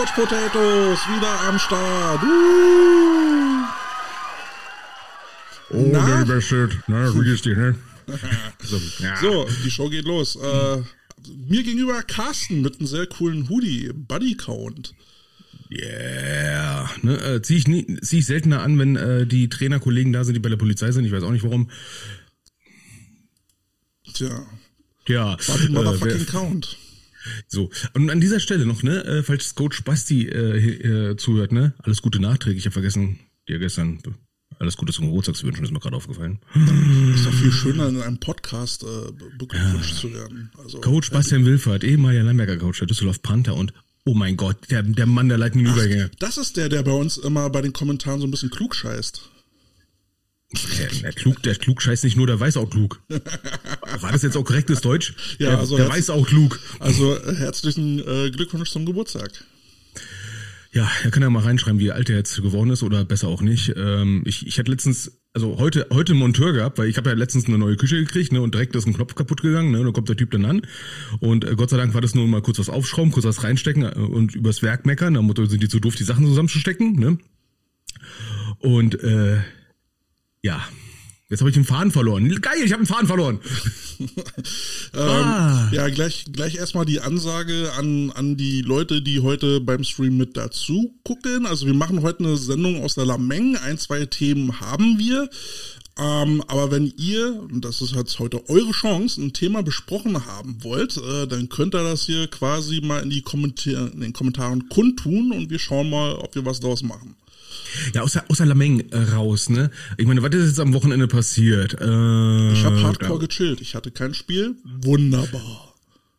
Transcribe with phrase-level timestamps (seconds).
[0.00, 2.22] Couch Potatoes wieder am Start.
[2.22, 3.66] Uh.
[5.72, 6.20] Oh, Na?
[6.20, 6.70] lieber Shit.
[6.86, 7.74] Na, wie geht's dir, ne?
[9.20, 10.36] so, die Show geht los.
[10.36, 10.78] Äh,
[11.46, 14.94] mir gegenüber Carsten mit einem sehr coolen Hoodie, Buddy Count.
[15.70, 16.88] Yeah.
[17.02, 20.32] Ne, äh, zieh ich, nie, zieh ich seltener an, wenn äh, die Trainerkollegen da sind,
[20.32, 21.04] die bei der Polizei sind.
[21.04, 21.70] Ich weiß auch nicht warum.
[24.14, 24.46] Tja,
[25.08, 25.36] Ja.
[25.46, 26.78] Buddy Motherfucking wer- Count.
[27.48, 27.70] So.
[27.94, 31.74] Und an dieser Stelle noch, ne, äh, falls Coach Basti äh, äh, zuhört, ne?
[31.78, 32.60] Alles Gute nachträglich.
[32.60, 34.00] Ich habe vergessen, dir gestern
[34.58, 36.38] alles Gute zum Geburtstag zu wünschen, ist mir gerade aufgefallen.
[37.14, 40.50] Ist doch viel schöner, in einem Podcast äh, be- beglückwünscht zu werden.
[40.58, 43.72] Also, Coach Bastian Wilfert, ehemaliger Lamberger Coach der Düsseldorf Panther und
[44.04, 46.10] oh mein Gott, der, der Mann der leitenden Übergänge.
[46.18, 49.30] das ist der, der bei uns immer bei den Kommentaren so ein bisschen klug scheißt.
[50.52, 53.00] Der, der, klug, der klug scheißt nicht nur, der weiß auch klug.
[54.00, 55.14] War das jetzt auch korrektes Deutsch?
[55.38, 56.58] Ja, der, also der weiß auch klug.
[56.80, 59.30] Also äh, herzlichen äh, Glückwunsch zum Geburtstag.
[60.72, 63.42] Ja, er kann ja mal reinschreiben, wie alt er jetzt geworden ist oder besser auch
[63.42, 63.74] nicht.
[63.76, 67.16] Ähm, ich, ich hatte letztens, also heute heute einen Monteur gehabt, weil ich habe ja
[67.16, 69.84] letztens eine neue Küche gekriegt, ne, und direkt ist ein Knopf kaputt gegangen, ne, und
[69.84, 70.62] dann kommt der Typ dann an
[71.18, 73.82] und äh, Gott sei Dank war das nur mal kurz was aufschrauben, kurz was reinstecken
[73.82, 77.18] äh, und übers Werk meckern, am Motto sind die zu doof, die Sachen zusammenzustecken, ne?
[78.60, 79.38] Und äh,
[80.42, 80.62] ja,
[81.28, 82.28] jetzt habe ich den Faden verloren.
[82.40, 83.40] Geil, ich habe den Faden verloren.
[84.94, 85.68] Ah.
[85.68, 90.16] Ähm, ja, gleich, gleich erstmal die Ansage an, an die Leute, die heute beim Stream
[90.16, 91.44] mit dazu gucken.
[91.44, 93.56] Also wir machen heute eine Sendung aus der Lameng.
[93.56, 95.28] Ein, zwei Themen haben wir.
[95.98, 100.64] Ähm, aber wenn ihr, und das ist jetzt heute eure Chance, ein Thema besprochen haben
[100.64, 104.68] wollt, äh, dann könnt ihr das hier quasi mal in, die Kommentar in den Kommentaren
[104.70, 107.16] kundtun und wir schauen mal, ob wir was draus machen.
[107.94, 109.70] Ja, außer, außer Lameng äh, raus, ne?
[109.96, 111.74] Ich meine, was ist jetzt am Wochenende passiert?
[111.74, 113.60] Äh, Ich habe hardcore gechillt.
[113.60, 114.54] Ich hatte kein Spiel.
[114.82, 115.74] Wunderbar.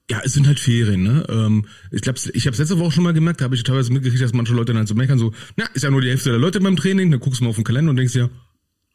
[0.09, 1.25] Ja, es sind halt Ferien, ne?
[1.29, 4.21] Ähm, ich glaube, ich habe letzte Woche schon mal gemerkt, da habe ich teilweise mitgekriegt,
[4.21, 6.59] dass manche Leute dann so meckern, so, na, ist ja nur die Hälfte der Leute
[6.59, 8.29] beim Training, dann guckst du mal auf den Kalender und denkst dir,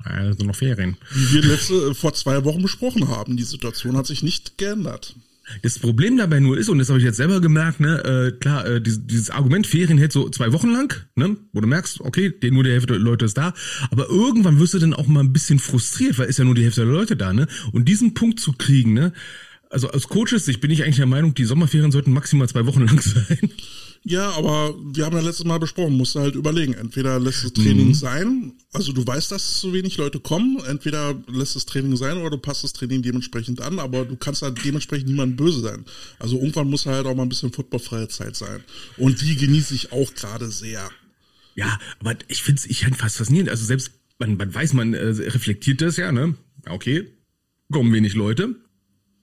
[0.04, 0.98] ja, das sind noch Ferien.
[1.14, 5.16] Wie wir letzte, äh, vor zwei Wochen besprochen haben, die Situation hat sich nicht geändert.
[5.62, 8.66] Das Problem dabei nur ist, und das habe ich jetzt selber gemerkt, ne, äh, klar,
[8.66, 12.32] äh, dieses, dieses Argument Ferien hält so zwei Wochen lang, ne, wo du merkst, okay,
[12.50, 13.54] nur die Hälfte der Leute ist da,
[13.90, 16.64] aber irgendwann wirst du dann auch mal ein bisschen frustriert, weil ist ja nur die
[16.64, 19.12] Hälfte der Leute da, ne, und diesen Punkt zu kriegen, ne,
[19.70, 22.84] also als Coaches, ich bin ich eigentlich der Meinung, die Sommerferien sollten maximal zwei Wochen
[22.84, 23.50] lang sein.
[24.08, 26.74] Ja, aber wir haben ja letztes Mal besprochen, musst du halt überlegen.
[26.74, 31.56] Entweder lässt das Training sein, also du weißt, dass zu wenig Leute kommen, entweder lässt
[31.56, 35.08] das Training sein oder du passt das Training dementsprechend an, aber du kannst halt dementsprechend
[35.08, 35.84] niemandem böse sein.
[36.20, 38.62] Also irgendwann muss halt auch mal ein bisschen footballfreie Zeit sein.
[38.96, 40.88] Und die genieße ich auch gerade sehr.
[41.56, 43.50] Ja, aber ich finde es ich find fast faszinierend.
[43.50, 43.90] Also selbst,
[44.20, 46.36] man, man weiß, man äh, reflektiert das ja, ne?
[46.68, 47.08] Okay,
[47.72, 48.54] kommen wenig Leute.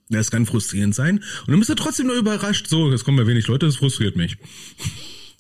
[0.09, 1.17] Das kann frustrierend sein.
[1.17, 4.15] Und dann bist du trotzdem nur überrascht, so, es kommen ja wenig Leute, das frustriert
[4.15, 4.37] mich.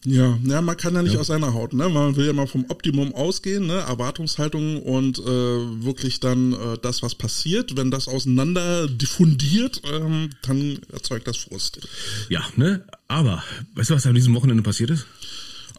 [0.05, 1.87] Ja, ja, man kann ja nicht aus seiner Haut, ne?
[1.87, 3.75] Man will ja mal vom Optimum ausgehen, ne?
[3.75, 10.79] Erwartungshaltung und äh, wirklich dann äh, das, was passiert, wenn das auseinander diffundiert, ähm, dann
[10.91, 11.87] erzeugt das Frust.
[12.27, 12.83] Ja, ne?
[13.07, 13.43] Aber,
[13.75, 15.05] weißt du, was an diesem Wochenende passiert ist?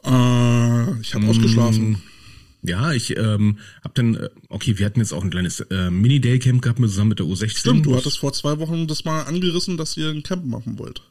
[0.05, 2.03] Äh, ich habe ausgeschlafen.
[2.67, 6.63] Ja, ich ähm, hab dann, äh, okay, wir hatten jetzt auch ein kleines äh, Mini-Day-Camp
[6.63, 7.59] gehabt mit, zusammen mit der U16.
[7.59, 11.03] Stimmt, du hattest vor zwei Wochen das mal angerissen, dass ihr ein Camp machen wollt.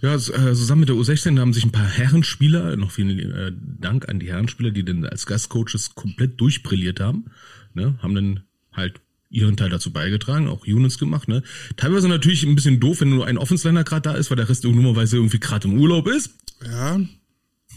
[0.00, 4.08] Ja, äh, zusammen mit der U16 haben sich ein paar Herrenspieler, noch vielen äh, Dank
[4.08, 7.26] an die Herrenspieler, die dann als Gastcoaches komplett durchbrilliert haben,
[7.74, 8.40] ne, haben dann
[8.72, 11.42] halt ihren Teil dazu beigetragen, auch Units gemacht, ne.
[11.76, 14.64] Teilweise natürlich ein bisschen doof, wenn nur ein Offensliner gerade da ist, weil der Rest
[14.64, 16.30] dummerweise irgendwie gerade im Urlaub ist,
[16.64, 17.00] Ja,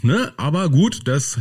[0.02, 1.40] ne, aber gut, das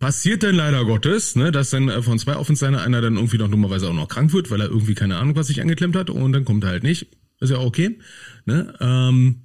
[0.00, 3.50] passiert dann leider Gottes, ne, dass dann äh, von zwei Offensliner einer dann irgendwie noch
[3.50, 6.32] dummerweise auch noch krank wird, weil er irgendwie keine Ahnung, was sich angeklemmt hat und
[6.32, 7.06] dann kommt er halt nicht.
[7.38, 7.98] Ist ja auch okay,
[8.46, 9.42] ne, ähm,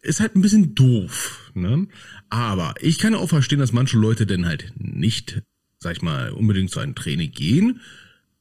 [0.00, 1.86] ist halt ein bisschen doof, ne?
[2.28, 5.42] Aber ich kann auch verstehen, dass manche Leute denn halt nicht,
[5.78, 7.80] sag ich mal, unbedingt zu einem Training gehen,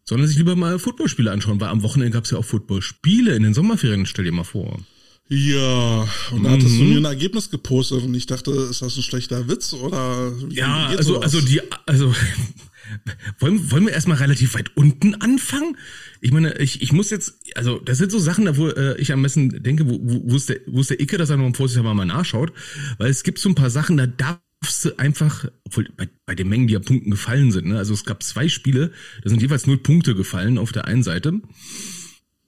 [0.03, 3.53] sondern sich lieber mal Footballspiele anschauen, weil am Wochenende gab's ja auch Footballspiele in den
[3.53, 4.80] Sommerferien, stell dir mal vor.
[5.29, 6.07] Ja.
[6.31, 9.47] Und da hattest du mir ein Ergebnis gepostet und ich dachte, ist das ein schlechter
[9.47, 12.13] Witz oder Ja, also, also die, also
[13.39, 15.77] wollen, wollen wir erstmal relativ weit unten anfangen?
[16.19, 19.13] Ich meine, ich, ich muss jetzt, also das sind so Sachen, da wo äh, ich
[19.13, 21.56] am besten denke, wo, wo, wo ist der, wo ist der Icke, dass er noch
[21.56, 22.51] vorsichtshalber mal nachschaut,
[22.97, 26.50] weil es gibt so ein paar Sachen, da darfst du einfach, obwohl bei, bei den
[26.50, 28.91] Mengen, die ja Punkten gefallen sind, ne, also es gab zwei Spiele,
[29.24, 31.39] da sind jeweils null Punkte gefallen auf der einen Seite,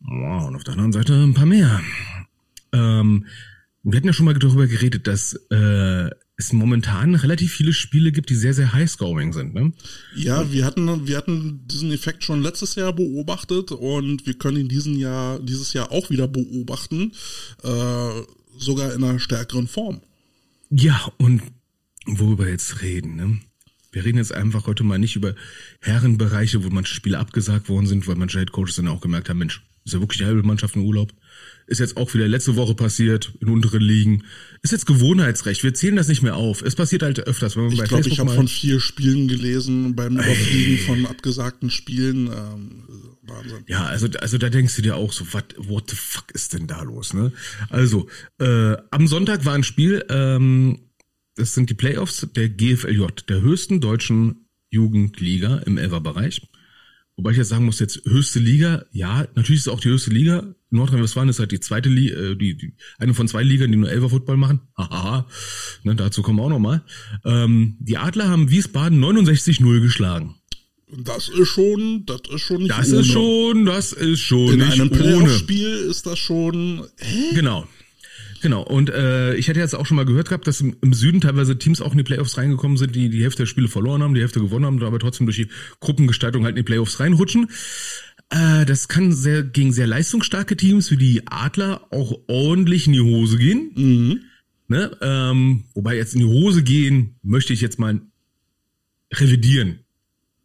[0.01, 1.81] wow, und auf der anderen Seite ein paar mehr.
[2.73, 3.25] Ähm,
[3.83, 8.29] wir hatten ja schon mal darüber geredet, dass äh, es momentan relativ viele Spiele gibt,
[8.29, 9.53] die sehr, sehr high-scoring sind.
[9.53, 9.73] Ne?
[10.15, 14.69] Ja, wir hatten, wir hatten diesen Effekt schon letztes Jahr beobachtet und wir können ihn
[14.69, 17.11] diesen Jahr, dieses Jahr auch wieder beobachten,
[17.63, 18.21] äh,
[18.57, 20.01] sogar in einer stärkeren Form.
[20.69, 21.41] Ja, und
[22.05, 23.39] worüber jetzt reden, ne?
[23.91, 25.35] Wir reden jetzt einfach heute mal nicht über
[25.79, 29.61] Herrenbereiche, wo manche Spiele abgesagt worden sind, weil manche Headcoaches dann auch gemerkt haben, Mensch,
[29.85, 31.13] ist ja wirklich die halbe Mannschaft in Urlaub.
[31.67, 34.23] Ist jetzt auch wieder letzte Woche passiert, in unteren Ligen.
[34.61, 35.63] Ist jetzt Gewohnheitsrecht.
[35.63, 36.61] Wir zählen das nicht mehr auf.
[36.61, 39.27] Es passiert halt öfters, wenn man ich bei glaube, Facebook ich habe von vier Spielen
[39.27, 42.27] gelesen beim Überfliegen von abgesagten Spielen.
[42.27, 42.83] Ähm,
[43.23, 43.63] Wahnsinn.
[43.67, 46.67] Ja, also, also da denkst du dir auch so, what, what the fuck ist denn
[46.67, 47.31] da los, ne?
[47.69, 50.79] Also, äh, am Sonntag war ein Spiel, ähm,
[51.35, 56.41] das sind die Playoffs der GFLJ, der höchsten deutschen Jugendliga im Elferbereich.
[57.15, 60.09] Wobei ich jetzt sagen muss, jetzt höchste Liga, ja, natürlich ist es auch die höchste
[60.09, 60.55] Liga.
[60.71, 63.91] Nordrhein-Westfalen ist halt die zweite Liga, äh, die, die, eine von zwei Ligen, die nur
[63.91, 64.61] Elfer-Football machen.
[64.77, 65.27] Hahaha,
[65.83, 66.83] ne, dazu kommen wir auch nochmal.
[67.23, 70.35] Ähm, die Adler haben Wiesbaden 69-0 geschlagen.
[70.95, 72.99] Das ist schon, das ist schon nicht Das ohne.
[73.01, 74.89] ist schon, das ist schon In nicht einem.
[74.89, 76.85] Playoff-Spiel ist das schon.
[76.97, 77.35] Hä?
[77.35, 77.67] Genau.
[78.43, 78.61] Genau.
[78.61, 81.57] Und äh, ich hatte jetzt auch schon mal gehört gehabt, dass im, im Süden teilweise
[81.57, 84.19] Teams auch in die Playoffs reingekommen sind, die die Hälfte der Spiele verloren haben, die
[84.19, 85.47] Hälfte gewonnen haben, aber trotzdem durch die
[85.79, 87.47] Gruppengestaltung halt in die Playoffs reinrutschen.
[88.29, 92.99] Äh, das kann sehr gegen sehr leistungsstarke Teams wie die Adler auch ordentlich in die
[92.99, 93.71] Hose gehen.
[93.75, 94.19] Mhm.
[94.67, 94.91] Ne?
[94.99, 98.01] Ähm, wobei jetzt in die Hose gehen, möchte ich jetzt mal
[99.13, 99.82] revidieren.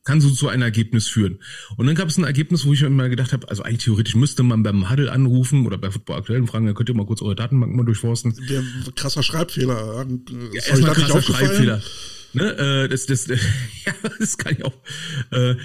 [0.09, 1.39] Kann so zu einem Ergebnis führen.
[1.77, 4.15] Und dann gab es ein Ergebnis, wo ich mir mal gedacht habe, also eigentlich theoretisch
[4.15, 7.05] müsste man beim Huddle anrufen oder bei Football aktuell und fragen, dann könnt ihr mal
[7.05, 8.35] kurz eure Datenbank mal durchforsten.
[8.49, 8.63] Der
[8.97, 10.07] krasser Schreibfehler.
[10.55, 11.21] Ist euch Erstmal krasser?
[11.21, 11.83] Schreibfehler.
[12.33, 13.37] Ne, äh, das, das, ja,
[14.19, 14.73] das kann ich auch.
[15.31, 15.57] Äh,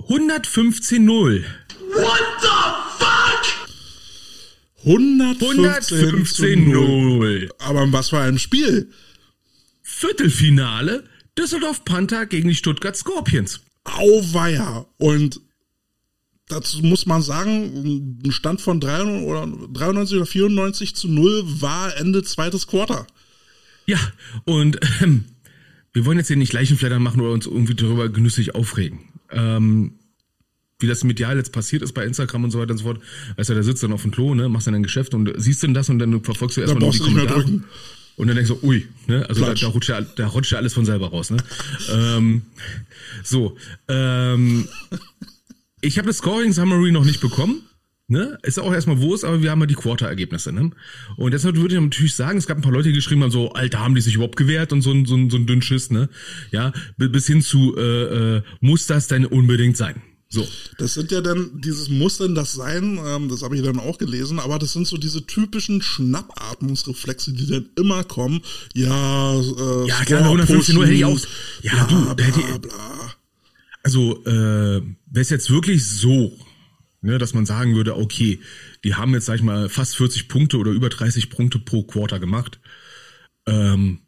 [0.00, 1.44] 115-0.
[4.82, 7.44] 115 zu 0.
[7.46, 7.50] 115-0.
[7.60, 8.90] Aber was für einem Spiel?
[9.84, 11.04] Viertelfinale
[11.38, 13.60] Düsseldorf Panther gegen die Stuttgart Scorpions.
[13.84, 14.86] Auweia.
[14.98, 15.40] Und
[16.48, 21.96] dazu muss man sagen, ein Stand von 93 oder 93 oder 94 zu 0 war
[21.96, 23.06] Ende zweites Quarter.
[23.86, 23.98] Ja,
[24.44, 25.24] und ähm,
[25.92, 29.00] wir wollen jetzt hier nicht Leichenflattern machen oder uns irgendwie darüber genüsslich aufregen.
[29.30, 29.94] Ähm,
[30.78, 33.00] wie das medial jetzt passiert ist bei Instagram und so weiter und so fort.
[33.36, 35.62] Weißt du, da sitzt dann auf dem Klo, ne, machst dann dein Geschäft und siehst
[35.62, 37.62] dann das und dann verfolgst du erstmal die du nicht mehr Kommentare.
[38.16, 40.74] Und dann denkst du, ui, ne, also da, da, rutscht ja, da rutscht ja alles
[40.74, 41.38] von selber raus, ne.
[41.92, 42.42] ähm,
[43.24, 43.56] so,
[43.88, 44.68] ähm,
[45.80, 47.62] ich habe das Scoring Summary noch nicht bekommen.
[48.08, 48.36] Ne?
[48.42, 50.52] Ist auch erstmal wo ist, aber wir haben ja die Quarter-Ergebnisse.
[50.52, 50.72] Ne?
[51.16, 53.52] Und deshalb würde ich natürlich sagen, es gab ein paar Leute, die geschrieben haben, so,
[53.52, 56.10] Alter, haben die sich überhaupt gewehrt und so ein, so ein, so ein Dünnschiss, ne?
[56.50, 60.02] Ja, bi- bis hin zu, äh, äh, muss das denn unbedingt sein?
[60.32, 60.48] So.
[60.78, 63.98] Das sind ja dann, dieses muss denn das sein, ähm, das habe ich dann auch
[63.98, 68.40] gelesen, aber das sind so diese typischen Schnappatmungsreflexe, die dann immer kommen.
[68.72, 71.18] Ja, äh, Ja, Score klar, 115 hätte ich auch-
[71.62, 73.14] Ja, bla, du, bla, hätte ich- bla.
[73.82, 74.30] Also, äh,
[74.80, 74.86] wäre
[75.20, 76.32] es jetzt wirklich so,
[77.02, 78.40] ne, dass man sagen würde, okay,
[78.84, 82.20] die haben jetzt, sag ich mal, fast 40 Punkte oder über 30 Punkte pro Quarter
[82.20, 82.58] gemacht,
[83.46, 83.98] ähm,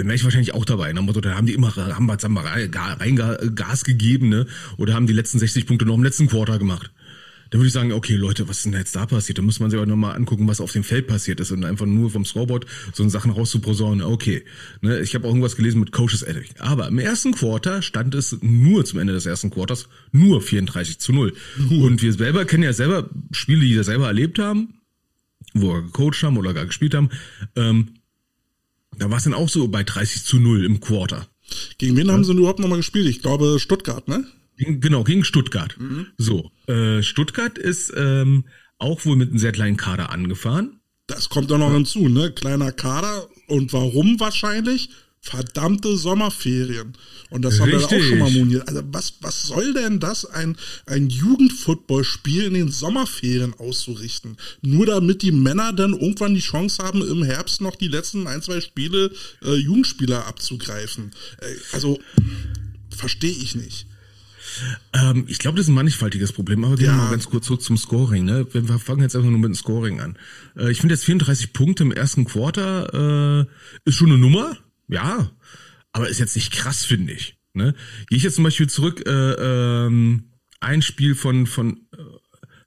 [0.00, 0.92] dann wäre ich wahrscheinlich auch dabei.
[0.92, 3.16] Nach Motto, da haben die immer rein
[3.54, 4.46] Gas gegeben, ne?
[4.78, 6.90] Oder haben die letzten 60 Punkte noch im letzten Quarter gemacht.
[7.50, 9.36] Da würde ich sagen, okay, Leute, was ist denn jetzt da passiert?
[9.36, 11.84] Da muss man sich aber nochmal angucken, was auf dem Feld passiert ist und einfach
[11.84, 12.64] nur vom Scoreboard
[12.94, 14.02] so Sachen rauszuposaunen.
[14.02, 14.44] Okay,
[14.80, 16.60] ne, ich habe auch irgendwas gelesen mit Coaches Edit.
[16.60, 21.12] Aber im ersten Quarter stand es nur zum Ende des ersten Quarters nur 34 zu
[21.12, 21.34] 0.
[21.70, 24.74] Und wir selber kennen ja selber Spiele, die wir selber erlebt haben,
[25.52, 27.10] wo wir gecoacht haben oder gar gespielt haben.
[27.56, 27.88] Ähm,
[28.96, 31.28] da war es dann auch so bei 30 zu 0 im Quarter.
[31.78, 33.06] Gegen wen haben sie denn überhaupt nochmal gespielt?
[33.06, 34.24] Ich glaube Stuttgart, ne?
[34.56, 35.76] Genau, gegen Stuttgart.
[36.18, 38.44] So, äh, Stuttgart ist ähm,
[38.78, 40.80] auch wohl mit einem sehr kleinen Kader angefahren.
[41.06, 42.30] Das kommt doch noch hinzu, ne?
[42.30, 43.28] Kleiner Kader.
[43.48, 44.90] Und warum wahrscheinlich?
[45.22, 46.94] Verdammte Sommerferien.
[47.28, 48.08] Und das haben wir auch Richtig.
[48.08, 48.66] schon mal moniert.
[48.66, 54.38] Also was, was soll denn das, ein, ein Jugendfootballspiel in den Sommerferien auszurichten?
[54.62, 58.40] Nur damit die Männer dann irgendwann die Chance haben, im Herbst noch die letzten ein,
[58.40, 59.12] zwei Spiele
[59.44, 61.10] äh, Jugendspieler abzugreifen.
[61.40, 62.00] Äh, also
[62.88, 63.86] verstehe ich nicht.
[64.94, 66.96] Ähm, ich glaube, das ist ein mannigfaltiges Problem, aber gehen wir Ja.
[66.96, 68.24] mal ganz kurz so zum Scoring.
[68.24, 68.46] Ne?
[68.52, 70.16] Wir wir fangen jetzt einfach nur mit dem Scoring an.
[70.56, 73.46] Äh, ich finde jetzt 34 Punkte im ersten Quarter äh,
[73.84, 74.56] ist schon eine Nummer,
[74.90, 75.30] ja,
[75.92, 77.38] aber ist jetzt nicht krass, finde ich.
[77.52, 77.74] Ne?
[78.08, 80.30] Gehe ich jetzt zum Beispiel zurück, äh, ähm,
[80.60, 82.02] ein Spiel von, von, äh,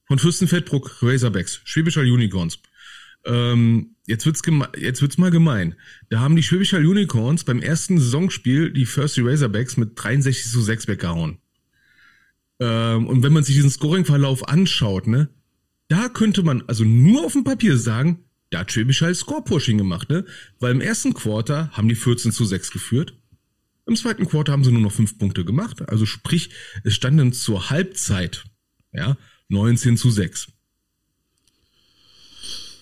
[0.06, 2.60] von Fürstenfeldbruck, Razorbacks, Schwäbischer Unicorns.
[3.26, 4.42] Ähm, jetzt wird's
[4.78, 5.76] jetzt wird's mal gemein.
[6.10, 10.88] Da haben die Schwäbischer Unicorns beim ersten Saisonspiel die First Razorbacks mit 63 zu 6
[10.88, 11.38] weggehauen.
[12.60, 15.30] Ähm, und wenn man sich diesen Scoring-Verlauf anschaut, ne,
[15.88, 20.10] da könnte man also nur auf dem Papier sagen, da hat Schwäbisch halt Score-Pushing gemacht,
[20.10, 20.26] ne?
[20.60, 23.18] Weil im ersten Quarter haben die 14 zu 6 geführt.
[23.86, 25.90] Im zweiten Quarter haben sie nur noch 5 Punkte gemacht.
[25.90, 26.52] Also sprich,
[26.84, 28.46] es stand dann zur Halbzeit,
[28.92, 29.18] ja,
[29.50, 30.48] 19 zu 6.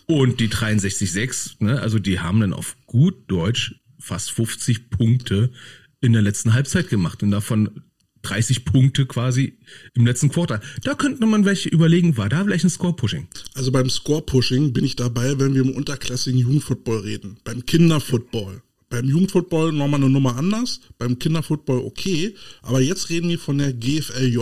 [0.07, 5.53] Und die 63,6, ne, also die haben dann auf gut Deutsch fast 50 Punkte
[6.01, 7.81] in der letzten Halbzeit gemacht und davon
[8.23, 9.57] 30 Punkte quasi
[9.93, 10.61] im letzten Quartal.
[10.83, 13.27] Da könnte man welche überlegen, war da vielleicht ein Score-Pushing?
[13.53, 17.37] Also beim Score-Pushing bin ich dabei, wenn wir im unterklassigen Jugendfootball reden.
[17.43, 18.61] Beim Kinderfootball.
[18.89, 23.71] Beim Jugendfootball nochmal eine Nummer anders, beim Kinderfootball okay, aber jetzt reden wir von der
[23.71, 24.37] GFLJ.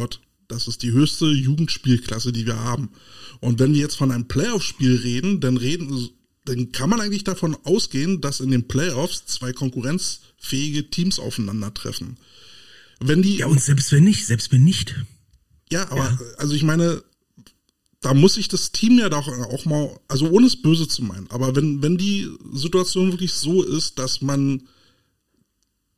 [0.47, 2.89] Das ist die höchste Jugendspielklasse, die wir haben.
[3.39, 6.09] Und wenn wir jetzt von einem Playoff-Spiel reden, dann reden,
[6.45, 12.17] dann kann man eigentlich davon ausgehen, dass in den Playoffs zwei konkurrenzfähige Teams aufeinandertreffen.
[12.99, 13.37] Wenn die.
[13.37, 14.95] Ja, und selbst wenn nicht, selbst wenn nicht.
[15.71, 16.19] Ja, aber, ja.
[16.37, 17.03] also ich meine,
[18.01, 21.29] da muss sich das Team ja doch auch mal, also ohne es böse zu meinen,
[21.29, 24.63] aber wenn, wenn die Situation wirklich so ist, dass man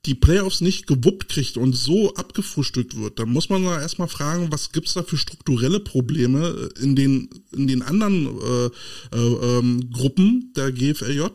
[0.07, 4.51] die Playoffs nicht gewuppt kriegt und so abgefrühstückt wird, dann muss man da erstmal fragen,
[4.51, 8.65] was gibt's da für strukturelle Probleme in den, in den anderen äh,
[9.15, 11.27] äh, ähm, Gruppen der GFLJ,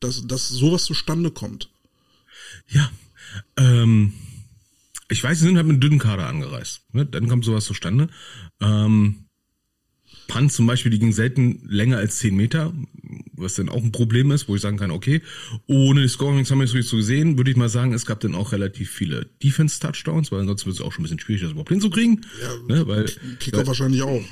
[0.00, 1.70] dass, dass sowas zustande kommt.
[2.68, 2.90] Ja,
[3.56, 4.12] ähm,
[5.08, 6.82] ich weiß, sie sind halt mit einem dünnen Kader angereist.
[6.92, 7.06] Ne?
[7.06, 8.08] Dann kommt sowas zustande.
[8.60, 9.24] Ähm,
[10.26, 12.72] Punt zum Beispiel, die ging selten länger als 10 Meter,
[13.32, 15.20] was dann auch ein Problem ist, wo ich sagen kann, okay,
[15.66, 16.08] ohne die
[16.74, 20.32] wir jetzt so gesehen, würde ich mal sagen, es gab dann auch relativ viele Defense-Touchdowns,
[20.32, 22.24] weil ansonsten wird es auch schon ein bisschen schwierig, das überhaupt hinzukriegen.
[22.40, 23.04] Ja, ne, weil,
[23.38, 24.24] Kicker äh, wahrscheinlich auch.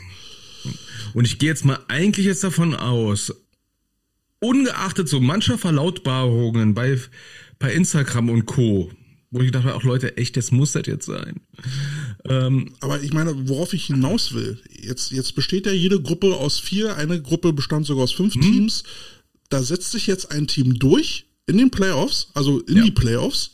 [1.14, 3.34] Und ich gehe jetzt mal eigentlich jetzt davon aus,
[4.40, 6.98] ungeachtet so mancher Verlautbarungen bei,
[7.58, 8.90] bei Instagram und Co.,
[9.32, 11.40] wo ich dachte, auch Leute, echt, das muss das jetzt sein.
[12.26, 16.60] Ähm, Aber ich meine, worauf ich hinaus will, jetzt, jetzt besteht ja jede Gruppe aus
[16.60, 18.42] vier, eine Gruppe bestand sogar aus fünf hm?
[18.42, 18.84] Teams.
[19.48, 22.84] Da setzt sich jetzt ein Team durch in den Playoffs, also in ja.
[22.84, 23.52] die Playoffs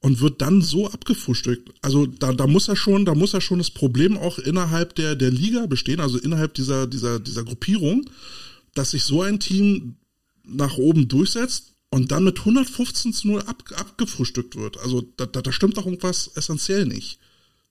[0.00, 1.72] und wird dann so abgefrühstückt.
[1.82, 5.16] Also da, da muss er schon, da muss er schon das Problem auch innerhalb der,
[5.16, 8.08] der Liga bestehen, also innerhalb dieser, dieser, dieser Gruppierung,
[8.74, 9.96] dass sich so ein Team
[10.44, 14.78] nach oben durchsetzt und dann mit 115 zu 0 ab, abgefrühstückt wird.
[14.78, 17.18] Also da, da, da stimmt doch irgendwas essentiell nicht.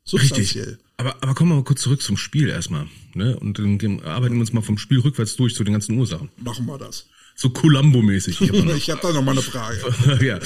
[0.03, 0.65] Substanziell.
[0.65, 0.85] Richtig.
[0.97, 2.87] Aber, aber kommen wir mal kurz zurück zum Spiel erstmal.
[3.13, 3.37] Ne?
[3.37, 6.29] Und dann arbeiten wir uns mal vom Spiel rückwärts durch zu den ganzen Ursachen.
[6.37, 7.07] Machen wir das.
[7.35, 8.41] So Columbo-mäßig.
[8.41, 9.79] Ich habe hab da noch mal eine Frage.
[10.25, 10.39] ja.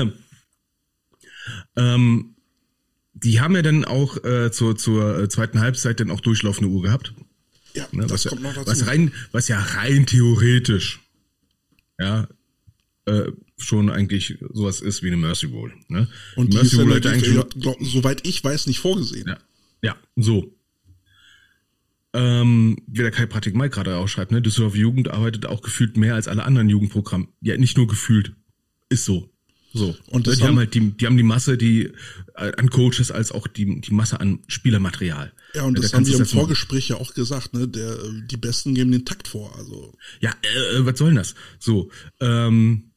[1.76, 2.34] ähm,
[3.12, 6.82] die haben ja dann auch äh, zur, zur äh, zweiten Halbzeit dann auch durchlaufende Uhr
[6.82, 7.12] gehabt.
[7.74, 8.06] Ja, ne?
[8.06, 8.70] das was, kommt noch dazu.
[8.70, 11.00] Was, rein, was ja rein theoretisch
[11.98, 12.28] ja,
[13.08, 15.72] äh, schon eigentlich sowas ist wie eine Mercy Bowl.
[15.88, 16.08] Ne?
[16.36, 19.26] Und die Mercy Bowl hätte eigentlich, glaub, soweit ich weiß, nicht vorgesehen.
[19.26, 19.38] Ja,
[19.82, 20.54] ja so.
[22.14, 26.14] Ähm, wie der Kai Pratik Mike gerade ausschreibt, ne, Düsseldorf Jugend arbeitet auch gefühlt mehr
[26.14, 27.28] als alle anderen Jugendprogramme.
[27.40, 28.32] Ja, nicht nur gefühlt.
[28.88, 29.30] Ist so.
[29.74, 29.94] So.
[30.06, 31.92] Und das die haben, haben halt die, die haben die Masse, die
[32.34, 35.32] äh, an Coaches als auch die, die Masse an Spielermaterial.
[35.54, 37.68] Ja, und das da haben wir im Vorgespräch ja auch gesagt, ne?
[37.68, 37.98] Der,
[38.30, 39.54] die Besten geben den Takt vor.
[39.56, 39.94] Also.
[40.20, 41.34] Ja, äh, was soll denn das?
[41.58, 42.87] So, ähm,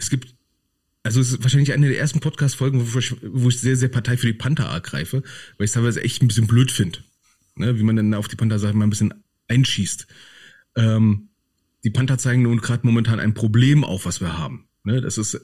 [0.00, 0.34] es gibt
[1.02, 4.18] also es ist wahrscheinlich eine der ersten Podcast-Folgen, wo ich, wo ich sehr, sehr Partei
[4.18, 5.22] für die Panther ergreife,
[5.56, 6.98] weil ich es teilweise echt ein bisschen blöd finde.
[7.54, 7.78] Ne?
[7.78, 9.14] Wie man dann auf die Panther-Sache mal ein bisschen
[9.48, 10.06] einschießt.
[10.76, 11.30] Ähm,
[11.84, 14.68] die Panther zeigen nun gerade momentan ein Problem auf, was wir haben.
[14.84, 15.00] Ne?
[15.00, 15.40] Das ist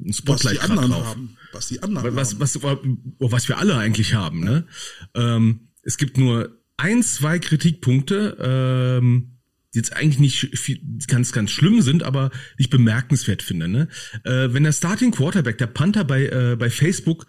[0.00, 1.06] ein Spotlight was die anderen drauf.
[1.06, 1.36] haben.
[1.52, 2.40] Was die anderen was, haben.
[2.40, 2.78] Was, was,
[3.20, 4.40] was wir alle eigentlich haben.
[4.40, 4.66] Ne?
[5.14, 9.35] Ähm, es gibt nur ein, zwei Kritikpunkte, ähm,
[9.76, 13.68] jetzt eigentlich nicht viel, ganz, ganz schlimm sind, aber ich bemerkenswert finde.
[13.68, 13.88] Ne?
[14.24, 17.26] Äh, wenn der Starting Quarterback, der Panther bei, äh, bei Facebook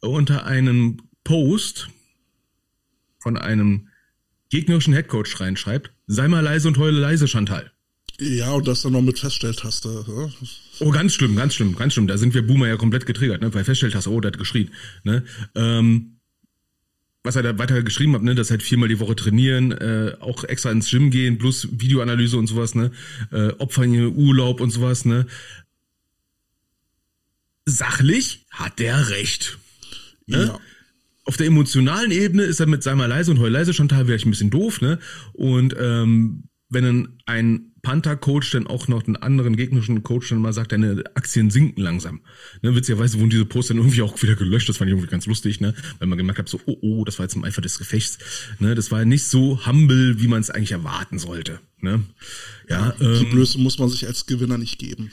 [0.00, 1.88] unter einem Post
[3.18, 3.88] von einem
[4.50, 7.70] gegnerischen Headcoach reinschreibt, sei mal leise und heule leise, Chantal.
[8.20, 10.04] Ja, und das dann noch mit Feststelltaste.
[10.08, 10.46] Ja?
[10.80, 12.08] Oh, ganz schlimm, ganz schlimm, ganz schlimm.
[12.08, 13.50] Da sind wir Boomer ja komplett getriggert, ne?
[13.50, 14.70] Bei Feststelltaste, oh, der hat geschrien.
[15.04, 15.24] Ne?
[15.54, 16.17] Ähm,
[17.28, 20.44] was er da weiter geschrieben hat, ne, dass halt viermal die Woche trainieren, äh, auch
[20.44, 22.90] extra ins Gym gehen, plus Videoanalyse und sowas, ne,
[23.30, 25.26] äh, Opfer in Urlaub und sowas, ne.
[27.66, 29.58] Sachlich hat der recht.
[30.26, 30.46] Ne?
[30.46, 30.60] Ja.
[31.24, 34.26] Auf der emotionalen Ebene ist er mit sei mal leise und heul leise schon teilweise
[34.26, 34.98] ein bisschen doof, ne?
[35.34, 40.72] Und ähm, wenn ein Panther-Coach dann auch noch einen anderen gegnerischen Coach dann mal sagt,
[40.72, 42.20] deine Aktien sinken langsam.
[42.60, 44.68] Ne, witzigerweise wurden diese Posts dann irgendwie auch wieder gelöscht.
[44.68, 45.74] Das fand ich irgendwie ganz lustig, ne?
[45.98, 48.18] Weil man gemerkt hat, so, oh, oh, das war jetzt im Eifer des Gefechts.
[48.58, 51.60] Ne, das war nicht so humble, wie man es eigentlich erwarten sollte.
[51.80, 52.02] Ne?
[52.68, 55.10] Ja, ja die ähm, Blöße muss man sich als Gewinner nicht geben.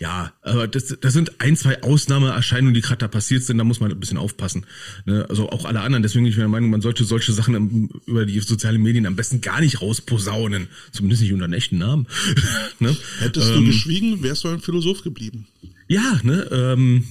[0.00, 3.80] Ja, aber das, das sind ein, zwei Ausnahmeerscheinungen, die gerade da passiert sind, da muss
[3.80, 4.66] man ein bisschen aufpassen.
[5.04, 5.26] Ne?
[5.28, 8.40] Also auch alle anderen, deswegen bin ich der Meinung, man sollte solche Sachen über die
[8.40, 10.68] sozialen Medien am besten gar nicht rausposaunen.
[10.92, 12.06] Zumindest nicht unter einem echten Namen.
[12.80, 12.96] ne?
[13.20, 15.46] Hättest ähm, du geschwiegen, wärst du ein Philosoph geblieben.
[15.88, 16.48] Ja, ne?
[16.50, 17.04] Ähm,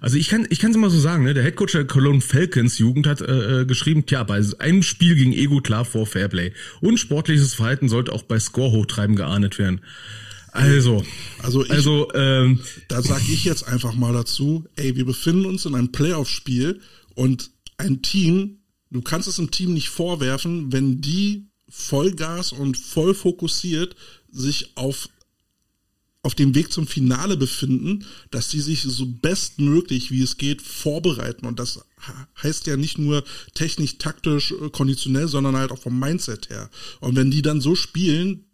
[0.00, 1.34] Also ich kann ich kann es mal so sagen, ne?
[1.34, 5.32] Der Headcoach der Cologne Falcons Jugend hat äh, äh, geschrieben, tja, bei einem Spiel ging
[5.32, 6.52] Ego klar vor Fairplay.
[6.80, 9.80] Und sportliches Verhalten sollte auch bei Score hochtreiben geahndet werden.
[10.56, 11.04] Also,
[11.38, 15.64] Also ich, also ähm, da sage ich jetzt einfach mal dazu, ey, wir befinden uns
[15.64, 16.80] in einem Playoff-Spiel
[17.14, 18.58] und ein Team,
[18.90, 23.96] du kannst es im Team nicht vorwerfen, wenn die Vollgas und voll fokussiert
[24.30, 25.08] sich auf
[26.26, 31.46] auf dem Weg zum Finale befinden, dass sie sich so bestmöglich wie es geht vorbereiten.
[31.46, 31.84] Und das
[32.42, 33.22] heißt ja nicht nur
[33.54, 36.68] technisch, taktisch, äh, konditionell, sondern halt auch vom Mindset her.
[36.98, 38.45] Und wenn die dann so spielen,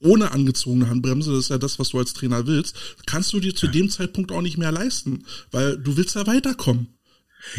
[0.00, 2.76] ohne angezogene Handbremse, das ist ja das, was du als Trainer willst,
[3.06, 6.88] kannst du dir zu dem Zeitpunkt auch nicht mehr leisten, weil du willst ja weiterkommen.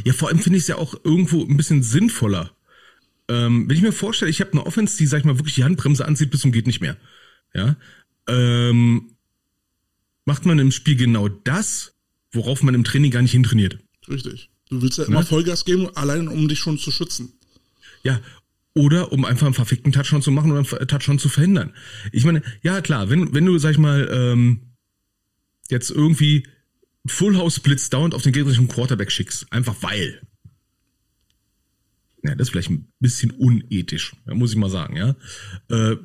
[0.04, 2.52] Ja, vor allem finde ich es ja auch irgendwo ein bisschen sinnvoller.
[3.28, 5.64] Ähm, wenn ich mir vorstelle, ich habe eine Offense, die, sag ich mal, wirklich die
[5.64, 6.98] Handbremse anzieht bis zum geht nicht mehr.
[7.54, 7.76] Ja.
[8.28, 9.16] Ähm,
[10.26, 11.94] macht man im Spiel genau das,
[12.32, 13.80] worauf man im Training gar nicht hintrainiert.
[14.08, 14.50] Richtig.
[14.70, 15.26] Du willst ja immer Ne?
[15.26, 17.34] Vollgas geben, allein um dich schon zu schützen.
[18.04, 18.20] Ja.
[18.80, 21.74] Oder um einfach einen verfickten Touchdown zu machen oder einen Touchdown zu verhindern.
[22.14, 24.78] Ich meine, ja klar, wenn, wenn du, sag ich mal, ähm,
[25.70, 26.48] jetzt irgendwie
[27.06, 30.22] Full House Blitz dauernd auf den gegnerischen Quarterback schickst, einfach weil.
[32.24, 35.14] Ja, das ist vielleicht ein bisschen unethisch, muss ich mal sagen, ja.
[35.70, 35.98] Äh,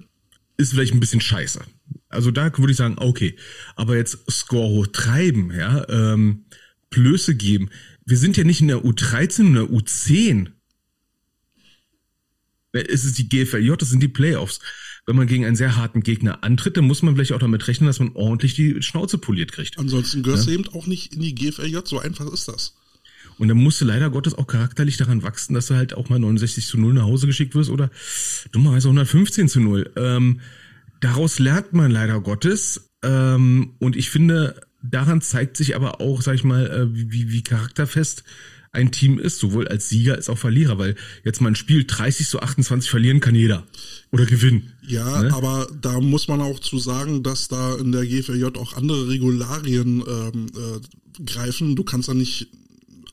[0.56, 1.60] ist vielleicht ein bisschen scheiße.
[2.08, 3.36] Also da würde ich sagen, okay.
[3.76, 6.46] Aber jetzt Score hoch treiben, ja, ähm,
[6.90, 7.70] Blöße geben.
[8.04, 10.50] Wir sind ja nicht in der U13, in der U10.
[12.74, 14.60] Es ist die GFLJ, das sind die Playoffs.
[15.06, 17.86] Wenn man gegen einen sehr harten Gegner antritt, dann muss man vielleicht auch damit rechnen,
[17.86, 19.78] dass man ordentlich die Schnauze poliert kriegt.
[19.78, 22.74] Ansonsten gehörst du eben auch nicht in die GFLJ, so einfach ist das.
[23.38, 26.18] Und dann musst du leider Gottes auch charakterlich daran wachsen, dass du halt auch mal
[26.18, 27.90] 69 zu 0 nach Hause geschickt wirst oder
[28.52, 29.92] dummerweise 115 zu 0.
[29.96, 30.40] Ähm,
[31.00, 32.90] daraus lernt man leider Gottes.
[33.02, 37.42] Ähm, und ich finde, daran zeigt sich aber auch, sag ich mal, äh, wie, wie
[37.42, 38.24] charakterfest
[38.74, 42.28] ein Team ist, sowohl als Sieger als auch Verlierer, weil jetzt mal ein Spiel 30
[42.28, 43.66] zu 28 verlieren kann jeder.
[44.10, 44.72] Oder gewinnen.
[44.86, 45.32] Ja, Ne?
[45.34, 50.02] aber da muss man auch zu sagen, dass da in der GFLJ auch andere Regularien
[50.06, 51.76] ähm, äh, greifen.
[51.76, 52.48] Du kannst da nicht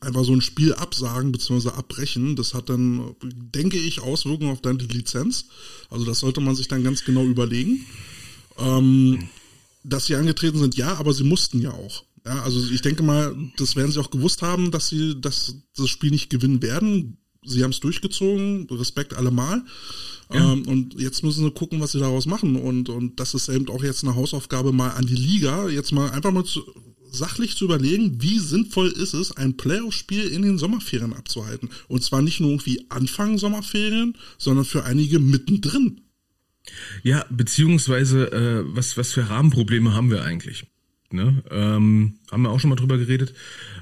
[0.01, 1.69] einfach so ein Spiel absagen bzw.
[1.69, 2.35] abbrechen.
[2.35, 5.45] Das hat dann, denke ich, Auswirkungen auf deine Lizenz.
[5.89, 7.85] Also das sollte man sich dann ganz genau überlegen.
[8.57, 9.29] Ähm,
[9.83, 12.03] dass sie angetreten sind, ja, aber sie mussten ja auch.
[12.25, 15.89] Ja, also ich denke mal, das werden sie auch gewusst haben, dass sie dass das
[15.89, 17.17] Spiel nicht gewinnen werden.
[17.43, 19.63] Sie haben es durchgezogen, Respekt allemal.
[20.31, 20.53] Ja.
[20.53, 22.55] Ähm, und jetzt müssen sie gucken, was sie daraus machen.
[22.55, 26.11] Und, und das ist eben auch jetzt eine Hausaufgabe mal an die Liga, jetzt mal
[26.11, 26.61] einfach mal zu,
[27.11, 31.69] sachlich zu überlegen, wie sinnvoll ist es, ein Playoff-Spiel in den Sommerferien abzuhalten.
[31.87, 36.01] Und zwar nicht nur irgendwie Anfang Sommerferien, sondern für einige mittendrin.
[37.03, 40.65] Ja, beziehungsweise, äh, was, was für Rahmenprobleme haben wir eigentlich?
[41.13, 41.43] Ne?
[41.49, 43.33] Ähm, haben wir auch schon mal drüber geredet.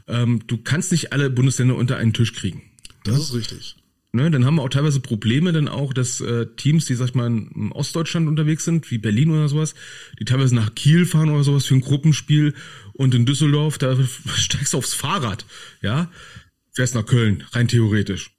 [0.08, 2.64] Ähm, du kannst nicht alle Bundesländer unter einen Tisch kriegen.
[3.04, 3.76] Das ist richtig.
[4.12, 7.14] Ne, dann haben wir auch teilweise Probleme dann auch, dass äh, Teams, die, sag ich
[7.14, 9.76] mal, in Ostdeutschland unterwegs sind, wie Berlin oder sowas,
[10.20, 12.56] die teilweise nach Kiel fahren oder sowas für ein Gruppenspiel
[12.94, 13.96] und in Düsseldorf, da
[14.36, 15.46] steigst du aufs Fahrrad,
[15.84, 16.10] ja,
[16.74, 18.32] fährst nach Köln, rein theoretisch.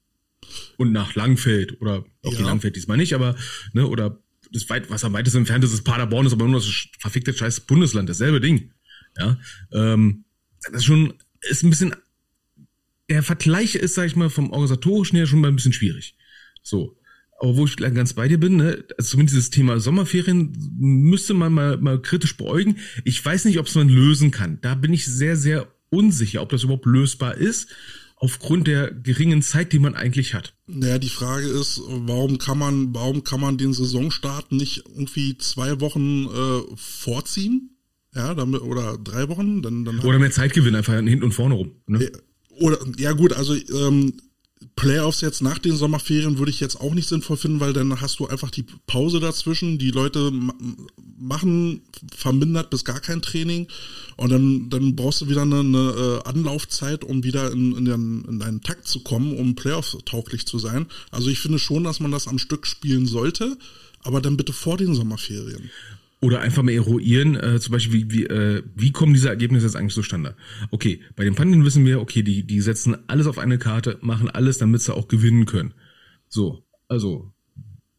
[0.77, 2.47] Und nach Langfeld oder auch die Ja.
[2.47, 3.37] Langfeld diesmal nicht, aber,
[3.73, 4.19] ne, oder
[4.51, 7.61] das weit, was am weitesten entfernt ist, ist Paderborn, ist aber nur das verfickte scheiß
[7.61, 8.73] Bundesland, dasselbe Ding.
[9.21, 9.39] Ja.
[9.73, 10.25] Ähm,
[10.63, 11.95] das ist schon, ist ein bisschen
[13.11, 16.17] der Vergleich ist, sag ich mal, vom organisatorischen her schon mal ein bisschen schwierig.
[16.63, 16.97] So.
[17.41, 21.53] Aber wo ich ganz bei dir bin, ne, also zumindest das Thema Sommerferien müsste man
[21.53, 22.77] mal, mal kritisch beäugen.
[23.05, 24.59] Ich weiß nicht, ob es man lösen kann.
[24.61, 27.69] Da bin ich sehr, sehr unsicher, ob das überhaupt lösbar ist,
[28.17, 30.55] aufgrund der geringen Zeit, die man eigentlich hat.
[30.67, 35.81] Naja, die Frage ist, warum kann man, warum kann man den Saisonstart nicht irgendwie zwei
[35.81, 37.80] Wochen äh, vorziehen?
[38.15, 41.55] Ja, damit, oder drei Wochen, dann, dann Oder mehr Zeit gewinnen, einfach hinten und vorne
[41.55, 41.73] rum.
[41.87, 42.11] Ne?
[42.59, 44.15] Oder ja gut, also ähm,
[44.77, 48.19] Playoffs jetzt nach den Sommerferien würde ich jetzt auch nicht sinnvoll finden, weil dann hast
[48.19, 49.79] du einfach die Pause dazwischen.
[49.79, 50.55] Die Leute ma
[51.23, 51.83] machen
[52.17, 53.69] vermindert bis gar kein Training
[54.17, 58.25] und dann, dann brauchst du wieder eine, eine äh, Anlaufzeit, um wieder in, in, den,
[58.27, 60.87] in deinen Takt zu kommen, um Playoffs tauglich zu sein.
[61.11, 63.59] Also ich finde schon, dass man das am Stück spielen sollte,
[64.03, 65.71] aber dann bitte vor den Sommerferien.
[66.23, 69.77] Oder einfach mal eruieren, äh, zum Beispiel, wie, wie, äh, wie kommen diese Ergebnisse jetzt
[69.77, 70.37] eigentlich zustande?
[70.71, 74.29] Okay, bei den Panten wissen wir, okay, die, die setzen alles auf eine Karte, machen
[74.29, 75.73] alles, damit sie auch gewinnen können.
[76.29, 77.33] So, also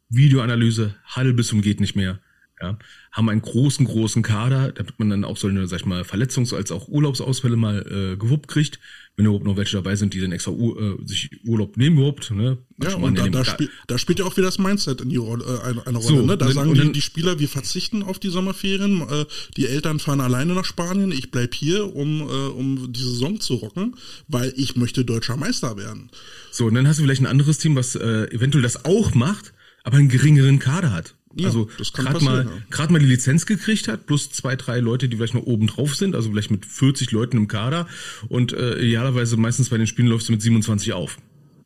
[0.10, 2.19] Videoanalyse, Huddle bis zum geht nicht mehr.
[2.62, 2.77] Ja,
[3.12, 6.55] haben einen großen, großen Kader, damit man dann auch so eine, sag ich mal, Verletzungs-
[6.55, 8.79] als auch Urlaubsausfälle mal äh, gewuppt kriegt,
[9.17, 12.32] wenn überhaupt noch welche dabei sind, die dann extra Ur äh, sich Urlaub nehmen überhaupt.
[12.32, 12.58] Ne?
[12.82, 15.43] Ja, und da, da, spiel, da spielt ja auch wieder das Mindset in die Rolle,
[15.43, 16.17] äh, eine, eine Rolle.
[16.19, 16.38] So, ne?
[16.38, 19.26] Da und- sagen die, dann- die Spieler, wir verzichten auf die Sommerferien, äh,
[19.58, 23.56] die Eltern fahren alleine nach Spanien, ich bleib hier, um, äh, um die Saison zu
[23.56, 23.95] rocken,
[24.28, 26.10] weil ich möchte deutscher Meister werden.
[26.52, 29.54] So, und dann hast du vielleicht ein anderes Team, was äh, eventuell das auch macht,
[29.84, 31.15] aber einen geringeren Kader hat.
[31.36, 32.52] Ja, also gerade mal, ja.
[32.70, 35.96] gerade mal die Lizenz gekriegt hat, plus zwei, drei Leute, die vielleicht noch oben drauf
[35.96, 37.88] sind, also vielleicht mit 40 Leuten im Kader
[38.28, 41.17] und äh, idealerweise meistens bei den Spielen läufst du mit 27 auf.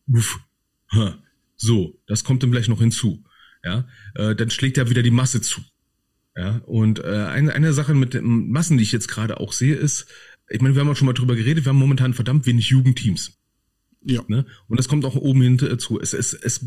[0.08, 0.40] Uff.
[0.92, 1.18] Ha.
[1.56, 3.24] So, das kommt dann vielleicht noch hinzu.
[3.64, 5.62] Ja, äh, dann schlägt ja wieder die Masse zu.
[6.38, 9.76] Ja, und äh, eine, eine Sache mit den Massen, die ich jetzt gerade auch sehe,
[9.76, 10.06] ist,
[10.50, 13.40] ich meine, wir haben auch schon mal drüber geredet, wir haben momentan verdammt wenig Jugendteams.
[14.04, 14.22] Ja.
[14.28, 14.46] Ne?
[14.68, 16.00] Und das kommt auch oben hinzu.
[16.00, 16.66] Es, es, es,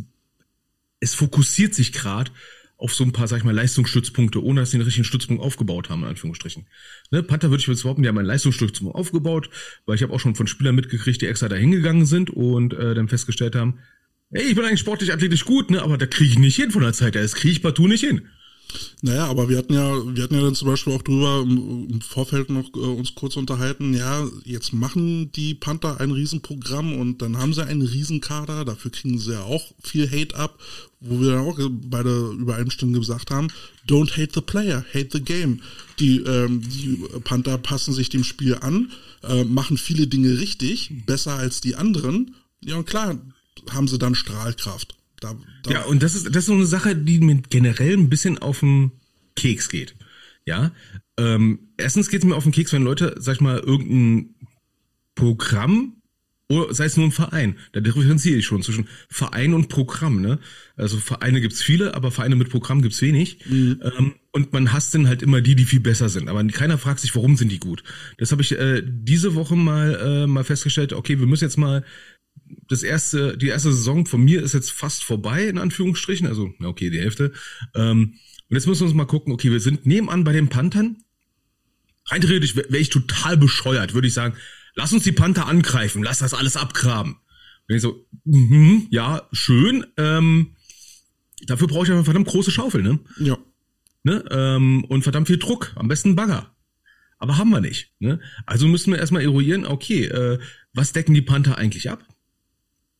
[1.00, 2.32] es fokussiert sich gerade
[2.78, 5.90] auf so ein paar, sag ich mal, Leistungsstützpunkte, ohne dass sie einen richtigen Stützpunkt aufgebaut
[5.90, 6.68] haben, in Anführungsstrichen.
[7.10, 9.50] Ne, Panther würde ich jetzt behaupten, die haben einen Leistungsstützpunkt aufgebaut,
[9.84, 12.94] weil ich habe auch schon von Spielern mitgekriegt, die extra da hingegangen sind und äh,
[12.94, 13.80] dann festgestellt haben,
[14.30, 16.82] ey, ich bin eigentlich sportlich, athletisch gut, ne, aber da kriege ich nicht hin von
[16.82, 17.22] der Zeit her.
[17.22, 18.28] Das kriege ich partout nicht hin.
[19.00, 22.50] Naja, aber wir hatten ja, wir hatten ja dann zum Beispiel auch drüber im, Vorfeld
[22.50, 27.54] noch äh, uns kurz unterhalten, ja, jetzt machen die Panther ein Riesenprogramm und dann haben
[27.54, 30.58] sie einen Riesenkader, dafür kriegen sie ja auch viel Hate ab,
[31.00, 33.48] wo wir dann auch beide übereinstimmend gesagt haben,
[33.86, 35.62] don't hate the player, hate the game.
[35.98, 38.90] Die, ähm, die Panther passen sich dem Spiel an,
[39.22, 42.34] äh, machen viele Dinge richtig, besser als die anderen.
[42.60, 43.16] Ja, und klar
[43.70, 44.97] haben sie dann Strahlkraft.
[45.20, 48.08] Da, da, Ja, und das ist, das ist so eine Sache, die mir generell ein
[48.08, 48.92] bisschen auf den
[49.36, 49.94] Keks geht.
[50.46, 50.72] Ja.
[51.16, 54.34] Ähm, erstens geht es mir auf den Keks, wenn Leute, sag ich mal, irgendein
[55.14, 55.98] Programm
[56.50, 60.38] oder sei es nur ein Verein, da differenziere ich schon zwischen Verein und Programm, ne?
[60.76, 63.40] Also Vereine gibt's viele, aber Vereine mit Programm gibt's wenig.
[63.82, 66.28] Ähm, und man hasst dann halt immer die, die viel besser sind.
[66.28, 67.82] Aber keiner fragt sich, warum sind die gut.
[68.16, 71.84] Das habe ich äh, diese Woche mal, äh, mal festgestellt, okay, wir müssen jetzt mal
[72.68, 76.68] das erste, die erste Saison von mir ist jetzt fast vorbei, in Anführungsstrichen, also, na
[76.68, 77.32] okay, die Hälfte.
[77.74, 78.14] Ähm,
[78.48, 80.98] und jetzt müssen wir uns mal gucken, okay, wir sind nebenan bei den Panthern.
[82.06, 84.34] Rein theoretisch wäre wär ich total bescheuert, würde ich sagen,
[84.74, 87.16] lass uns die Panther angreifen, lass das alles abgraben.
[87.68, 90.56] Und ich so, mhm, ja, schön, ähm,
[91.46, 92.98] dafür brauche ich aber eine verdammt große Schaufel, ne?
[93.18, 93.36] ja.
[94.04, 94.24] ne?
[94.30, 96.54] Ähm, und verdammt viel Druck, am besten Bagger.
[97.18, 97.92] Aber haben wir nicht.
[97.98, 98.20] Ne?
[98.46, 100.38] Also müssen wir erstmal eruieren, okay, äh,
[100.72, 102.04] was decken die Panther eigentlich ab?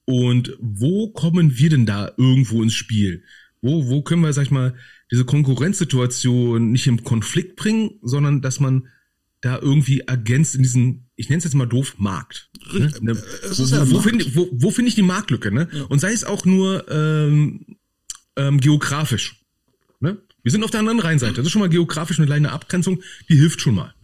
[0.09, 3.25] Und wo kommen wir denn da irgendwo ins Spiel?
[3.61, 4.75] Wo, wo können wir, sag ich mal,
[5.11, 8.89] diese Konkurrenzsituation nicht im Konflikt bringen, sondern dass man
[9.43, 12.49] da irgendwie ergänzt in diesen, ich nenne es jetzt mal doof, Markt.
[12.73, 12.91] Ne?
[13.03, 13.23] Ne?
[13.51, 15.53] Wo, ist ja ein wo, finde wo, wo finde ich die Marktlücke?
[15.53, 15.69] Ne?
[15.91, 17.77] Und sei es auch nur ähm,
[18.37, 19.45] ähm, geografisch.
[20.01, 20.17] Ne?
[20.43, 21.35] Wir sind auf der anderen Rheinseite.
[21.35, 23.95] Das ist schon mal geografisch eine kleine Abgrenzung, die hilft schon mal.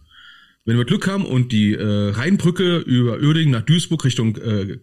[0.65, 4.77] Wenn wir Glück haben und die äh, Rheinbrücke über Uerdingen nach Duisburg Richtung äh,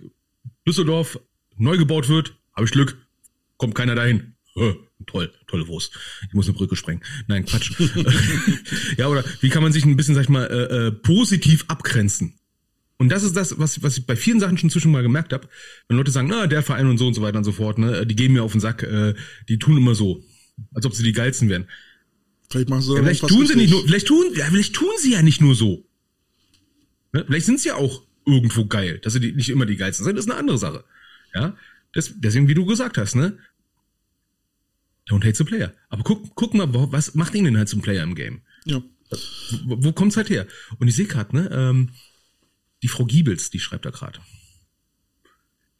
[0.66, 1.18] Düsseldorf
[1.56, 2.96] neu gebaut wird, habe ich Glück,
[3.56, 4.34] kommt keiner dahin.
[4.54, 4.74] Äh,
[5.06, 5.98] toll, tolle Wurst.
[6.28, 7.02] Ich muss eine Brücke sprengen.
[7.26, 7.72] Nein, Quatsch.
[8.98, 12.38] ja, oder wie kann man sich ein bisschen, sag ich mal, äh, äh, positiv abgrenzen?
[12.98, 15.48] Und das ist das, was, was ich bei vielen Sachen schon zwischen mal gemerkt habe.
[15.88, 18.06] Wenn Leute sagen, na, der Verein und so und so weiter und so fort, ne,
[18.06, 19.14] die gehen mir auf den Sack, äh,
[19.48, 20.22] die tun immer so,
[20.72, 21.66] als ob sie die geilsten wären.
[22.48, 25.12] Vielleicht machen sie Ja, vielleicht tun sie nicht nur, vielleicht tun, ja, vielleicht tun sie
[25.12, 25.84] ja nicht nur so.
[27.12, 27.24] Ne?
[27.26, 30.18] Vielleicht sind sie ja auch irgendwo geil, dass sie die, nicht immer die geilsten sind,
[30.18, 30.84] ist eine andere Sache.
[31.34, 31.56] Ja,
[31.92, 33.38] das, deswegen, wie du gesagt hast, ne?
[35.08, 35.74] Don't hate the player.
[35.88, 38.42] Aber guck, guck mal, was macht ihn denn halt zum Player im Game?
[38.64, 38.82] Ja.
[39.64, 40.46] Wo, wo kommt's halt her?
[40.78, 41.90] Und ich sehe gerade, ne, ähm,
[42.82, 44.20] die Frau Giebels, die schreibt da gerade.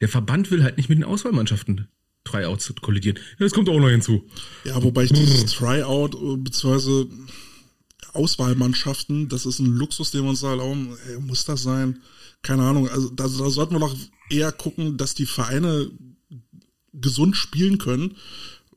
[0.01, 1.87] Der Verband will halt nicht mit den Auswahlmannschaften
[2.25, 3.17] Tryouts kollidieren.
[3.17, 4.29] Ja, das kommt auch noch hinzu.
[4.65, 7.07] Ja, wobei ich dieses Tryout äh, beziehungsweise
[8.13, 10.95] Auswahlmannschaften, das ist ein Luxus, den wir uns da erlauben.
[11.09, 12.01] Ey, muss das sein?
[12.41, 12.89] Keine Ahnung.
[12.89, 13.95] Also da, da sollten wir doch
[14.29, 15.89] eher gucken, dass die Vereine
[16.93, 18.15] gesund spielen können,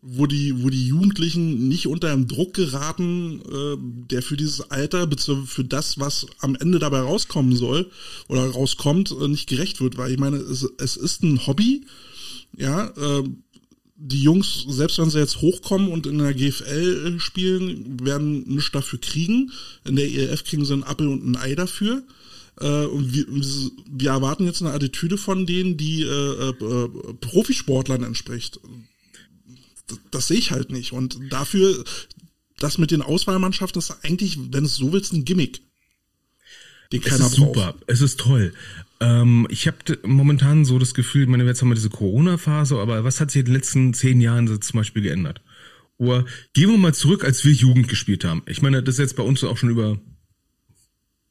[0.00, 3.76] wo die, wo die Jugendlichen nicht unter einen Druck geraten, äh,
[4.10, 7.90] der für dieses Alter, beziehungsweise für das, was am Ende dabei rauskommen soll
[8.28, 9.98] oder rauskommt, äh, nicht gerecht wird.
[9.98, 11.86] Weil ich meine, es, es ist ein Hobby,
[12.56, 13.24] ja, äh,
[13.98, 19.00] die Jungs, selbst wenn sie jetzt hochkommen und in der GFL spielen, werden nichts dafür
[19.00, 19.52] kriegen.
[19.84, 22.02] In der ELF kriegen sie einen Appel und ein Ei dafür.
[22.60, 23.26] Äh, und wir,
[23.90, 26.88] wir erwarten jetzt eine Attitüde von denen, die äh, äh,
[27.20, 28.60] Profisportlern entspricht.
[29.86, 30.92] Das, das sehe ich halt nicht.
[30.92, 31.82] Und dafür,
[32.58, 35.62] das mit den Auswahlmannschaften ist eigentlich, wenn es so willst, ein Gimmick.
[36.92, 38.52] Den Es keiner ist super, es ist toll.
[39.00, 43.04] Ähm, ich habe momentan so das Gefühl, ich meine, jetzt haben wir diese Corona-Phase, aber
[43.04, 45.42] was hat sich in den letzten zehn Jahren so zum Beispiel geändert?
[45.98, 48.42] Aber gehen wir mal zurück, als wir Jugend gespielt haben.
[48.46, 49.98] Ich meine, das ist jetzt bei uns auch schon über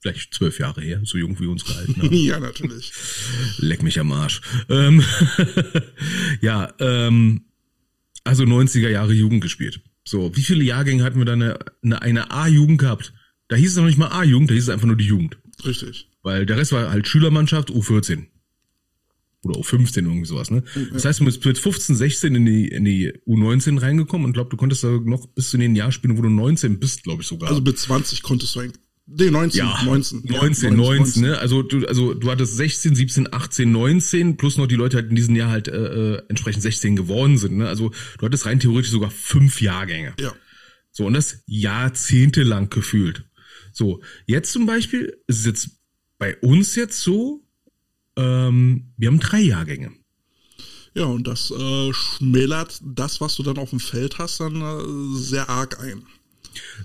[0.06, 2.13] vielleicht zwölf Jahre her, so jung wie uns gehalten haben.
[2.15, 2.91] ja, natürlich.
[3.58, 4.41] Leck mich am Arsch.
[4.70, 5.04] Ähm,
[6.41, 7.46] ja, ähm,
[8.24, 9.82] also 90er Jahre Jugend gespielt.
[10.04, 13.13] So, wie viele Jahrgänge hatten wir da eine, eine, eine A-Jugend gehabt?
[13.48, 15.38] Da hieß es noch nicht mal A-Jugend, da hieß es einfach nur die Jugend.
[15.63, 16.10] Richtig.
[16.24, 18.26] Weil der Rest war halt Schülermannschaft U14.
[19.44, 20.63] Oder U15, irgendwie sowas, ne?
[20.91, 24.50] Das heißt, du bist mit 15, 16 in die, in die U19 reingekommen und glaub,
[24.50, 27.28] du konntest da noch bis zu den Jahr spielen, wo du 19 bist, glaube ich
[27.28, 27.50] sogar.
[27.50, 28.82] Also mit 20 konntest du eigentlich.
[29.08, 30.24] Nee, 19, ja, 19.
[30.26, 31.38] 19, ja, 19, 19, ne?
[31.38, 35.15] Also du, also du hattest 16, 17, 18, 19, plus noch die Leute halt in
[35.15, 37.68] diesem Jahr halt äh, entsprechend 16 geworden sind, ne?
[37.68, 40.15] Also du hattest rein theoretisch sogar fünf Jahrgänge.
[40.20, 40.34] Ja.
[40.91, 43.26] So, und das jahrzehntelang gefühlt.
[43.76, 45.70] So, jetzt zum Beispiel ist es jetzt
[46.18, 47.44] bei uns jetzt so,
[48.16, 49.92] ähm, wir haben drei Jahrgänge.
[50.94, 55.18] Ja, und das äh, schmälert das, was du dann auf dem Feld hast, dann äh,
[55.18, 56.04] sehr arg ein.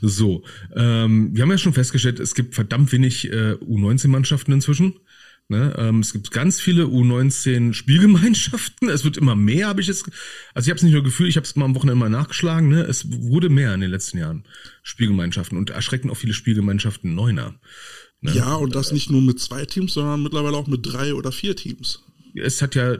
[0.02, 0.42] So,
[0.74, 4.94] ähm, wir haben ja schon festgestellt, es gibt verdammt wenig äh, U19-Mannschaften inzwischen.
[5.50, 5.74] Ne?
[5.76, 8.88] Ähm, es gibt ganz viele U19-Spielgemeinschaften.
[8.88, 10.04] Es wird immer mehr, habe ich es.
[10.54, 12.68] Also ich habe es nicht nur Gefühl, ich habe es mal am Wochenende mal nachgeschlagen.
[12.68, 12.82] Ne?
[12.82, 14.44] Es wurde mehr in den letzten Jahren
[14.84, 17.56] Spielgemeinschaften und erschreckend auch viele Spielgemeinschaften neuner.
[18.20, 18.32] Ne?
[18.32, 21.56] Ja, und das nicht nur mit zwei Teams, sondern mittlerweile auch mit drei oder vier
[21.56, 22.04] Teams.
[22.36, 22.98] Es hat ja,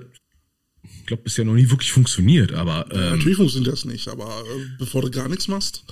[1.11, 2.87] glaube, bisher noch nie wirklich funktioniert, aber.
[2.93, 5.85] Ähm, ja, natürlich funktioniert das nicht, aber äh, bevor du gar nichts machst.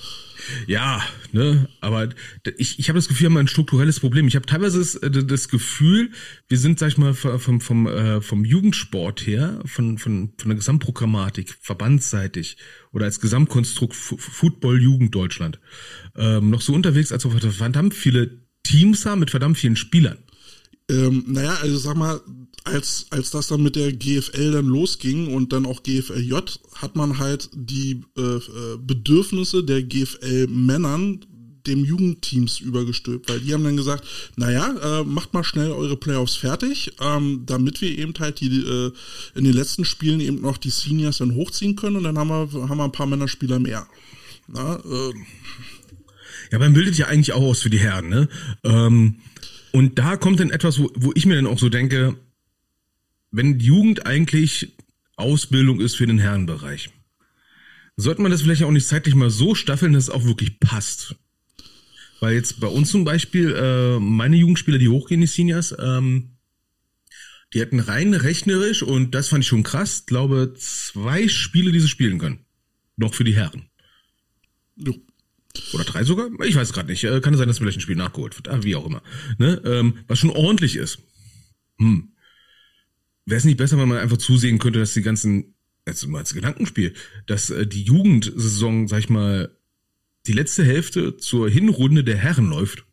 [0.65, 1.03] Ja,
[1.33, 2.09] ne, aber
[2.57, 4.29] ich, ich habe das Gefühl, wir haben ein strukturelles Problem.
[4.29, 6.11] Ich habe teilweise das, äh, das Gefühl,
[6.47, 10.55] wir sind, sag ich mal, vom, vom, äh, vom Jugendsport her, von, von, von der
[10.55, 12.55] Gesamtprogrammatik, verbandsseitig
[12.93, 15.59] oder als Gesamtkonstrukt Football Jugend Deutschland,
[16.15, 20.17] ähm, noch so unterwegs, als ob wir verdammt viele Teams haben mit verdammt vielen Spielern.
[20.89, 22.19] Ähm, naja, also sag mal,
[22.63, 26.33] als, als das dann mit der GFL dann losging und dann auch GFLJ,
[26.75, 31.25] hat man halt die äh, äh Bedürfnisse der GFL-Männern
[31.67, 36.35] dem Jugendteams übergestülpt, weil die haben dann gesagt, naja, äh, macht mal schnell eure Playoffs
[36.35, 38.91] fertig, ähm, damit wir eben halt die äh,
[39.35, 42.69] in den letzten Spielen eben noch die Seniors dann hochziehen können und dann haben wir,
[42.69, 43.87] haben wir ein paar Männerspieler mehr.
[44.47, 45.13] Na, äh,
[46.51, 48.27] ja, man bildet ja eigentlich auch aus für die Herren, ne?
[48.63, 49.17] Ähm,
[49.71, 52.17] und da kommt dann etwas, wo, wo ich mir dann auch so denke,
[53.31, 54.73] wenn Jugend eigentlich
[55.15, 56.89] Ausbildung ist für den Herrenbereich,
[57.97, 61.15] sollte man das vielleicht auch nicht zeitlich mal so staffeln, dass es auch wirklich passt.
[62.21, 66.31] Weil jetzt bei uns zum Beispiel, äh, meine Jugendspieler, die hochgehen, die Seniors, ähm,
[67.53, 71.87] die hätten rein rechnerisch, und das fand ich schon krass, glaube zwei Spiele, die sie
[71.87, 72.45] spielen können.
[72.95, 73.69] Noch für die Herren.
[74.75, 74.95] Jo.
[75.73, 76.29] Oder drei sogar?
[76.45, 77.03] Ich weiß gerade nicht.
[77.03, 78.47] Äh, kann sein, dass vielleicht ein Spiel nachgeholt wird.
[78.47, 79.01] Ah, wie auch immer.
[79.37, 79.61] Ne?
[79.65, 80.99] Ähm, was schon ordentlich ist.
[81.79, 82.13] Hm.
[83.25, 85.55] Wäre es nicht besser, wenn man einfach zusehen könnte, dass die ganzen,
[85.87, 86.93] jetzt mal als Gedankenspiel,
[87.25, 89.55] dass äh, die Jugendsaison, sag ich mal,
[90.27, 92.85] die letzte Hälfte zur Hinrunde der Herren läuft?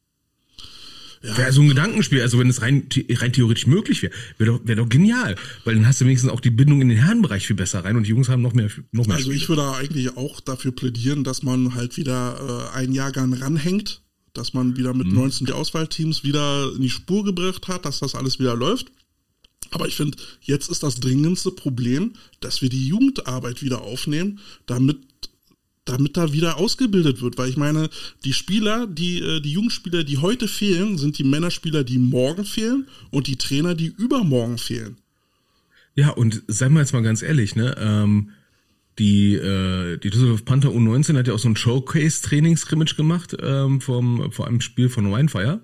[1.26, 1.36] Ja.
[1.36, 4.76] Wäre so ein Gedankenspiel, also wenn es rein, rein theoretisch möglich wäre, wäre doch, wär
[4.76, 7.84] doch genial, weil dann hast du wenigstens auch die Bindung in den Herrenbereich viel besser
[7.84, 9.36] rein und die Jungs haben noch mehr, noch mehr Also Spiele.
[9.36, 14.02] ich würde eigentlich auch dafür plädieren, dass man halt wieder äh, ein Jahrgang ranhängt,
[14.34, 15.14] dass man wieder mit mhm.
[15.14, 18.92] 19 die Auswahlteams wieder in die Spur gebracht hat, dass das alles wieder läuft.
[19.70, 24.98] Aber ich finde, jetzt ist das dringendste Problem, dass wir die Jugendarbeit wieder aufnehmen, damit
[25.86, 27.88] damit da wieder ausgebildet wird, weil ich meine,
[28.24, 32.86] die Spieler, die äh, die Jugendspieler, die heute fehlen, sind die Männerspieler, die morgen fehlen
[33.10, 34.98] und die Trainer, die übermorgen fehlen.
[35.94, 38.30] Ja, und seien wir jetzt mal ganz ehrlich, ne, ähm,
[38.98, 43.80] die äh, die Düsseldorf Panther U19 hat ja auch so ein Showcase Trainingscrimmage gemacht ähm,
[43.80, 45.60] vom vor einem Spiel von Winefire.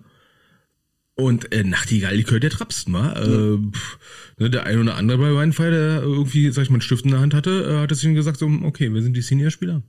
[1.14, 3.12] Und äh, Nachtigall, die gehört der Trapsten, wa?
[3.12, 3.54] Ja.
[3.54, 3.98] Äh, pff,
[4.38, 7.10] ne, der ein oder andere bei Winefire, der irgendwie, sag ich mal, einen Stift in
[7.10, 9.82] der Hand hatte, äh, hat es ihnen gesagt, so, okay, wir sind die Senior-Spieler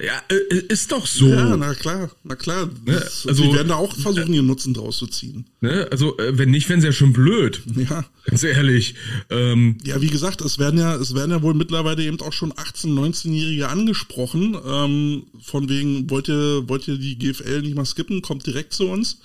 [0.00, 1.28] ja, äh, ist doch so.
[1.28, 2.70] Ja, na klar, na klar.
[2.84, 3.02] Ne?
[3.26, 5.46] Also, die werden da auch versuchen, ihren Nutzen draus zu ziehen.
[5.60, 5.88] Ne?
[5.90, 7.62] Also, äh, wenn nicht, wären sie ja schon blöd.
[7.76, 8.04] Ja.
[8.26, 8.94] Ganz ehrlich.
[9.30, 12.52] Ähm, ja, wie gesagt, es werden ja, es werden ja wohl mittlerweile eben auch schon
[12.52, 14.56] 18-, 19-Jährige angesprochen.
[14.66, 18.22] Ähm, von wegen, wollt ihr, wollt ihr die GFL nicht mal skippen?
[18.22, 19.18] Kommt direkt zu uns.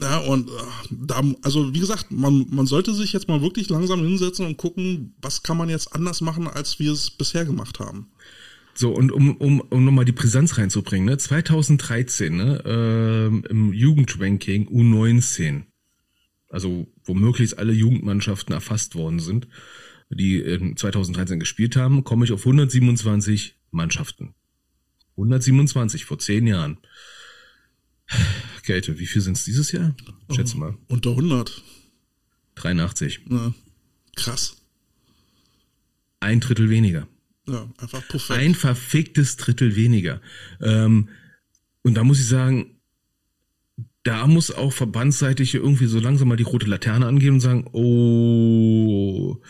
[0.00, 0.52] Ja, und äh,
[0.90, 5.14] da, also wie gesagt, man, man sollte sich jetzt mal wirklich langsam hinsetzen und gucken,
[5.20, 8.08] was kann man jetzt anders machen, als wir es bisher gemacht haben.
[8.74, 11.18] So, und um, um, um nochmal die Brisanz reinzubringen, ne?
[11.18, 15.64] 2013, ne, äh, im Jugendranking U19,
[16.48, 19.48] also wo möglichst alle Jugendmannschaften erfasst worden sind,
[20.10, 24.34] die in 2013 gespielt haben, komme ich auf 127 Mannschaften.
[25.16, 26.78] 127 vor zehn Jahren.
[28.62, 29.94] Kälte, wie viel sind es dieses Jahr?
[30.34, 30.78] Schätze oh, mal.
[30.88, 31.62] Unter 100.
[32.56, 33.20] 83.
[33.30, 33.54] Ja,
[34.16, 34.56] krass.
[36.20, 37.06] ein Drittel weniger.
[37.46, 38.38] Ja, einfach perfekt.
[38.38, 40.20] Ein verficktes Drittel weniger.
[40.60, 41.08] Ähm,
[41.82, 42.78] und da muss ich sagen,
[44.02, 49.40] da muss auch verbandsseitig irgendwie so langsam mal die rote Laterne angehen und sagen, oh,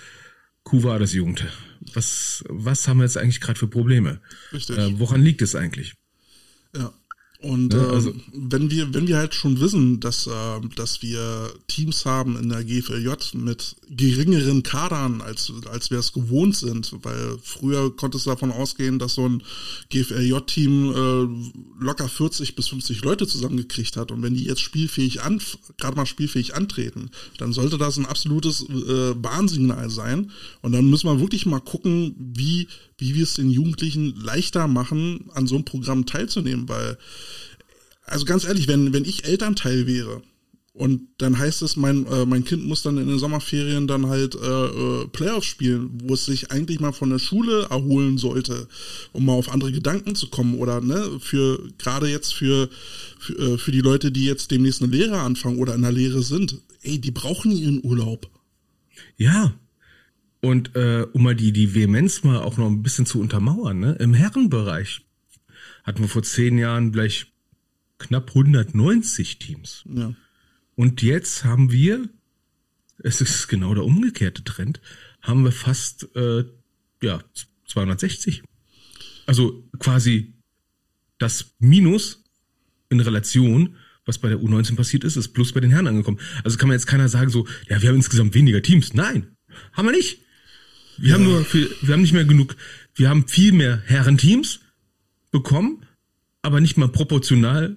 [0.63, 1.47] Kuh war das Jugend.
[1.95, 4.21] Was, was haben wir jetzt eigentlich gerade für Probleme?
[4.53, 4.77] Richtig.
[4.77, 5.95] Äh, woran liegt es eigentlich?
[6.77, 6.93] Ja.
[7.41, 11.53] Und Ja, äh, also- wenn wir, wenn wir halt schon wissen, dass, äh, dass wir
[11.69, 17.39] Teams haben in der GFLJ mit geringeren Kadern, als, als wir es gewohnt sind, weil
[17.41, 19.43] früher konnte es davon ausgehen, dass so ein
[19.91, 24.11] GFLJ-Team äh, locker 40 bis 50 Leute zusammengekriegt hat.
[24.11, 25.41] Und wenn die jetzt spielfähig an,
[25.77, 30.33] gerade mal spielfähig antreten, dann sollte das ein absolutes äh, Warnsignal sein.
[30.61, 32.67] Und dann müssen wir wirklich mal gucken, wie,
[32.99, 36.99] wie wir es den Jugendlichen leichter machen, an so einem Programm teilzunehmen, weil
[38.05, 40.23] also ganz ehrlich, wenn, wenn ich Elternteil wäre
[40.79, 44.37] und dann heißt es, mein, äh, mein Kind muss dann in den Sommerferien dann halt
[44.37, 48.69] äh, äh, Playoffs spielen, wo es sich eigentlich mal von der Schule erholen sollte,
[49.13, 52.71] um mal auf andere Gedanken zu kommen oder ne, für gerade jetzt für,
[53.19, 56.23] für, äh, für die Leute, die jetzt demnächst eine Lehre anfangen oder in der Lehre
[56.23, 58.31] sind, ey, die brauchen ihren Urlaub.
[59.17, 59.55] Ja.
[60.41, 63.97] Und äh, um mal die, die Vehemenz mal auch noch ein bisschen zu untermauern, ne?
[63.99, 65.03] im Herrenbereich
[65.83, 67.33] hatten wir vor zehn Jahren gleich
[67.99, 69.85] knapp 190 Teams.
[69.93, 70.15] Ja.
[70.77, 72.09] Und jetzt haben wir,
[72.99, 74.81] es ist genau der umgekehrte Trend,
[75.21, 76.45] haben wir fast äh,
[77.03, 77.23] ja
[77.67, 78.43] 260.
[79.27, 80.35] Also quasi
[81.19, 82.23] das Minus
[82.91, 86.21] in Relation, was bei der U19 passiert ist, ist plus bei den Herren angekommen.
[86.45, 88.95] Also kann man jetzt keiner sagen so, ja, wir haben insgesamt weniger Teams.
[88.95, 89.37] Nein,
[89.73, 90.23] haben wir nicht.
[90.99, 92.57] Wir haben nur, viel, wir haben nicht mehr genug,
[92.95, 94.61] wir haben viel mehr Herrenteams
[95.31, 95.85] bekommen,
[96.43, 97.77] aber nicht mal proportional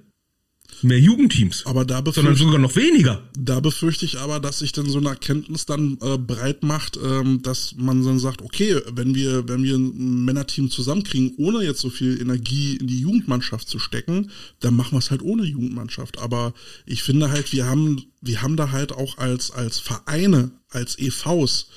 [0.84, 3.22] mehr Jugendteams, Aber da sondern sogar noch weniger.
[3.38, 7.42] da befürchte ich aber, dass sich dann so eine Erkenntnis dann äh, breit macht, ähm,
[7.42, 11.90] dass man dann sagt, okay, wenn wir, wenn wir ein Männerteam zusammenkriegen, ohne jetzt so
[11.90, 16.20] viel Energie in die Jugendmannschaft zu stecken, dann machen wir es halt ohne Jugendmannschaft.
[16.20, 16.54] Aber
[16.86, 21.68] ich finde halt, wir haben, wir haben da halt auch als, als Vereine, als EVs,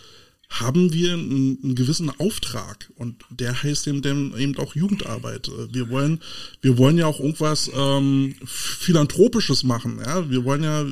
[0.51, 5.49] haben wir einen, einen gewissen Auftrag und der heißt eben, dem- eben auch Jugendarbeit.
[5.49, 6.21] Äh, Wir wollen,
[6.61, 9.99] wir wollen ja auch irgendwas ähm, philanthropisches machen.
[10.05, 10.85] Ja, wir wollen ja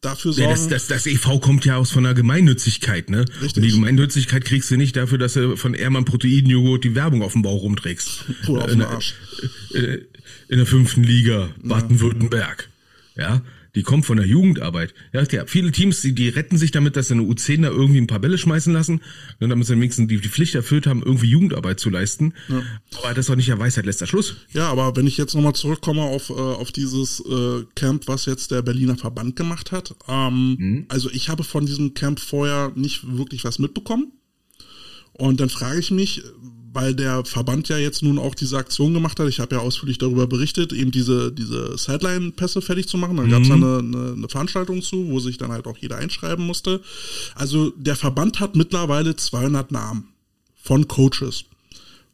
[0.00, 0.50] dafür sorgen.
[0.50, 3.24] Ja, das, das, das EV kommt ja aus von der Gemeinnützigkeit, ne?
[3.40, 3.56] Richtig.
[3.56, 7.32] Und die Gemeinnützigkeit kriegst du nicht dafür, dass du von Ehrmann Proteinjoghurt die Werbung auf
[7.32, 8.24] dem Bauch rumträgst.
[8.48, 9.14] Oder auf Äh, den in, Arsch.
[9.72, 9.98] äh,
[10.48, 12.68] in der fünften Liga Baden-Württemberg.
[13.16, 13.42] Ja,
[13.74, 14.94] die kommt von der Jugendarbeit.
[15.12, 18.00] Ja, ja, viele Teams, die, die retten sich damit, dass sie eine U10 da irgendwie
[18.00, 19.00] ein paar Bälle schmeißen lassen,
[19.40, 22.34] ne, damit sie wenigstens die, die Pflicht erfüllt haben, irgendwie Jugendarbeit zu leisten.
[22.48, 24.36] Aber das ist doch nicht der Weisheit letzter Schluss.
[24.52, 28.50] Ja, aber wenn ich jetzt nochmal zurückkomme auf, äh, auf dieses äh, Camp, was jetzt
[28.50, 29.94] der Berliner Verband gemacht hat.
[30.08, 34.12] Ähm, Also ich habe von diesem Camp vorher nicht wirklich was mitbekommen.
[35.16, 36.22] Und dann frage ich mich,
[36.74, 39.98] weil der Verband ja jetzt nun auch diese Aktion gemacht hat, ich habe ja ausführlich
[39.98, 43.16] darüber berichtet, eben diese, diese Sideline-Pässe fertig zu machen.
[43.16, 45.98] Dann gab es da eine, eine, eine Veranstaltung zu, wo sich dann halt auch jeder
[45.98, 46.80] einschreiben musste.
[47.36, 50.08] Also der Verband hat mittlerweile 200 Namen
[50.56, 51.44] von Coaches.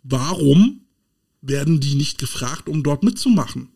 [0.02, 0.82] Warum
[1.40, 3.68] werden die nicht gefragt, um dort mitzumachen?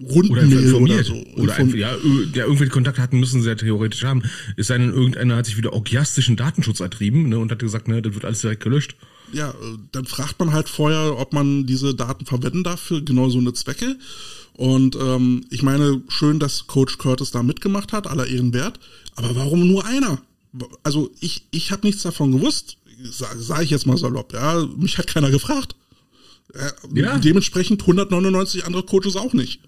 [0.00, 1.04] Oder Rundenmail oder, informiert.
[1.04, 1.24] so.
[1.36, 1.94] Oder einfach, ja,
[2.34, 4.22] ja, irgendwelche Kontakte hatten, müssen sie ja theoretisch haben.
[4.56, 8.02] Es sei denn, irgendeiner hat sich wieder orgiastischen Datenschutz ertrieben ne, und hat gesagt, ne,
[8.02, 8.96] das wird alles direkt gelöscht.
[9.32, 13.28] Ja, äh, dann fragt man halt vorher, ob man diese Daten verwenden darf für genau
[13.28, 13.98] so eine Zwecke.
[14.54, 18.78] Und ähm, ich meine, schön, dass Coach Curtis da mitgemacht hat, aller Ehren wert.
[19.16, 20.20] Aber warum nur einer?
[20.82, 24.32] Also ich, ich habe nichts davon gewusst, sage sag ich jetzt mal salopp.
[24.34, 25.74] Ja, mich hat keiner gefragt.
[26.54, 27.18] Ja, Ja.
[27.18, 29.60] Dementsprechend 199 andere Coaches auch nicht.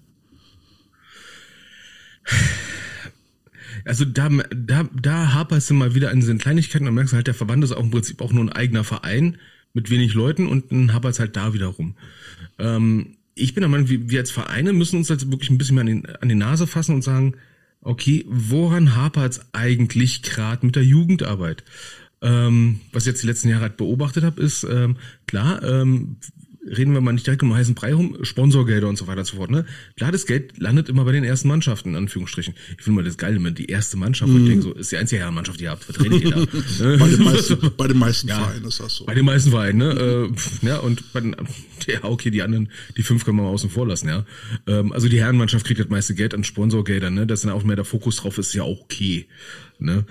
[3.85, 7.35] Also da, da, da haperst du mal wieder an diesen Kleinigkeiten und merkst halt, der
[7.35, 9.37] Verband ist auch im Prinzip auch nur ein eigener Verein
[9.75, 11.95] mit wenig Leuten und dann hapert's halt da wieder rum.
[12.57, 15.81] Ähm, ich bin der Meinung, wir, als Vereine müssen uns jetzt wirklich ein bisschen mehr
[15.81, 17.35] an, den, an die Nase fassen und sagen,
[17.81, 21.63] okay, woran hapert's eigentlich gerade mit der Jugendarbeit?
[22.21, 24.95] Ähm, was ich jetzt die letzten Jahre halt beobachtet habe, ist, ähm,
[25.27, 26.15] klar, ähm,
[26.65, 29.37] reden wir mal nicht direkt um heißen Brei rum, Sponsorgelder und so weiter und so
[29.37, 29.51] fort.
[29.51, 29.65] Ne?
[29.97, 32.55] Klar, das Geld landet immer bei den ersten Mannschaften, in Anführungsstrichen.
[32.77, 34.97] Ich finde mal das geil, immer die erste Mannschaft, wo ich denke, so, ist die
[34.97, 36.37] einzige Herrenmannschaft, die ihr habt, redet ihr da?
[36.39, 36.99] Mhm.
[36.99, 38.39] Bei den meisten, bei den meisten Ja.
[38.39, 39.05] Vereinen ist das so.
[39.05, 40.29] Bei den meisten Vereinen, ne?
[40.63, 41.35] Äh, ja, und bei den,
[41.87, 44.25] ja, okay, die anderen, die fünf können wir mal außen vor lassen, ja.
[44.67, 47.27] Ähm, also die Herrenmannschaft kriegt das meiste Geld an Sponsorgeldern, ne?
[47.27, 49.27] Dass dann auch mehr der Fokus drauf ist, ja auch okay.
[49.79, 50.05] Ne?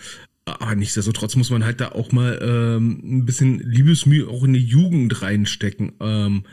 [0.47, 4.65] Aber nichtsdestotrotz muss man halt da auch mal ähm, ein bisschen Liebesmühe auch in die
[4.65, 5.93] Jugend reinstecken.
[6.01, 6.45] Ähm,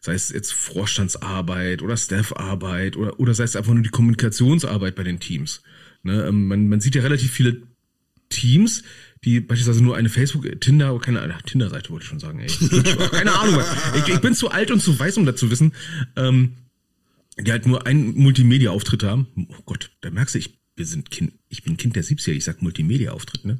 [0.00, 5.04] sei es jetzt Vorstandsarbeit oder Staffarbeit oder, oder sei es einfach nur die Kommunikationsarbeit bei
[5.04, 5.62] den Teams.
[6.02, 6.26] Ne?
[6.26, 7.62] Ähm, man, man sieht ja relativ viele
[8.28, 8.82] Teams,
[9.24, 12.48] die beispielsweise nur eine Facebook, Tinder, keine Tinder-Seite wollte ich schon sagen, ey.
[13.10, 13.60] keine Ahnung.
[13.96, 15.72] Ich, ich, bin zu alt und zu weiß, um das zu wissen.
[16.16, 16.56] Ähm,
[17.38, 19.26] die halt nur einen Multimedia-Auftritt haben.
[19.36, 22.44] Oh Gott, da merkst du, ich, wir sind kind, ich bin Kind der 70er, ich
[22.44, 23.58] sag Multimedia-Auftritt, ne?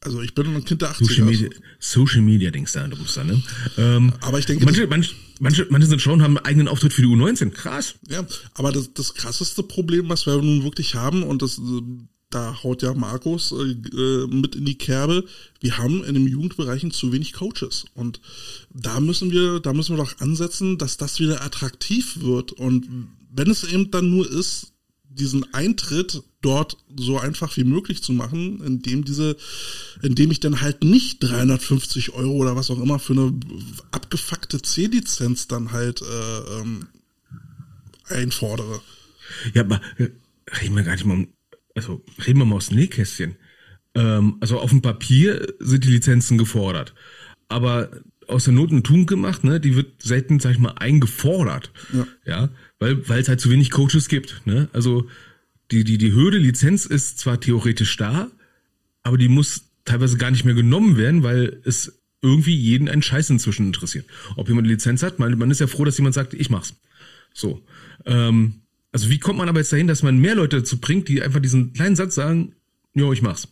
[0.00, 1.04] Also ich bin ein Kind der 80er.
[1.04, 3.42] Social Media, Social Media Dings da, du musst da, ne?
[3.76, 7.02] Ähm, aber ich denke, manche, manche, manche, manche sind schon, haben einen eigenen Auftritt für
[7.02, 7.50] die U19.
[7.50, 7.94] Krass.
[8.08, 11.60] Ja, aber das, das krasseste Problem, was wir nun wirklich haben, und das
[12.30, 15.24] da haut ja Markus äh, mit in die Kerbe.
[15.60, 18.20] Wir haben in den Jugendbereichen zu wenig Coaches und
[18.72, 22.88] da müssen wir, da müssen wir doch ansetzen, dass das wieder attraktiv wird und
[23.30, 24.72] wenn es eben dann nur ist,
[25.18, 29.36] diesen Eintritt dort so einfach wie möglich zu machen, indem diese,
[30.02, 33.32] indem ich dann halt nicht 350 Euro oder was auch immer für eine
[33.90, 36.86] abgefuckte C-Lizenz dann halt äh, ähm,
[38.04, 38.80] einfordere.
[39.54, 40.10] Ja, aber äh,
[40.60, 41.28] reden wir gar nicht mal um
[41.76, 43.36] also reden wir mal aus dem Nähkästchen.
[43.94, 46.94] Ähm, also auf dem Papier sind die Lizenzen gefordert.
[47.48, 47.90] Aber
[48.26, 49.60] aus der Not eine Tugend gemacht, ne?
[49.60, 51.70] Die wird selten, sag ich mal, eingefordert.
[51.92, 52.06] Ja.
[52.24, 52.48] ja
[52.78, 54.42] weil, weil es halt zu wenig Coaches gibt.
[54.44, 54.68] Ne?
[54.72, 55.08] Also
[55.70, 58.30] die, die, die Hürde Lizenz ist zwar theoretisch da,
[59.02, 63.30] aber die muss teilweise gar nicht mehr genommen werden, weil es irgendwie jeden einen Scheiß
[63.30, 64.06] inzwischen interessiert.
[64.36, 66.74] Ob jemand eine Lizenz hat, man, man ist ja froh, dass jemand sagt, ich mach's.
[67.32, 67.62] So.
[68.04, 68.62] Ähm,
[68.92, 71.40] also wie kommt man aber jetzt dahin, dass man mehr Leute dazu bringt, die einfach
[71.40, 72.54] diesen kleinen Satz sagen,
[72.94, 73.48] jo, ich mach's.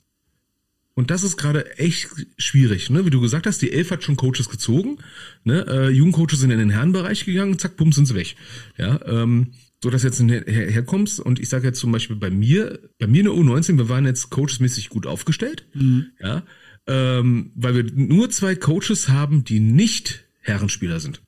[0.94, 3.04] Und das ist gerade echt schwierig, ne?
[3.04, 4.98] Wie du gesagt hast, die Elf hat schon Coaches gezogen,
[5.42, 5.66] ne?
[5.68, 8.36] Äh, Jugendcoaches sind in den Herrenbereich gegangen, zack, bumm, sind sie weg.
[8.78, 12.78] Ja, ähm, so dass jetzt her herkommst und ich sage jetzt zum Beispiel bei mir,
[12.98, 16.06] bei mir in der U19, wir waren jetzt coachesmäßig gut aufgestellt, mhm.
[16.20, 16.42] ja,
[16.86, 21.20] ähm, weil wir nur zwei Coaches haben, die nicht Herrenspieler sind.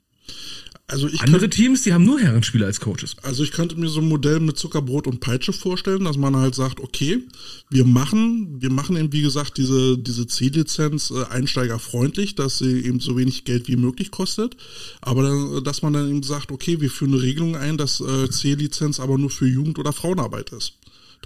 [0.88, 3.16] Also ich Andere Teams, die haben nur Herrenspieler als Coaches.
[3.22, 6.54] Also ich könnte mir so ein Modell mit Zuckerbrot und Peitsche vorstellen, dass man halt
[6.54, 7.24] sagt, okay,
[7.70, 13.00] wir machen, wir machen eben wie gesagt diese diese C-Lizenz äh, einsteigerfreundlich, dass sie eben
[13.00, 14.56] so wenig Geld wie möglich kostet,
[15.00, 18.30] aber dann, dass man dann eben sagt, okay, wir führen eine Regelung ein, dass äh,
[18.30, 20.74] C-Lizenz aber nur für Jugend- oder Frauenarbeit ist.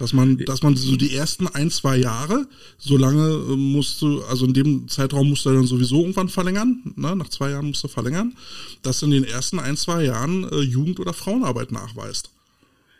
[0.01, 2.47] Dass man, dass man so die ersten ein, zwei Jahre,
[2.79, 6.81] so lange äh, musst du, also in dem Zeitraum musst du dann sowieso irgendwann verlängern,
[6.95, 7.15] ne?
[7.15, 8.35] nach zwei Jahren musst du verlängern,
[8.81, 12.31] dass du in den ersten ein, zwei Jahren äh, Jugend- oder Frauenarbeit nachweist.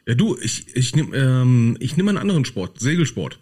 [0.05, 3.39] Ja, du, ich, ich nehme ähm, ich nehm einen anderen Sport, Segelsport.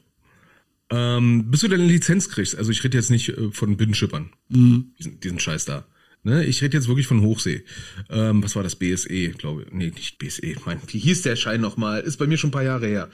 [0.90, 4.94] Ähm, bis du deine Lizenz kriegst, also ich rede jetzt nicht äh, von Binnenschippern, mhm.
[4.98, 5.86] diesen, diesen Scheiß da.
[6.30, 7.64] Ne, ich rede jetzt wirklich von Hochsee.
[8.08, 8.76] Ähm, was war das?
[8.76, 9.72] BSE, glaube ich.
[9.72, 10.54] Nee, nicht BSE.
[10.64, 12.02] Mein, wie hieß der Schein nochmal?
[12.02, 13.10] Ist bei mir schon ein paar Jahre her.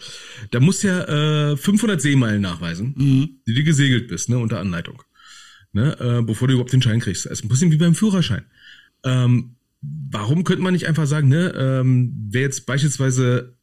[0.51, 3.30] Da musst du ja äh, 500 Seemeilen nachweisen, mhm.
[3.47, 5.01] die du gesegelt bist, ne, unter Anleitung.
[5.72, 7.26] Ne, äh, bevor du überhaupt den Schein kriegst.
[7.26, 8.43] Also ein bisschen wie beim Führerschein.
[9.05, 13.55] Ähm, warum könnte man nicht einfach sagen, ne, ähm, wer jetzt beispielsweise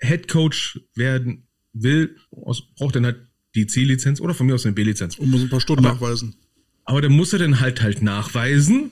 [0.00, 3.16] Head Coach werden will, braucht dann halt
[3.56, 5.18] die C-Lizenz oder von mir aus eine B-Lizenz.
[5.18, 6.36] Und muss ein paar Stunden Aber, nachweisen.
[6.84, 8.90] Aber dann muss er dann halt halt nachweisen,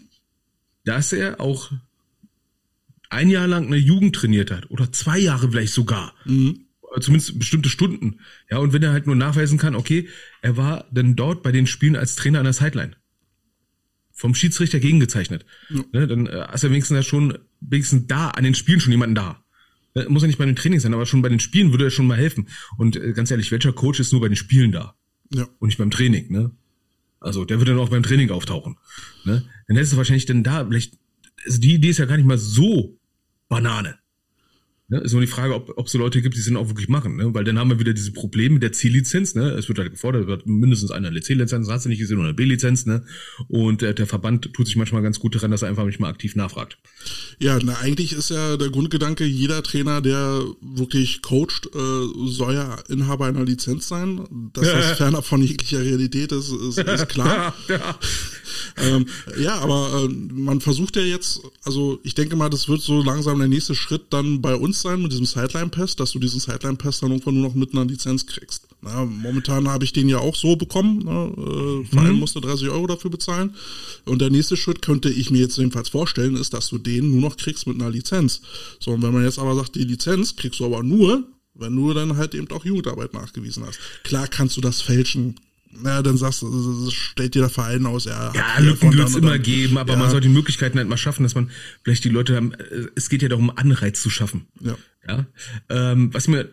[0.84, 1.72] dass er auch
[3.10, 6.14] ein Jahr lang eine Jugend trainiert hat oder zwei Jahre vielleicht sogar.
[6.24, 6.66] Mhm.
[7.00, 8.20] Zumindest bestimmte Stunden.
[8.50, 10.08] Ja, und wenn er halt nur nachweisen kann, okay,
[10.42, 12.96] er war dann dort bei den Spielen als Trainer an der Sideline.
[14.12, 15.46] Vom Schiedsrichter gegengezeichnet.
[15.68, 15.84] Mhm.
[15.92, 19.14] Ne, dann äh, ist er wenigstens ja schon, wenigstens da, an den Spielen schon jemanden
[19.14, 19.44] da.
[19.94, 21.90] Äh, muss ja nicht bei den Trainings sein, aber schon bei den Spielen würde er
[21.90, 22.48] schon mal helfen.
[22.76, 24.96] Und äh, ganz ehrlich, welcher Coach ist nur bei den Spielen da?
[25.32, 25.48] Ja.
[25.58, 26.50] Und nicht beim Training, ne?
[27.20, 28.76] Also der wird dann auch beim Training auftauchen.
[29.24, 29.44] Ne?
[29.68, 30.98] Dann hättest du wahrscheinlich dann da, vielleicht,
[31.44, 32.98] also die Idee ist ja gar nicht mal so
[33.48, 33.98] Banane.
[34.90, 34.98] Ne?
[34.98, 36.88] Ist nur die Frage, ob, ob es so Leute gibt, die es dann auch wirklich
[36.88, 37.16] machen.
[37.16, 37.32] Ne?
[37.32, 39.36] Weil dann haben wir wieder diese Probleme mit der C-Lizenz.
[39.36, 39.50] Ne?
[39.50, 42.86] Es wird halt gefordert, wird mindestens eine C-Lizenz, hast du nicht gesehen, oder eine B-Lizenz.
[42.86, 43.04] Ne?
[43.46, 46.10] Und äh, der Verband tut sich manchmal ganz gut daran, dass er einfach nicht mal
[46.10, 46.76] aktiv nachfragt.
[47.38, 52.76] Ja, na, eigentlich ist ja der Grundgedanke, jeder Trainer, der wirklich coacht, äh, soll ja
[52.88, 54.26] Inhaber einer Lizenz sein.
[54.52, 57.54] Dass das ferner von jeglicher Realität ist, ist, ist klar.
[57.68, 57.96] ja,
[58.76, 59.06] ähm,
[59.38, 63.38] ja, aber äh, man versucht ja jetzt, also ich denke mal, das wird so langsam
[63.38, 67.10] der nächste Schritt dann bei uns sein mit diesem Sideline-Pass, dass du diesen Sideline-Pass dann
[67.10, 68.68] irgendwann nur noch mit einer Lizenz kriegst.
[68.82, 71.04] Na, momentan habe ich den ja auch so bekommen.
[71.04, 71.32] Ne?
[71.36, 72.20] Äh, Verein mhm.
[72.20, 73.54] musste 30 Euro dafür bezahlen.
[74.06, 77.20] Und der nächste Schritt könnte ich mir jetzt jedenfalls vorstellen, ist, dass du den nur
[77.20, 78.40] noch kriegst mit einer Lizenz.
[78.78, 81.24] So, und wenn man jetzt aber sagt, die Lizenz kriegst du aber nur,
[81.54, 83.78] wenn du dann halt eben auch Jugendarbeit nachgewiesen hast.
[84.02, 85.38] Klar kannst du das fälschen,
[85.84, 88.32] ja, dann sagst du, stellt dir der Verein aus, ja.
[88.34, 89.98] Ja, Lücken wird es immer geben, aber ja.
[89.98, 91.50] man soll die Möglichkeiten halt mal schaffen, dass man
[91.84, 94.46] vielleicht die Leute haben, äh, es geht ja darum, Anreiz zu schaffen.
[94.60, 94.76] Ja.
[95.06, 95.26] ja?
[95.68, 96.50] Ähm, was mir,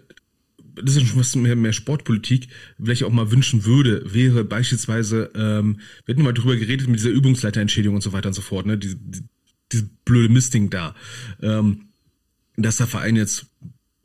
[0.76, 2.48] das ist schon was mehr, mehr Sportpolitik,
[2.82, 7.10] vielleicht auch mal wünschen würde, wäre beispielsweise, ähm, wir hatten mal drüber geredet mit dieser
[7.10, 8.98] Übungsleiterentschädigung und so weiter und so fort, ne, diese,
[9.72, 10.96] diese blöde Mistding da,
[11.42, 11.88] ähm,
[12.56, 13.48] dass der Verein jetzt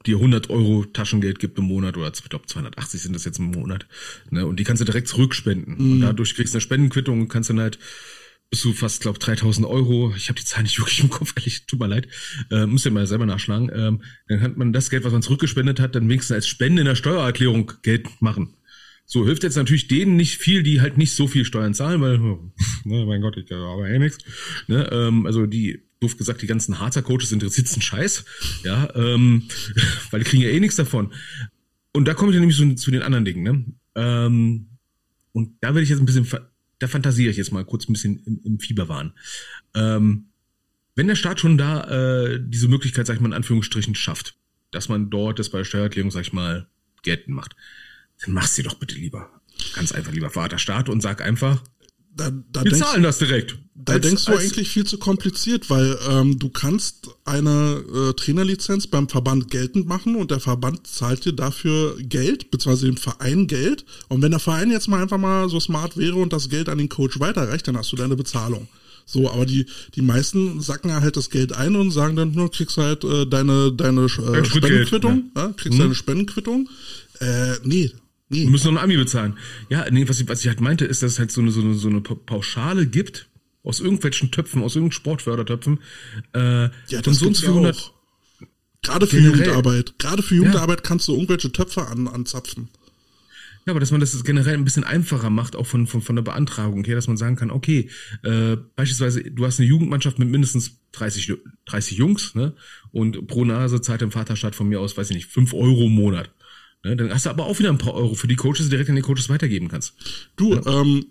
[0.06, 3.46] dir 100 Euro Taschengeld gibt im Monat oder ich glaube 280 sind das jetzt im
[3.46, 3.86] Monat.
[4.30, 4.46] Ne?
[4.46, 5.74] Und die kannst du direkt zurückspenden.
[5.74, 5.92] Mhm.
[5.92, 7.78] Und dadurch kriegst du eine Spendenquittung und kannst dann halt
[8.50, 10.12] bis zu fast, glaube 3000 Euro.
[10.16, 12.06] Ich habe die Zahl nicht wirklich im Kopf, ehrlich, tut mir leid.
[12.50, 13.70] Äh, muss ja mal selber nachschlagen.
[13.74, 16.86] Ähm, dann kann man das Geld, was man zurückgespendet hat, dann wenigstens als Spende in
[16.86, 18.54] der Steuererklärung Geld machen.
[19.06, 22.18] So hilft jetzt natürlich denen nicht viel, die halt nicht so viel Steuern zahlen, weil,
[22.84, 24.18] ne, mein Gott, ich aber eh nichts.
[24.68, 28.24] Ne, ähm, also die, doof gesagt, die ganzen Harzer-Coaches interessiert einen Scheiß,
[28.64, 29.48] ja, ähm,
[30.10, 31.12] weil die kriegen ja eh nichts davon.
[31.92, 33.64] Und da komme ich dann nämlich so zu den anderen Dingen, ne?
[33.94, 34.68] Ähm,
[35.32, 36.26] und da werde ich jetzt ein bisschen,
[36.78, 39.12] da fantasiere ich jetzt mal kurz ein bisschen im, im Fieberwahn.
[39.74, 40.26] Ähm,
[40.94, 44.36] wenn der Staat schon da äh, diese Möglichkeit, sag ich mal, in Anführungsstrichen schafft,
[44.70, 46.66] dass man dort das bei der Steuererklärung, sag ich mal,
[47.02, 47.56] geltend macht,
[48.22, 49.30] dann mach sie doch bitte lieber.
[49.74, 51.62] Ganz einfach lieber Vater Staat und sag einfach,
[52.14, 53.58] da, da wir denkst, zahlen das direkt.
[53.74, 58.86] Da als, denkst du eigentlich viel zu kompliziert, weil ähm, du kannst eine äh, Trainerlizenz
[58.86, 63.84] beim Verband geltend machen und der Verband zahlt dir dafür Geld, beziehungsweise dem Verein Geld.
[64.08, 66.78] Und wenn der Verein jetzt mal einfach mal so smart wäre und das Geld an
[66.78, 68.68] den Coach weiterreicht, dann hast du deine Bezahlung.
[69.04, 72.76] So, aber die, die meisten sacken halt das Geld ein und sagen dann, nur kriegst
[72.76, 75.46] halt äh, deine, deine äh, Spendenquittung, ja.
[75.46, 75.84] Ja, kriegst hm.
[75.84, 76.68] deine Spendenquittung.
[77.20, 77.90] Äh, Nee.
[78.32, 79.38] Wir müssen noch ein Ami bezahlen.
[79.68, 81.60] Ja, nee, was ich, was ich halt meinte, ist, dass es halt so eine, so
[81.60, 83.28] eine, so eine Pauschale gibt,
[83.62, 85.80] aus irgendwelchen Töpfen, aus irgendwelchen Sportfördertöpfen.
[86.34, 87.76] Äh, ja, das so und 400.
[87.76, 87.82] Ja
[88.82, 89.38] Gerade für generell.
[89.38, 89.98] Jugendarbeit.
[89.98, 90.82] Gerade für Jugendarbeit ja.
[90.82, 92.68] kannst du irgendwelche Töpfe an, anzapfen.
[93.64, 96.24] Ja, aber dass man das generell ein bisschen einfacher macht, auch von, von, von der
[96.24, 97.88] Beantragung her, dass man sagen kann, okay,
[98.24, 101.34] äh, beispielsweise, du hast eine Jugendmannschaft mit mindestens 30,
[101.66, 102.54] 30 Jungs, ne?
[102.90, 105.92] Und pro Nase zahlt der Vaterstaat von mir aus, weiß ich nicht, 5 Euro im
[105.92, 106.30] Monat.
[106.84, 106.96] Ne?
[106.96, 108.96] Dann hast du aber auch wieder ein paar Euro für die Coaches, die direkt an
[108.96, 109.94] die Coaches weitergeben kannst.
[110.36, 110.66] Du, ja?
[110.66, 111.06] ähm,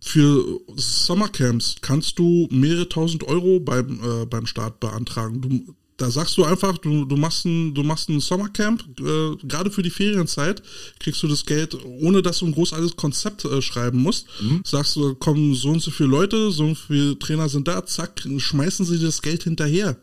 [0.00, 5.40] für Summercamps kannst du mehrere tausend Euro beim, äh, beim Start beantragen.
[5.40, 9.70] Du, da sagst du einfach, du, du machst ein, du machst ein Sommercamp, äh, gerade
[9.70, 10.62] für die Ferienzeit,
[11.00, 14.26] kriegst du das Geld, ohne dass du ein großartiges Konzept äh, schreiben musst.
[14.40, 14.60] Mhm.
[14.64, 18.22] Sagst du, kommen so und so viele Leute, so und viele Trainer sind da, zack,
[18.36, 19.96] schmeißen sie das Geld hinterher.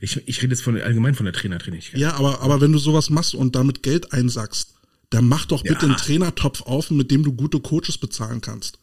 [0.00, 2.00] Ich, ich rede jetzt von allgemein von der Trainertrainigkeit.
[2.00, 4.74] Ja, aber, aber wenn du sowas machst und damit Geld einsackst,
[5.10, 5.88] dann mach doch bitte ja.
[5.88, 8.78] einen Trainertopf auf, mit dem du gute Coaches bezahlen kannst.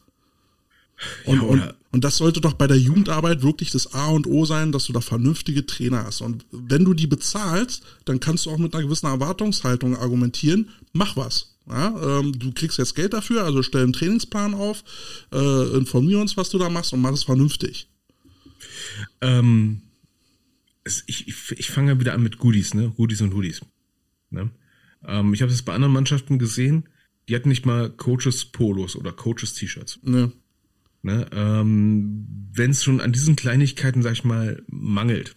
[1.25, 4.45] Und, ja, und, und das sollte doch bei der Jugendarbeit wirklich das A und O
[4.45, 6.21] sein, dass du da vernünftige Trainer hast.
[6.21, 11.17] Und wenn du die bezahlst, dann kannst du auch mit einer gewissen Erwartungshaltung argumentieren, mach
[11.17, 11.55] was.
[11.67, 14.84] Ja, ähm, du kriegst jetzt Geld dafür, also stell einen Trainingsplan auf,
[15.31, 17.88] äh, informier uns, was du da machst und mach es vernünftig.
[19.21, 19.81] Ähm,
[20.84, 22.91] es, ich, ich, ich fange wieder an mit Goodies, ne?
[22.95, 23.61] Goodies und Hoodies.
[24.29, 24.51] Ne?
[25.05, 26.89] Ähm, ich habe das bei anderen Mannschaften gesehen,
[27.27, 29.99] die hatten nicht mal Coaches Polos oder Coaches T-Shirts.
[30.03, 30.31] Ne.
[31.01, 31.25] Ne?
[31.31, 35.36] Ähm, Wenn es schon an diesen Kleinigkeiten, sag ich mal, mangelt.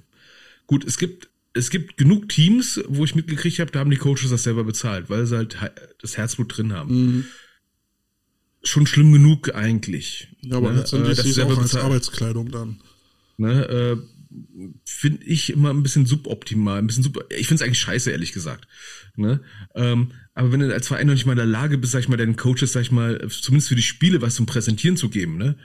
[0.67, 4.31] Gut, es gibt es gibt genug Teams, wo ich mitgekriegt habe, da haben die Coaches
[4.31, 5.57] das selber bezahlt, weil sie halt
[6.01, 6.95] das Herzblut drin haben.
[6.95, 7.25] Mhm.
[8.63, 10.29] Schon schlimm genug eigentlich.
[10.43, 10.81] Ja, aber ne?
[10.81, 12.81] letztendlich äh, ist es auch als Arbeitskleidung dann.
[13.39, 13.65] Ne?
[13.69, 13.97] Äh,
[14.85, 18.33] finde ich immer ein bisschen suboptimal, ein bisschen sub ich finde es eigentlich scheiße, ehrlich
[18.33, 18.69] gesagt.
[19.17, 19.41] Ne?
[19.75, 22.09] Ähm, aber wenn du als Verein noch nicht mal in der Lage bist, sag ich
[22.09, 25.39] mal, deinen Coaches, sag ich mal, zumindest für die Spiele was zum Präsentieren zu geben,
[25.39, 25.57] ne?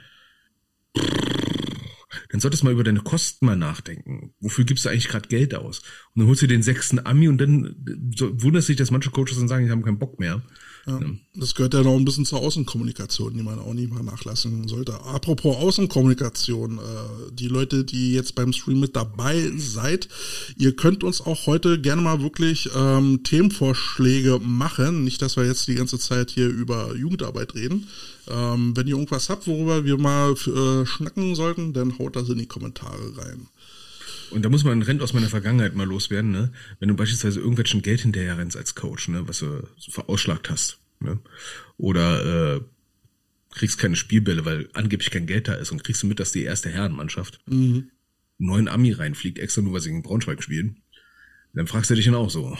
[2.32, 4.32] Dann solltest du mal über deine Kosten mal nachdenken.
[4.40, 5.80] Wofür gibst du eigentlich gerade Geld aus?
[6.14, 7.76] Und dann holst du den sechsten Ami und dann
[8.18, 10.42] wunderst dich, dass manche Coaches dann sagen, die haben keinen Bock mehr.
[10.86, 10.98] Ja,
[11.36, 14.94] das gehört ja noch ein bisschen zur Außenkommunikation, die man auch nie mal nachlassen sollte.
[14.94, 20.08] Apropos Außenkommunikation, äh, die Leute, die jetzt beim Stream mit dabei seid,
[20.56, 25.04] ihr könnt uns auch heute gerne mal wirklich ähm, Themenvorschläge machen.
[25.04, 27.86] Nicht, dass wir jetzt die ganze Zeit hier über Jugendarbeit reden.
[28.28, 32.38] Ähm, wenn ihr irgendwas habt, worüber wir mal äh, schnacken sollten, dann haut das in
[32.38, 33.48] die Kommentare rein.
[34.30, 36.52] Und da muss man ein Rent aus meiner Vergangenheit mal loswerden, ne?
[36.80, 41.18] Wenn du beispielsweise irgendwelchen Geld hinterher rennst als Coach, ne, was du verausschlagt hast, ne?
[41.76, 42.60] Oder äh,
[43.50, 46.44] kriegst keine Spielbälle, weil angeblich kein Geld da ist und kriegst du mit, dass die
[46.44, 47.90] erste Herrenmannschaft mhm.
[48.38, 50.81] neuen Ami reinfliegt, extra nur, weil sie gegen Braunschweig spielen.
[51.54, 52.56] Dann fragst du dich dann auch so.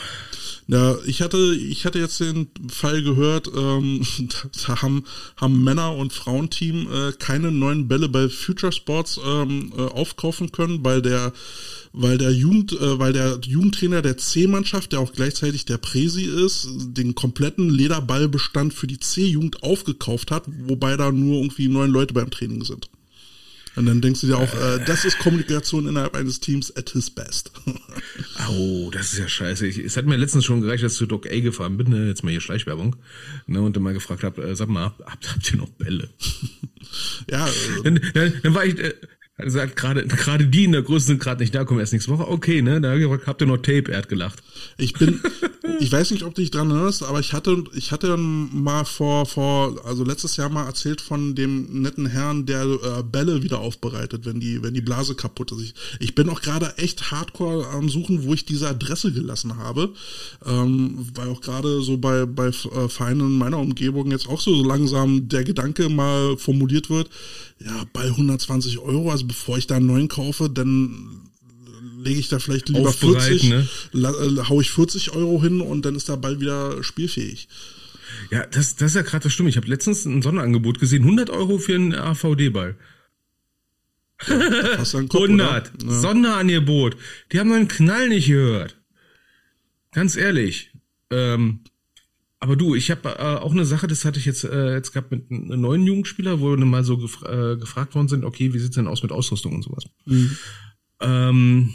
[0.68, 4.06] Ja, ich hatte, ich hatte jetzt den Fall gehört, ähm,
[4.66, 5.04] da haben,
[5.36, 10.84] haben Männer- und Frauenteam äh, keine neuen Bälle bei Future Sports ähm, äh, aufkaufen können,
[10.84, 11.32] weil der,
[11.92, 16.68] weil der Jugend, äh, weil der Jugendtrainer der C-Mannschaft, der auch gleichzeitig der Präsi ist,
[16.70, 22.30] den kompletten Lederballbestand für die C-Jugend aufgekauft hat, wobei da nur irgendwie neun Leute beim
[22.30, 22.88] Training sind.
[23.74, 27.08] Und dann denkst du dir auch, äh, das ist Kommunikation innerhalb eines Teams at his
[27.10, 27.52] best.
[28.46, 29.66] Au, das ist ja scheiße.
[29.66, 32.08] Ich, es hat mir letztens schon gereicht, dass ich zu Doc A gefahren bin, ne,
[32.08, 32.96] jetzt mal hier Schleichwerbung,
[33.46, 36.08] ne, und dann mal gefragt habe, äh, sag mal, habt, habt ihr noch Bälle?
[37.30, 37.48] ja.
[37.52, 38.94] Äh, dann, dann, dann war ich, äh,
[39.46, 42.28] sagt gerade, gerade die in der Größe sind gerade nicht da, kommen erst nächste Woche.
[42.28, 42.80] Okay, ne?
[42.80, 42.94] Da
[43.26, 44.42] habt ihr noch Tape, er hat gelacht.
[44.78, 45.20] Ich bin,
[45.80, 49.26] ich weiß nicht, ob du dich dran erinnerst, aber ich hatte, ich hatte mal vor,
[49.26, 54.26] vor, also letztes Jahr mal erzählt von dem netten Herrn, der äh, Bälle wieder aufbereitet,
[54.26, 55.60] wenn die, wenn die Blase kaputt ist.
[55.62, 59.92] Ich, ich bin auch gerade echt hardcore am Suchen, wo ich diese Adresse gelassen habe,
[60.46, 64.62] ähm, weil auch gerade so bei, bei äh, Vereinen in meiner Umgebung jetzt auch so
[64.64, 67.08] langsam der Gedanke mal formuliert wird,
[67.64, 71.30] ja, bei 120 Euro, also bevor ich da einen neuen kaufe, dann
[71.98, 73.66] lege ich da vielleicht lieber 40, ne?
[73.94, 77.48] äh, hau ich 40 Euro hin und dann ist der Ball wieder spielfähig.
[78.30, 79.48] Ja, das, das ist ja gerade das Stimme.
[79.48, 82.76] Ich habe letztens ein Sonderangebot gesehen, 100 Euro für einen AVD-Ball.
[84.28, 85.72] Ja, 100.
[85.82, 85.90] Ja.
[85.90, 86.96] Sonderangebot.
[87.32, 88.76] Die haben meinen Knall nicht gehört.
[89.92, 90.72] Ganz ehrlich.
[91.10, 91.60] Ähm,
[92.42, 95.12] aber du, ich habe äh, auch eine Sache, das hatte ich jetzt äh, jetzt gehabt
[95.12, 98.58] mit einem neuen Jugendspieler, wo wir mal so gefra äh, gefragt worden sind, okay, wie
[98.58, 99.84] sieht's denn aus mit Ausrüstung und sowas?
[100.06, 100.36] Mhm.
[100.98, 101.72] Ähm,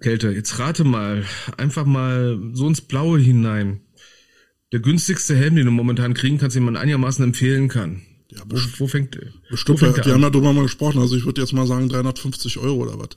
[0.00, 1.24] Kälte, jetzt rate mal,
[1.56, 3.82] einfach mal so ins Blaue hinein.
[4.72, 8.02] Der günstigste Helm, den du momentan kriegen kannst, den man einigermaßen empfehlen kann.
[8.32, 11.24] Ja, wo, wo fängt Bestimmt, wo fängt wir haben ja drüber mal gesprochen, also ich
[11.24, 13.10] würde jetzt mal sagen 350 Euro oder was.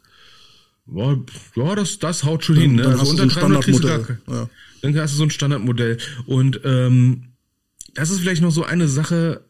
[1.55, 2.75] Ja, das, das haut schon dann, hin.
[2.75, 2.83] Ne?
[2.83, 4.19] Dann also hast unter so ein Standardmodell.
[4.27, 4.49] Ja.
[4.81, 5.97] Dann hast du so ein Standardmodell.
[6.25, 7.23] Und ähm,
[7.93, 9.45] das ist vielleicht noch so eine Sache,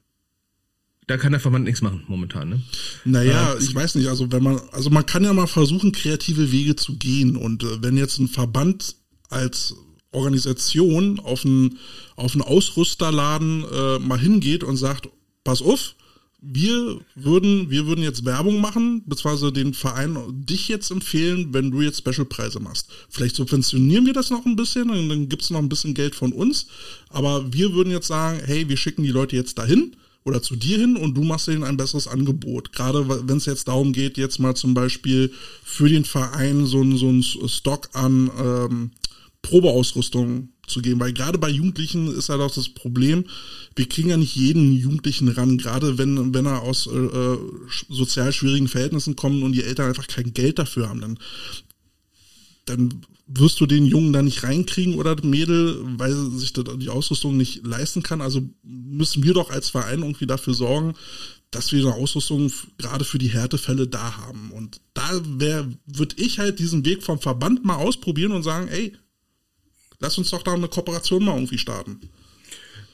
[1.08, 2.62] da kann der Verband nichts machen momentan, ne?
[3.04, 6.52] Naja, äh, ich weiß nicht, also wenn man, also man kann ja mal versuchen, kreative
[6.52, 8.96] Wege zu gehen und äh, wenn jetzt ein Verband
[9.30, 9.76] als
[10.12, 11.78] Organisation auf einen,
[12.16, 15.10] auf einen Ausrüsterladen äh, mal hingeht und sagt,
[15.44, 15.96] pass auf,
[16.42, 21.82] wir würden, wir würden jetzt Werbung machen, beziehungsweise den Verein dich jetzt empfehlen, wenn du
[21.82, 22.90] jetzt Specialpreise machst.
[23.10, 26.32] Vielleicht subventionieren wir das noch ein bisschen, und dann gibt's noch ein bisschen Geld von
[26.32, 26.68] uns.
[27.10, 30.78] Aber wir würden jetzt sagen, hey, wir schicken die Leute jetzt dahin oder zu dir
[30.78, 32.72] hin und du machst ihnen ein besseres Angebot.
[32.72, 35.34] Gerade wenn es jetzt darum geht, jetzt mal zum Beispiel
[35.64, 38.92] für den Verein so ein, so ein Stock an ähm,
[39.42, 43.26] Probeausrüstung zu geben, weil gerade bei Jugendlichen ist halt auch das Problem,
[43.76, 47.38] wir kriegen ja nicht jeden Jugendlichen ran, gerade wenn, wenn er aus äh, äh
[47.90, 51.20] sozial schwierigen Verhältnissen kommt und die Eltern einfach kein Geld dafür haben, dann,
[52.66, 57.66] dann wirst du den Jungen da nicht reinkriegen oder Mädel, weil sich die Ausrüstung nicht
[57.66, 58.22] leisten kann.
[58.22, 60.96] Also müssen wir doch als Verein irgendwie dafür sorgen,
[61.52, 64.52] dass wir eine Ausrüstung gerade für die Härtefälle da haben.
[64.52, 68.94] Und da würde ich halt diesen Weg vom Verband mal ausprobieren und sagen, ey,
[70.00, 72.00] lass uns doch da eine Kooperation mal irgendwie starten.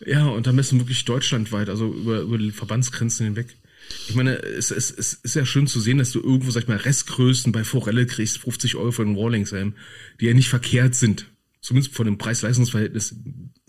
[0.05, 3.55] Ja, und da müssen wirklich deutschlandweit, also über, über die Verbandsgrenzen hinweg.
[4.07, 6.67] Ich meine, es, es, es ist ja schön zu sehen, dass du irgendwo, sag ich
[6.67, 9.75] mal, Restgrößen bei Forelle kriegst, 50 Euro für einen Rawlingshelm,
[10.19, 11.27] die ja nicht verkehrt sind.
[11.61, 13.15] Zumindest von dem Preis-Leistungs-Verhältnis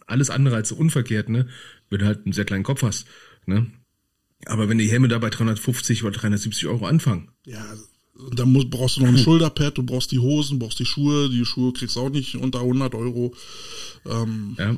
[0.06, 1.48] alles andere als unverkehrt, ne?
[1.90, 3.06] Wenn du halt einen sehr kleinen Kopf hast,
[3.46, 3.66] ne?
[4.46, 7.30] Aber wenn die Helme da bei 350 oder 370 Euro anfangen.
[7.44, 7.64] Ja,
[8.18, 11.28] und dann musst, brauchst du noch ein Schulterpad, du brauchst die Hosen, brauchst die Schuhe,
[11.28, 13.34] die Schuhe kriegst du auch nicht unter 100 Euro.
[14.06, 14.76] Ähm, ja.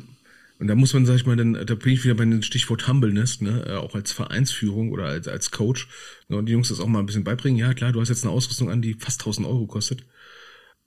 [0.58, 2.88] Und da muss man, sag ich mal, dann, da bin ich wieder bei dem Stichwort
[2.88, 5.88] Humbleness, ne, äh, auch als Vereinsführung oder als, als Coach,
[6.28, 7.58] ne, und die Jungs das auch mal ein bisschen beibringen.
[7.58, 10.04] Ja, klar, du hast jetzt eine Ausrüstung an, die fast 1000 Euro kostet.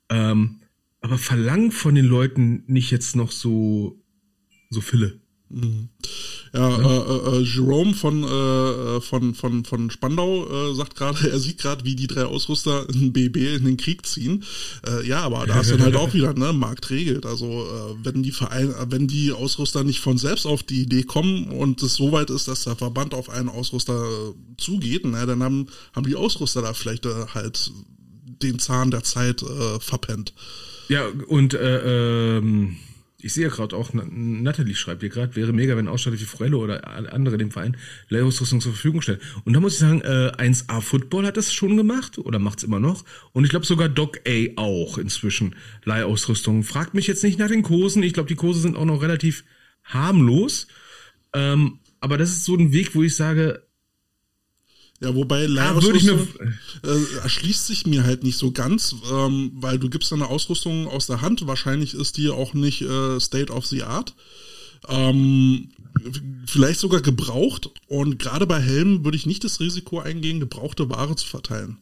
[0.09, 0.61] Ähm,
[0.99, 4.03] aber verlang von den Leuten nicht jetzt noch so,
[4.69, 5.20] so Fille.
[6.53, 7.01] Ja, ja.
[7.01, 11.85] Äh, äh, Jerome von, äh, von, von, von Spandau äh, sagt gerade, er sieht gerade,
[11.85, 14.43] wie die drei Ausrüster in BB in den Krieg ziehen.
[14.85, 17.25] Äh, ja, aber da ist dann halt auch wieder, ne, Markt regelt.
[17.25, 21.49] Also äh, wenn die Verein, wenn die Ausrüster nicht von selbst auf die Idee kommen
[21.49, 25.43] und es so weit ist, dass der Verband auf einen Ausrüster äh, zugeht, ne, dann
[25.43, 27.71] haben, haben die Ausrüster da vielleicht äh, halt
[28.41, 30.33] den Zahn der Zeit äh, verpennt.
[30.89, 32.75] Ja, und äh, ähm
[33.23, 37.13] ich sehe gerade auch, Natalie schreibt hier gerade, wäre mega, wenn Ausstatter wie Forello oder
[37.13, 37.77] andere dem Verein
[38.09, 39.19] Leihungsrüstung zur Verfügung stellen.
[39.45, 42.79] Und da muss ich sagen, äh, 1A Football hat das schon gemacht oder macht's immer
[42.79, 43.05] noch.
[43.33, 46.63] Und ich glaube sogar Doc A auch inzwischen Leihausrüstung.
[46.63, 48.03] Fragt mich jetzt nicht nach den Kursen.
[48.03, 49.43] Ich glaube, die Kurse sind auch noch relativ
[49.83, 50.67] harmlos.
[51.33, 53.63] Ähm, aber das ist so ein Weg, wo ich sage,
[55.01, 56.27] ja, wobei Leihrausrüstung
[56.83, 61.07] äh, erschließt sich mir halt nicht so ganz, ähm, weil du gibst eine Ausrüstung aus
[61.07, 61.47] der Hand.
[61.47, 64.13] Wahrscheinlich ist die auch nicht äh, State of the Art.
[64.87, 65.69] Ähm,
[66.45, 67.71] vielleicht sogar gebraucht.
[67.87, 71.79] Und gerade bei Helmen würde ich nicht das Risiko eingehen, gebrauchte Ware zu verteilen.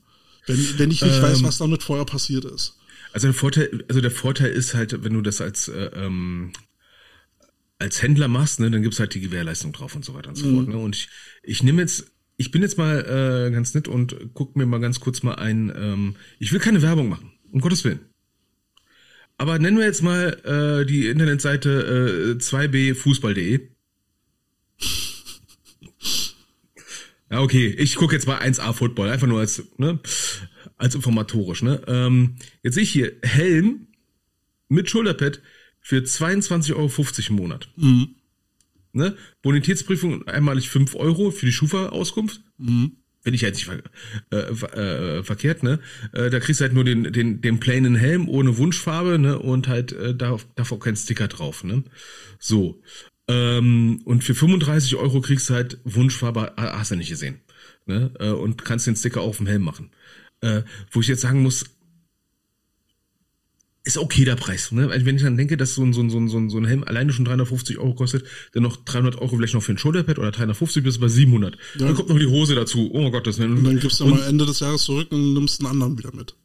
[0.48, 2.78] Wenn, wenn ich nicht ähm, weiß, was damit vorher passiert ist.
[3.12, 6.54] Also der Vorteil, also der Vorteil ist halt, wenn du das als äh, ähm,
[7.80, 10.46] als Händler machst, ne, dann gibt's halt die Gewährleistung drauf und so weiter und so
[10.46, 10.56] mhm.
[10.56, 10.68] fort.
[10.70, 10.78] Ne?
[10.78, 11.10] Und ich,
[11.44, 15.02] ich nehme jetzt ich bin jetzt mal äh, ganz nett und guck mir mal ganz
[15.02, 15.74] kurz mal ein.
[15.76, 18.00] Ähm, ich will keine Werbung machen, um Gottes Willen.
[19.38, 23.68] Aber nennen wir jetzt mal äh, die Internetseite äh, 2bfußball.de.
[27.30, 30.00] Ja, okay, ich gucke jetzt mal 1A Football, einfach nur als, ne,
[30.78, 31.82] als informatorisch, ne.
[31.88, 33.88] Ähm, jetzt sehe ich hier Helm
[34.70, 35.42] mit Schulterpad
[35.82, 36.90] für 22,50 Euro
[37.28, 37.70] im Monat.
[37.76, 38.16] Mhm.
[39.00, 39.16] Ne?
[39.42, 42.42] Bonitätsprüfung einmalig 5 Euro für die Schufa-Auskunft.
[42.58, 42.98] Mhm.
[43.24, 43.82] Bin ich jetzt nicht ver
[44.32, 45.80] äh, äh, verkehrt, ne?
[46.14, 49.38] Äh, da kriegst du halt nur den, den, den plainen Helm ohne Wunschfarbe, ne?
[49.40, 51.84] Und halt äh, da, darf auch kein Sticker drauf, ne?
[52.40, 52.82] So.
[53.28, 57.42] Ähm, und für 35 Euro kriegst du halt Wunschfarbe, hast du nicht gesehen.
[57.86, 58.12] Ne?
[58.20, 59.92] Äh, und kannst den Sticker auf dem Helm machen.
[60.42, 61.66] Äh, wo ich jetzt sagen muss,
[63.90, 64.72] ist okay der Preis.
[64.72, 64.90] Ne?
[64.90, 66.84] Also wenn ich dann denke, dass so ein, so ein, so ein, so ein Helm
[66.84, 70.32] alleine schon 350 Euro kostet, dann noch 300 Euro vielleicht noch für ein Shoulderpad oder
[70.32, 71.56] 350 bis bei 700.
[71.56, 71.88] Ja.
[71.88, 72.90] Dann kommt noch die Hose dazu.
[72.94, 75.72] Oh Gott, das Und dann gibst du mal Ende des Jahres zurück und nimmst einen
[75.72, 76.36] anderen wieder mit.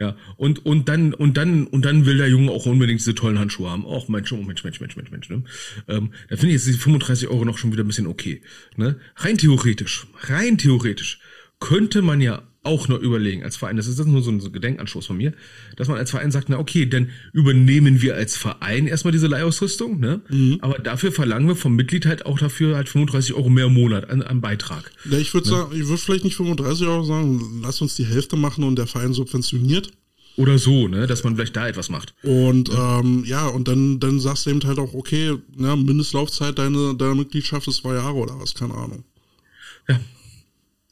[0.00, 3.38] Ja, und, und dann, und dann, und dann will der Junge auch unbedingt diese tollen
[3.38, 3.86] Handschuhe haben.
[3.86, 5.44] Och, Mensch, oh, Mensch, Mensch, Mensch, Mensch, Mensch, ne?
[5.86, 8.42] ähm, Da finde ich jetzt diese 35 Euro noch schon wieder ein bisschen okay.
[8.76, 8.98] Ne?
[9.16, 11.20] Rein theoretisch, rein theoretisch
[11.60, 15.16] könnte man ja auch nur überlegen als Verein, das ist nur so ein Gedenkanstoß von
[15.16, 15.32] mir,
[15.76, 20.00] dass man als Verein sagt, na okay, dann übernehmen wir als Verein erstmal diese Leihausrüstung,
[20.00, 20.20] ne?
[20.28, 20.58] Mhm.
[20.60, 24.10] Aber dafür verlangen wir vom Mitglied halt auch dafür halt 35 Euro mehr im Monat
[24.10, 24.90] an, an Beitrag.
[25.08, 25.56] Ja, ich würde ne?
[25.56, 28.86] sagen, ich würde vielleicht nicht 35 Euro sagen, lass uns die Hälfte machen und der
[28.86, 29.92] Verein subventioniert.
[30.36, 32.14] Oder so, ne, dass man vielleicht da etwas macht.
[32.22, 36.58] Und ja, ähm, ja und dann, dann sagst du eben halt auch, okay, ne, Mindestlaufzeit
[36.58, 39.04] deiner, deiner Mitgliedschaft ist zwei Jahre oder was, keine Ahnung.
[39.88, 40.00] Ja,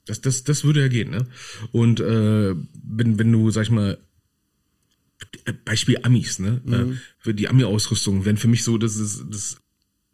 [0.06, 1.26] das, das, das würde ja gehen, ne?
[1.70, 3.98] Und äh, wenn, wenn du, sag ich mal,
[5.64, 6.60] Beispiel Amis, ne?
[6.64, 6.72] Mhm.
[6.72, 9.56] Äh, für die Ami-Ausrüstung wären für mich so das ist das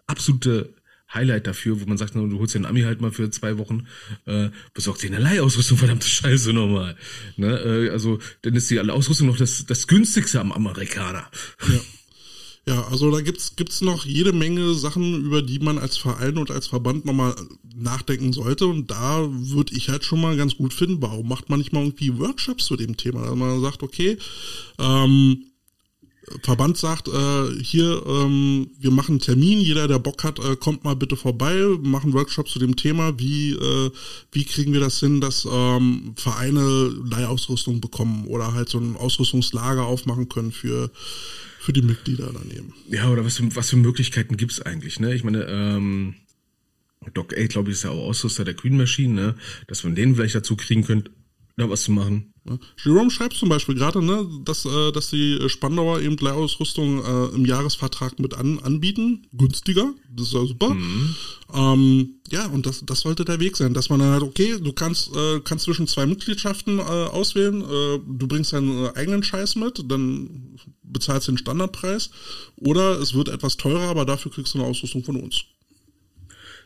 [0.06, 0.74] absolute
[1.12, 3.86] Highlight dafür, wo man sagt, du holst den Ami halt mal für zwei Wochen,
[4.26, 6.96] äh, besorgst dir eine Leihausrüstung, verdammte Scheiße nochmal.
[7.36, 7.58] Ne?
[7.58, 11.30] Äh, also, dann ist die Ausrüstung noch das, das günstigste am Amerikaner.
[11.66, 11.80] Ja.
[12.68, 16.50] Ja, also da gibt's gibt's noch jede Menge Sachen, über die man als Verein und
[16.50, 17.34] als Verband nochmal
[17.74, 18.66] nachdenken sollte.
[18.66, 21.80] Und da würde ich halt schon mal ganz gut finden, warum macht man nicht mal
[21.80, 23.22] irgendwie Workshops zu dem Thema?
[23.22, 24.18] Dass man sagt, okay,
[24.78, 25.46] ähm,
[26.42, 30.84] Verband sagt, äh, hier, ähm, wir machen einen Termin, jeder, der Bock hat, äh, kommt
[30.84, 33.90] mal bitte vorbei, machen Workshops zu dem Thema, wie, äh,
[34.30, 39.86] wie kriegen wir das hin, dass ähm, Vereine Leihausrüstung bekommen oder halt so ein Ausrüstungslager
[39.86, 40.90] aufmachen können für
[41.58, 42.74] für die Mitglieder daneben.
[42.88, 45.14] Ja, oder was für, was für Möglichkeiten gibt's eigentlich, ne?
[45.14, 46.14] Ich meine, ähm,
[47.14, 49.34] Doc A, glaube ich, ist ja auch Ausrüster der Queen Machine, ne?
[49.66, 51.10] Dass man den vielleicht dazu kriegen könnte,
[51.58, 52.32] da was zu machen.
[52.82, 57.44] Jerome schreibt zum Beispiel gerade, ne, dass, äh, dass die Spandauer eben Leihausrüstung äh, im
[57.44, 59.26] Jahresvertrag mit an, anbieten.
[59.32, 59.92] Günstiger.
[60.08, 60.70] Das ist ja super.
[60.70, 61.14] Mhm.
[61.52, 64.72] Ähm, ja, und das, das sollte der Weg sein, dass man dann halt, okay, du
[64.72, 69.56] kannst, äh, kannst zwischen zwei Mitgliedschaften äh, auswählen, äh, du bringst deinen äh, eigenen Scheiß
[69.56, 72.10] mit, dann bezahlst du den Standardpreis,
[72.56, 75.44] oder es wird etwas teurer, aber dafür kriegst du eine Ausrüstung von uns.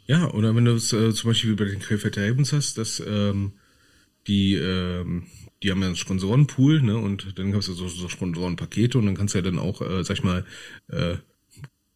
[0.07, 3.03] Ja, oder wenn du es äh, zum Beispiel wie bei den Krefelder Havens hast, dass
[3.05, 3.53] ähm,
[4.27, 5.25] die ähm,
[5.63, 6.97] die haben ja einen Sponsorenpool, ne?
[6.97, 10.03] Und dann hast du so, so Sponsorenpakete und dann kannst du ja dann auch, äh,
[10.03, 10.45] sag ich mal,
[10.89, 11.17] äh,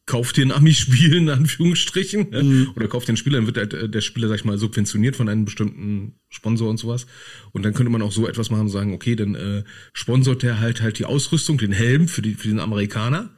[0.07, 2.43] kauf dir ein Ami-Spiel in Anführungsstrichen ne?
[2.43, 2.73] mhm.
[2.77, 5.45] oder kauf den Spieler, dann wird halt der Spieler, sag ich mal, subventioniert von einem
[5.45, 7.07] bestimmten Sponsor und sowas.
[7.51, 10.61] Und dann könnte man auch so etwas machen und sagen, okay, dann äh, sponsort der
[10.61, 13.35] halt halt die Ausrüstung, den Helm für, die, für den Amerikaner.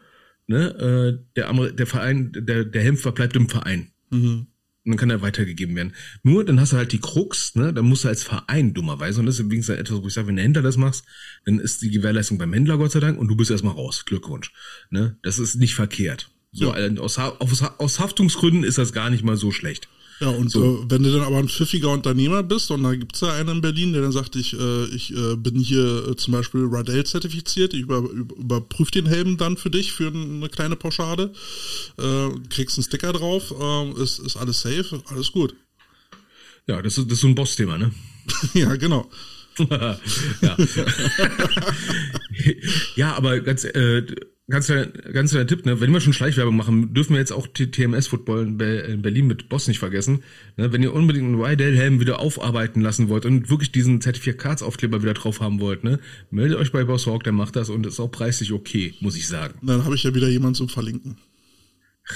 [0.47, 1.18] Ne?
[1.18, 3.91] Äh, der, Amer der Verein, der, der Helm verbleibt im Verein.
[4.11, 4.49] Mhm
[4.89, 5.93] und dann kann er weitergegeben werden.
[6.22, 9.26] Nur, dann hast du halt die Krux, ne, dann musst du als Verein dummerweise, und
[9.26, 11.05] das ist übrigens etwas, wo ich sage, wenn der Händler das machst,
[11.45, 14.07] dann ist die Gewährleistung beim Händler, Gott sei Dank, und du bist erstmal raus.
[14.07, 14.51] Glückwunsch.
[14.89, 15.18] Ne?
[15.22, 16.30] Das ist nicht verkehrt.
[16.53, 16.91] So, ja.
[16.97, 19.89] aus, aus, aus Haftungsgründen ist das gar nicht mal so schlecht.
[20.21, 20.83] Ja, und so.
[20.83, 23.61] äh, wenn du dann aber ein pfiffiger Unternehmer bist, und da gibt's ja einen in
[23.61, 27.73] Berlin, der dann sagt, ich, äh, ich äh, bin hier äh, zum Beispiel Radell zertifiziert,
[27.73, 31.33] ich über, über, überprüfe den Helm dann für dich für eine kleine Pauschale,
[31.99, 35.55] äh, kriegst einen Sticker drauf, äh, ist, ist alles safe, alles gut.
[36.66, 37.93] Ja, das ist, das ist so ein Boss-Thema, ne?
[38.55, 39.09] ja, genau.
[39.71, 39.99] ja.
[42.97, 44.05] ja, aber ganz, äh,
[44.49, 44.73] ganz,
[45.13, 45.81] ganz kleiner Tipp, ne?
[45.81, 49.79] wenn wir schon Schleichwerbung machen, dürfen wir jetzt auch TMS-Football in Berlin mit Boss nicht
[49.79, 50.23] vergessen.
[50.57, 50.73] Ne?
[50.73, 55.41] Wenn ihr unbedingt einen Rydell-Helm wieder aufarbeiten lassen wollt und wirklich diesen Zertifikatsaufkleber wieder drauf
[55.41, 56.01] haben wollt, ne?
[56.31, 59.29] meldet euch bei Boss Hawk, der macht das und ist auch preislich okay, muss ich
[59.29, 59.59] sagen.
[59.63, 61.19] Dann habe ich ja wieder jemanden zum Verlinken.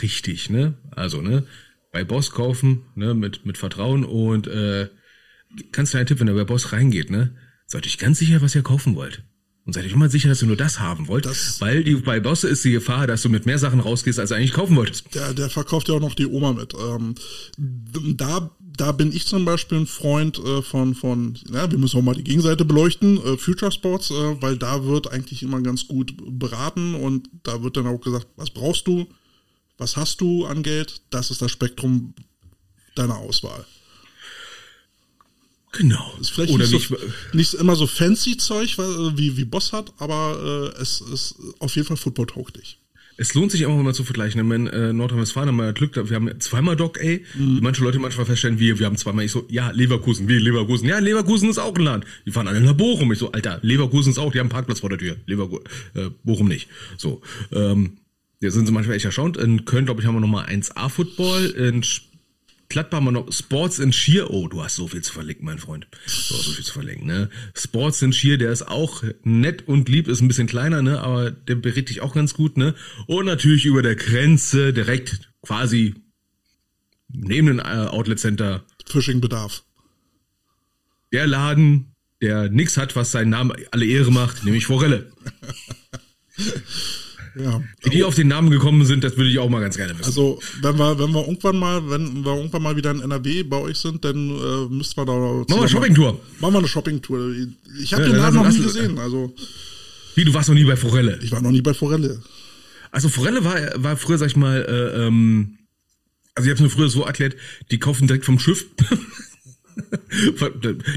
[0.01, 0.75] Richtig, ne?
[0.91, 1.45] Also, ne?
[1.93, 3.13] Bei Boss kaufen, ne?
[3.13, 4.89] Mit, mit Vertrauen und äh,
[5.71, 7.37] ganz kleiner Tipp, wenn ihr bei Boss reingeht, ne?
[7.67, 9.23] Seid euch ganz sicher, was ihr kaufen wollt.
[9.65, 12.19] Und seid euch immer sicher, dass du nur das haben wollt, das weil die, bei
[12.19, 15.15] Bosse ist die Gefahr, dass du mit mehr Sachen rausgehst, als du eigentlich kaufen wolltest.
[15.15, 16.75] Der, der verkauft ja auch noch die Oma mit.
[16.75, 17.15] Ähm,
[18.17, 22.03] da, da bin ich zum Beispiel ein Freund äh, von, von, ja, wir müssen auch
[22.03, 26.15] mal die Gegenseite beleuchten, äh, Future Sports, äh, weil da wird eigentlich immer ganz gut
[26.19, 29.07] beraten und da wird dann auch gesagt, was brauchst du,
[29.79, 32.15] was hast du an Geld, das ist das Spektrum
[32.97, 33.65] deiner Auswahl.
[35.73, 36.15] Genau.
[36.21, 36.97] Ist vielleicht Oder nicht, nicht, so,
[37.33, 41.75] nicht immer so fancy Zeug weil, wie, wie Boss hat, aber äh, es ist auf
[41.75, 42.79] jeden Fall football-tauglich.
[43.17, 44.49] es lohnt sich immer mal zu vergleichen.
[44.51, 47.19] Wenn äh, Nordrhein-Westfalen haben wir Glück, wir haben zweimal Doc A.
[47.39, 47.61] Mhm.
[47.63, 49.25] Manche Leute manchmal feststellen, wir, wir haben zweimal.
[49.25, 50.89] Ich so, ja, Leverkusen, wie Leverkusen.
[50.89, 52.05] Ja, Leverkusen ist auch ein Land.
[52.27, 53.11] Die fahren alle nach Bochum.
[53.11, 55.17] Ich so, Alter, Leverkusen ist auch, die haben einen Parkplatz vor der Tür.
[55.25, 55.65] Leverkusen,
[55.95, 56.69] äh, Bochum nicht.
[56.99, 57.97] So, ähm,
[58.43, 59.39] da sind sie manchmal echt erstaunt.
[59.39, 61.47] In Köln, glaube ich, haben wir nochmal 1A-Football.
[61.51, 61.83] In
[62.73, 64.31] Gladbach wir noch Sports in Schier.
[64.31, 65.87] Oh, du hast so viel zu verlinken, mein Freund.
[65.93, 67.29] Du hast so viel zu verlinken, ne?
[67.55, 71.01] Sports in Schier, der ist auch nett und lieb, ist ein bisschen kleiner, ne?
[71.01, 72.75] Aber der berät dich auch ganz gut, ne?
[73.07, 75.95] Und natürlich über der Grenze, direkt quasi
[77.09, 79.65] neben dem äh, Outlet Center, Phishing-Bedarf.
[81.13, 85.13] der Laden, der nix hat, was seinen Namen alle Ehre macht, nämlich Forelle.
[87.35, 87.63] Ja.
[87.83, 90.05] Wie die auf den Namen gekommen sind, das würde ich auch mal ganz gerne wissen.
[90.05, 93.57] Also, wenn wir, wenn wir irgendwann mal, wenn wir irgendwann mal wieder in NRW bei
[93.59, 95.13] euch sind, dann äh, müssten wir da.
[95.13, 96.21] Machen wir zusammen- Shoppingtour.
[96.41, 97.35] Machen wir eine Shoppingtour.
[97.81, 98.99] Ich habe Ja, den Laden noch nie gesehen.
[98.99, 99.35] Also,
[100.15, 101.19] Wie, du warst noch nie bei Forelle?
[101.23, 102.21] ich war noch nie bei Forelle.
[102.91, 105.57] Also Forelle war, war früher, sag ich mal, äh, ähm,
[106.35, 107.37] also ich habe es mir früher so erklärt,
[107.71, 108.67] die kaufen direkt vom Schiff.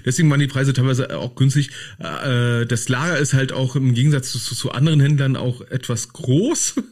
[0.06, 1.72] Deswegen waren die Preise teilweise auch günstig.
[2.00, 6.76] Äh, das Lager ist halt auch im Gegensatz zu, zu anderen Händlern auch etwas groß.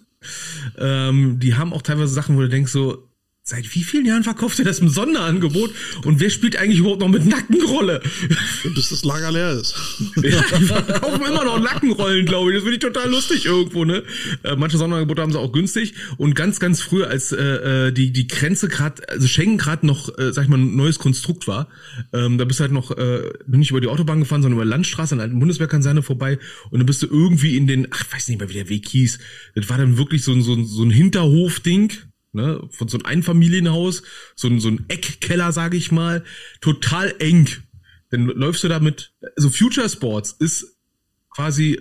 [0.77, 3.09] Ähm, die haben auch teilweise Sachen, wo du denkst so,
[3.45, 5.71] seit wie vielen Jahren verkauft ihr das im Sonderangebot?
[6.05, 8.01] Und wer spielt eigentlich überhaupt noch mit Nackenrolle?
[8.75, 9.75] Bis das Lager leer ist.
[10.23, 12.55] Ja, die verkaufen immer noch Nackenrollen, glaube ich.
[12.55, 14.03] Das finde ich total lustig irgendwo, ne?
[14.43, 15.95] Äh, manche Sonderangebote haben sie auch günstig.
[16.17, 20.17] Und ganz, ganz früh, als äh, äh, die, die Grenze gerade, also Schengen gerade noch,
[20.17, 21.67] äh, sag ich mal, ein neues Konstrukt war,
[22.13, 25.15] ähm, da bist du halt noch, äh, nicht über die Autobahn gefahren, sondern über Landstraße
[25.15, 26.39] an der alten Bundeswehrkaserne vorbei.
[26.69, 28.87] Und dann bist du irgendwie in den, ach, ich weiß nicht mehr, wie der Weg
[28.87, 29.19] hieß.
[29.55, 31.91] Das war dann wirklich so ein, so ein, so ein Hinterhof-Ding
[32.33, 34.03] ne, von so einem Einfamilienhaus,
[34.35, 36.23] so ein, so ein Eckkeller, sage ich mal,
[36.61, 37.47] total eng.
[38.09, 40.77] Dann läufst du da mit, also Future Sports ist
[41.29, 41.79] quasi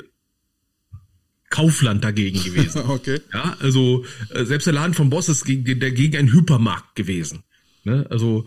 [1.51, 2.83] Kaufland dagegen gewesen.
[2.89, 3.21] okay.
[3.33, 7.43] ja, also äh, selbst der Laden von Boss ist gegen, dagegen ein Hypermarkt gewesen.
[7.85, 8.07] Ne?
[8.11, 8.47] Also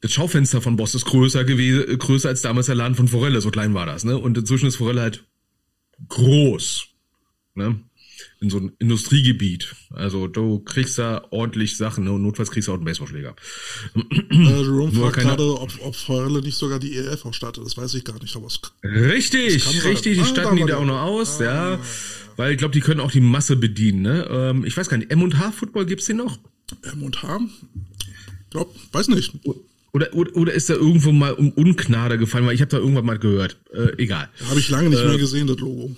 [0.00, 3.50] das Schaufenster von Boss ist größer gewesen, größer als damals der Laden von Forelle, so
[3.50, 4.04] klein war das.
[4.04, 4.18] Ne?
[4.18, 5.24] Und inzwischen ist Forelle halt
[6.08, 6.88] groß.
[7.54, 7.80] Ne?
[8.40, 9.74] In so ein Industriegebiet.
[9.90, 12.12] Also du kriegst da ordentlich Sachen, ne?
[12.12, 13.34] Und notfalls kriegst du auch einen Baseballschläger.
[13.94, 17.64] Äh, Jerome fragt gerade, ob, ob Forelle nicht sogar die ELF ausstattet.
[17.64, 20.70] Das weiß ich gar nicht, aber es Richtig, Das richtig, die Ah, statten da die
[20.70, 21.78] da auch noch aus, ja.
[22.36, 24.26] Weil ich glaube, die können auch die Masse bedienen, ne?
[24.30, 26.38] Ähm, ich weiß gar nicht, M&H Football gibt's den noch?
[26.82, 27.40] M&H?
[28.50, 29.32] Glaub, weiß nicht.
[29.92, 33.06] Oder, oder, oder ist da irgendwo mal um Ungnade gefallen, weil ich habe da irgendwann
[33.06, 33.56] mal gehört.
[33.72, 34.28] Äh, egal.
[34.50, 35.96] Habe ich lange nicht Äh, mehr gesehen, das Logo.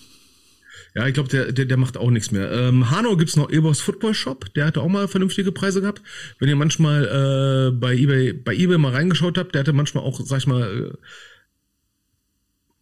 [0.98, 2.50] Ja, ich glaube, der, der, der macht auch nichts mehr.
[2.50, 6.02] Ähm, Hanau gibt's noch Ebers Football Shop, der hatte auch mal vernünftige Preise gehabt.
[6.40, 10.18] Wenn ihr manchmal äh, bei eBay bei eBay mal reingeschaut habt, der hatte manchmal auch,
[10.24, 10.96] sag ich mal, äh,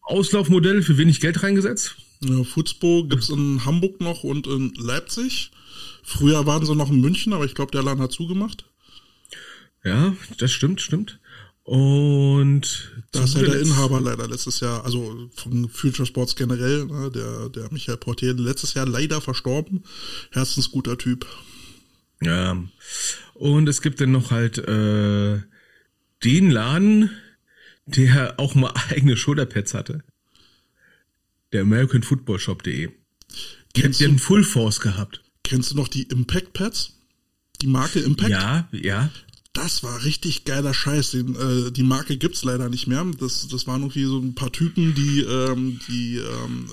[0.01, 1.97] Auslaufmodell für wenig Geld reingesetzt.
[2.21, 5.51] Ja, Fußbo gibt's in Hamburg noch und in Leipzig.
[6.03, 8.65] Früher waren sie noch in München, aber ich glaube, der Laden hat zugemacht.
[9.85, 11.21] Ja, das stimmt, stimmt.
[11.67, 16.85] Und Da ist ja zu der Inhaber leider letztes Jahr, also von Future Sports generell,
[16.87, 19.83] ne, der, der Michael Portier, letztes Jahr leider verstorben.
[20.31, 21.27] Herzensguter Typ.
[22.23, 22.57] Ja.
[23.35, 25.41] Und es gibt dann noch halt äh,
[26.23, 27.11] den Laden,
[27.87, 30.05] der auch mal eigene Shoulderpads hatte.
[31.53, 32.87] Der American Football Shop.de.
[32.87, 32.95] Hat
[33.75, 35.21] ja du, einen Full Force gehabt.
[35.43, 36.93] kennst du noch die Impact Pads?
[37.61, 38.31] Die Marke Impact?
[38.31, 39.11] Ja, ja.
[39.57, 41.13] Das war richtig geiler Scheiß.
[41.13, 43.07] Den, äh, die Marke gibt's leider nicht mehr.
[43.19, 46.67] Das, das waren irgendwie so ein paar Typen, die, ähm, die ähm,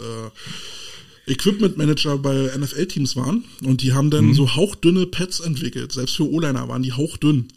[1.28, 3.46] äh, Equipment Manager bei NFL-Teams waren.
[3.64, 5.94] Und die haben dann so hauchdünne Pads entwickelt.
[5.94, 7.48] Selbst für O-Liner waren die hauchdünn.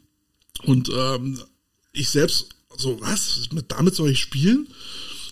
[0.63, 1.41] Und ähm,
[1.93, 4.69] ich selbst, so was, mit, damit soll ich spielen?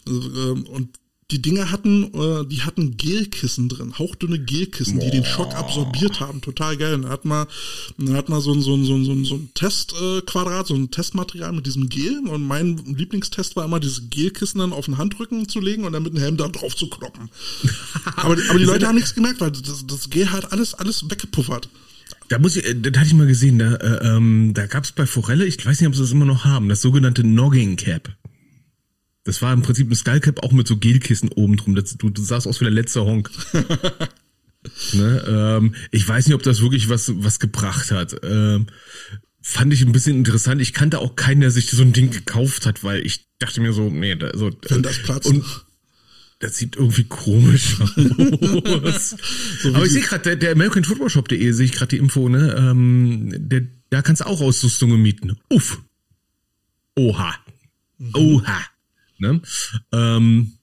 [0.08, 0.88] Also, ähm, und
[1.34, 6.40] die Dinger hatten, äh, die hatten Gelkissen drin, hauchdünne Gelkissen, die den Schock absorbiert haben.
[6.40, 6.94] Total geil.
[6.94, 7.46] Und Da hat man,
[7.98, 10.66] da hat man so ein, so ein, so ein, so ein, so ein Testquadrat, Quadrat,
[10.68, 12.20] so ein Testmaterial mit diesem Gel.
[12.28, 16.02] Und mein Lieblingstest war immer, dieses Gelkissen dann auf den Handrücken zu legen und dann
[16.04, 17.30] mit dem Helm da drauf zu kloppen.
[18.16, 21.10] aber, die- aber die Leute haben nichts gemerkt, weil das, das Gel hat alles, alles
[21.10, 21.68] weggepuffert.
[22.28, 25.06] Da muss ich, äh, das hatte ich mal gesehen, da, äh, ähm, da gab's bei
[25.06, 28.14] Forelle, ich weiß nicht, ob sie das immer noch haben, das sogenannte Nogging Cap.
[29.24, 31.74] Das war im Prinzip ein Skullcap auch mit so Gelkissen oben drum.
[31.74, 33.30] Das, du, du sahst aus wie der letzte Honk.
[34.92, 38.16] ne, ähm, ich weiß nicht, ob das wirklich was, was gebracht hat.
[38.22, 38.66] Ähm,
[39.40, 40.60] fand ich ein bisschen interessant.
[40.60, 43.72] Ich kannte auch keinen, der sich so ein Ding gekauft hat, weil ich dachte mir
[43.72, 45.28] so, nee, da, so, Wenn das platzt.
[45.28, 45.44] Und
[46.40, 47.96] das sieht irgendwie komisch aus.
[49.64, 52.54] Aber ich sehe gerade, der, der American Football Shop.de sehe ich gerade die Info, ne?
[52.58, 55.38] Ähm, der, da kannst du auch Ausrüstungen mieten.
[55.48, 55.80] Uff.
[56.96, 57.34] Oha.
[58.12, 58.60] Oha.
[59.18, 59.40] Ne?
[59.92, 60.53] Ähm,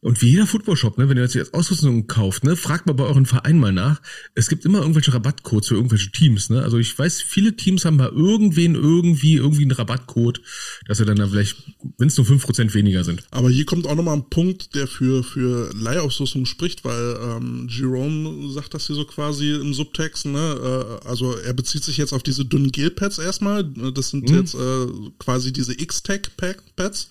[0.00, 3.26] und wie jeder Footballshop, ne, wenn ihr jetzt Ausrüstung kauft, ne, fragt mal bei euren
[3.26, 4.00] Verein mal nach.
[4.36, 6.62] Es gibt immer irgendwelche Rabattcodes für irgendwelche Teams, ne?
[6.62, 10.40] Also ich weiß, viele Teams haben bei irgendwen irgendwie irgendwie einen Rabattcode,
[10.86, 11.56] dass sie dann da vielleicht,
[11.98, 13.24] wenn es nur fünf Prozent weniger sind.
[13.32, 18.52] Aber hier kommt auch nochmal ein Punkt, der für, für Leihausrüstung spricht, weil ähm, Jerome
[18.52, 21.00] sagt das hier so quasi im Subtext, ne?
[21.02, 23.64] Äh, also er bezieht sich jetzt auf diese dünnen Gelpads erstmal.
[23.64, 24.36] Das sind mhm.
[24.36, 24.86] jetzt äh,
[25.18, 27.08] quasi diese X-Tech-Pads.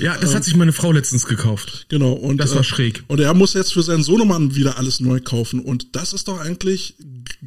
[0.00, 1.86] Ja, das ähm, hat sich meine Frau letztens gekauft.
[1.88, 2.24] Genau.
[2.24, 3.04] Und das war äh, schräg.
[3.08, 5.60] Und er muss jetzt für seinen Sohnemann wieder alles neu kaufen.
[5.60, 6.96] Und das ist doch eigentlich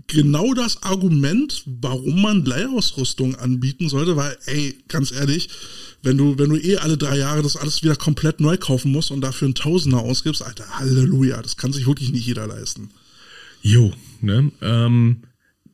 [0.08, 5.50] genau das Argument, warum man Leihausrüstung anbieten sollte, weil, ey, ganz ehrlich,
[6.04, 9.12] wenn du, wenn du eh alle drei Jahre das alles wieder komplett neu kaufen musst
[9.12, 12.90] und dafür einen Tausender ausgibst, Alter, Halleluja, das kann sich wirklich nicht jeder leisten.
[13.62, 14.52] Jo, ne?
[14.62, 15.24] Ähm,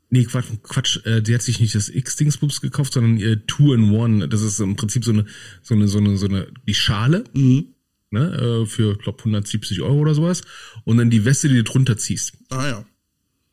[0.10, 4.30] nee, Quatsch, Quatsch, äh, die hat sich nicht das X-Dingsbums gekauft, sondern ihr Two-in-One.
[4.30, 5.26] Das ist im Prinzip so eine,
[5.62, 7.26] so eine, so eine, so eine, die Schale.
[7.34, 7.73] Mhm
[8.14, 10.44] ne, äh, für, glaube 170 Euro oder sowas.
[10.86, 12.34] Und dann die Weste, die du drunter ziehst.
[12.50, 12.86] Ah ja.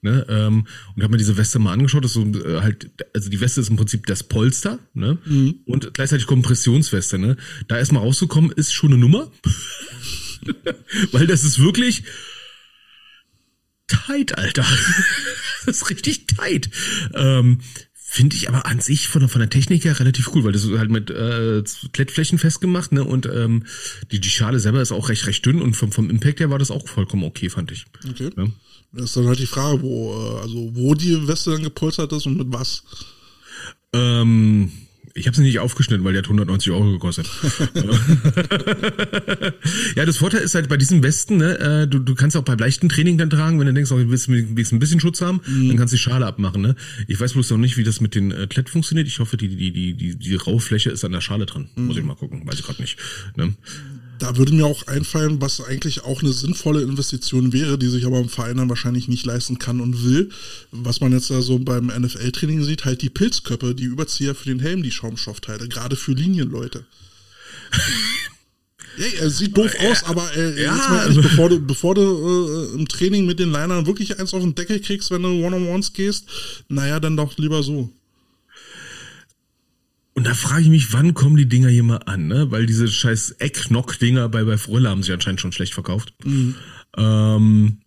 [0.02, 3.28] Ne, ähm, und habe mir diese Weste mal angeschaut, das ist so äh, halt, also
[3.28, 5.18] die Weste ist im Prinzip das Polster, ne?
[5.26, 5.60] Mhm.
[5.66, 7.36] Und gleichzeitig Kompressionsweste, ne?
[7.68, 9.30] Da erstmal rauszukommen, ist schon eine Nummer.
[11.12, 12.04] Weil das ist wirklich
[13.88, 14.64] tight, Alter.
[15.66, 16.70] das ist richtig tight.
[17.12, 17.60] Ähm,
[18.12, 20.76] Finde ich aber an sich von, von der Technik her relativ cool, weil das ist
[20.76, 23.04] halt mit äh, Klettflächen festgemacht, ne?
[23.04, 23.66] Und ähm,
[24.10, 26.58] die, die Schale selber ist auch recht, recht dünn und vom, vom Impact her war
[26.58, 27.84] das auch vollkommen okay, fand ich.
[28.10, 28.30] Okay.
[28.36, 28.46] Ja?
[28.90, 32.26] Das ist dann halt die Frage, wo, äh, also wo die Weste dann gepolstert ist
[32.26, 32.82] und mit was.
[33.92, 34.72] Ähm,
[35.14, 37.28] ich habe sie nicht aufgeschnitten, weil die hat 190 Euro gekostet.
[39.96, 42.54] ja, das Vorteil ist halt bei diesem Westen, ne, äh, du, du kannst auch bei
[42.54, 45.40] leichten Training dann tragen, wenn du denkst, oh, du willst, willst ein bisschen Schutz haben,
[45.46, 45.68] mhm.
[45.68, 46.62] dann kannst du die Schale abmachen.
[46.62, 46.76] Ne?
[47.08, 49.08] Ich weiß bloß noch nicht, wie das mit den äh, Klett funktioniert.
[49.08, 51.68] Ich hoffe, die, die, die, die, die Raufläche ist an der Schale dran.
[51.74, 51.86] Mhm.
[51.86, 52.96] Muss ich mal gucken, weiß ich gerade nicht.
[53.36, 53.54] Ne?
[54.20, 58.18] Da würde mir auch einfallen, was eigentlich auch eine sinnvolle Investition wäre, die sich aber
[58.20, 60.28] im Verein dann wahrscheinlich nicht leisten kann und will.
[60.70, 64.60] Was man jetzt da so beim NFL-Training sieht, halt die Pilzköpfe, die Überzieher für den
[64.60, 66.84] Helm, die Schaumstoffteile, gerade für Linienleute.
[68.96, 72.74] Hey, er sieht doof aus, aber äh, ja, ehrlich, also bevor du, bevor du äh,
[72.74, 76.26] im Training mit den Linern wirklich eins auf den Deckel kriegst, wenn du One-on-Ones gehst,
[76.68, 77.88] naja, dann doch lieber so.
[80.20, 82.50] Und da frage ich mich, wann kommen die Dinger hier mal an, ne?
[82.50, 86.12] Weil diese scheiß Ecknock-Dinger bei, bei Fröller haben sich anscheinend schon schlecht verkauft.
[86.22, 86.56] Mhm.
[86.94, 87.78] Ähm,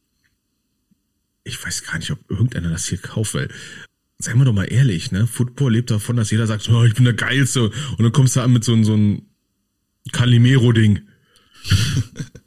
[1.44, 3.50] ich weiß gar nicht, ob irgendeiner das hier kauft, weil,
[4.18, 5.28] seien wir doch mal ehrlich, ne?
[5.28, 7.66] Football lebt davon, dass jeder sagt, oh, ich bin der Geilste.
[7.66, 9.22] Und dann kommst du an mit so, so einem
[10.12, 11.02] Calimero-Ding.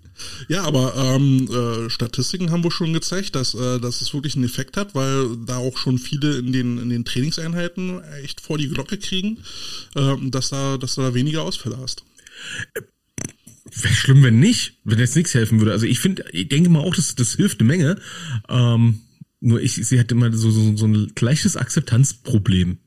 [0.49, 4.44] Ja, aber ähm, äh, Statistiken haben wohl schon gezeigt, dass, äh, dass es wirklich einen
[4.44, 8.68] Effekt hat, weil da auch schon viele in den, in den Trainingseinheiten echt vor die
[8.68, 9.38] Glocke kriegen,
[9.97, 12.05] äh, dass, da, dass du da weniger Ausfälle hast.
[13.74, 15.72] Wäre schlimm, wenn nicht, wenn jetzt nichts helfen würde.
[15.72, 18.01] Also ich finde, ich denke mal auch, dass das hilft eine Menge.
[18.49, 19.01] Ähm,
[19.40, 22.78] nur ich sehe halt immer so, so, so ein gleiches Akzeptanzproblem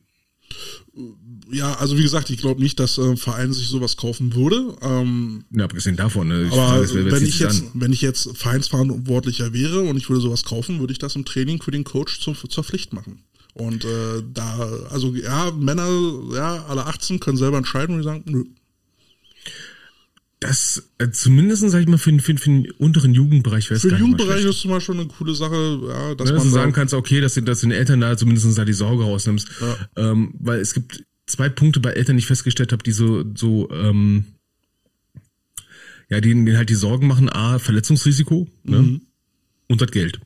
[1.52, 4.76] ja, also wie gesagt, ich glaube nicht, dass äh, Verein sich sowas kaufen würde.
[4.82, 6.28] Ähm, ja, abgesehen davon.
[6.28, 6.44] Ne?
[6.44, 7.72] Ich aber frage, wenn ich jetzt, an?
[7.74, 11.62] wenn ich jetzt Vereinsverantwortlicher wäre und ich würde sowas kaufen, würde ich das im Training
[11.62, 13.24] für den Coach zur, zur Pflicht machen.
[13.54, 15.88] Und äh, da, also ja, Männer,
[16.34, 18.46] ja, alle 18 können selber entscheiden und die sagen, nö.
[20.40, 23.90] Das äh, zumindest, sag ich mal, für, für, für den unteren Jugendbereich wäre es Für
[23.90, 26.94] den Jugendbereich ist zum Beispiel eine coole Sache, ja, dass man dass du sagen kannst,
[26.94, 29.50] okay, dass du, dass du den Eltern da zumindest da die Sorge rausnimmst.
[29.60, 30.12] Ja.
[30.12, 33.70] Ähm, weil es gibt zwei Punkte bei Eltern, die ich festgestellt habe, die so, so
[33.72, 34.26] ähm,
[36.10, 38.82] ja, denen, denen halt die Sorgen machen, A, Verletzungsrisiko ne?
[38.82, 39.02] Mhm.
[39.68, 40.20] und das Geld.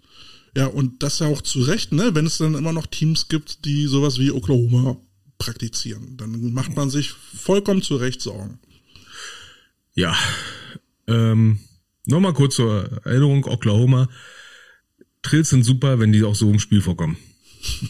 [0.55, 2.13] Ja, und das ja auch zu Recht, ne?
[2.13, 4.97] Wenn es dann immer noch Teams gibt, die sowas wie Oklahoma
[5.39, 8.59] praktizieren, dann macht man sich vollkommen zu Recht Sorgen.
[9.95, 10.15] Ja.
[11.07, 11.59] Ähm,
[12.05, 14.09] Nochmal kurz zur Erinnerung, Oklahoma.
[15.21, 17.17] Trills sind super, wenn die auch so im Spiel vorkommen.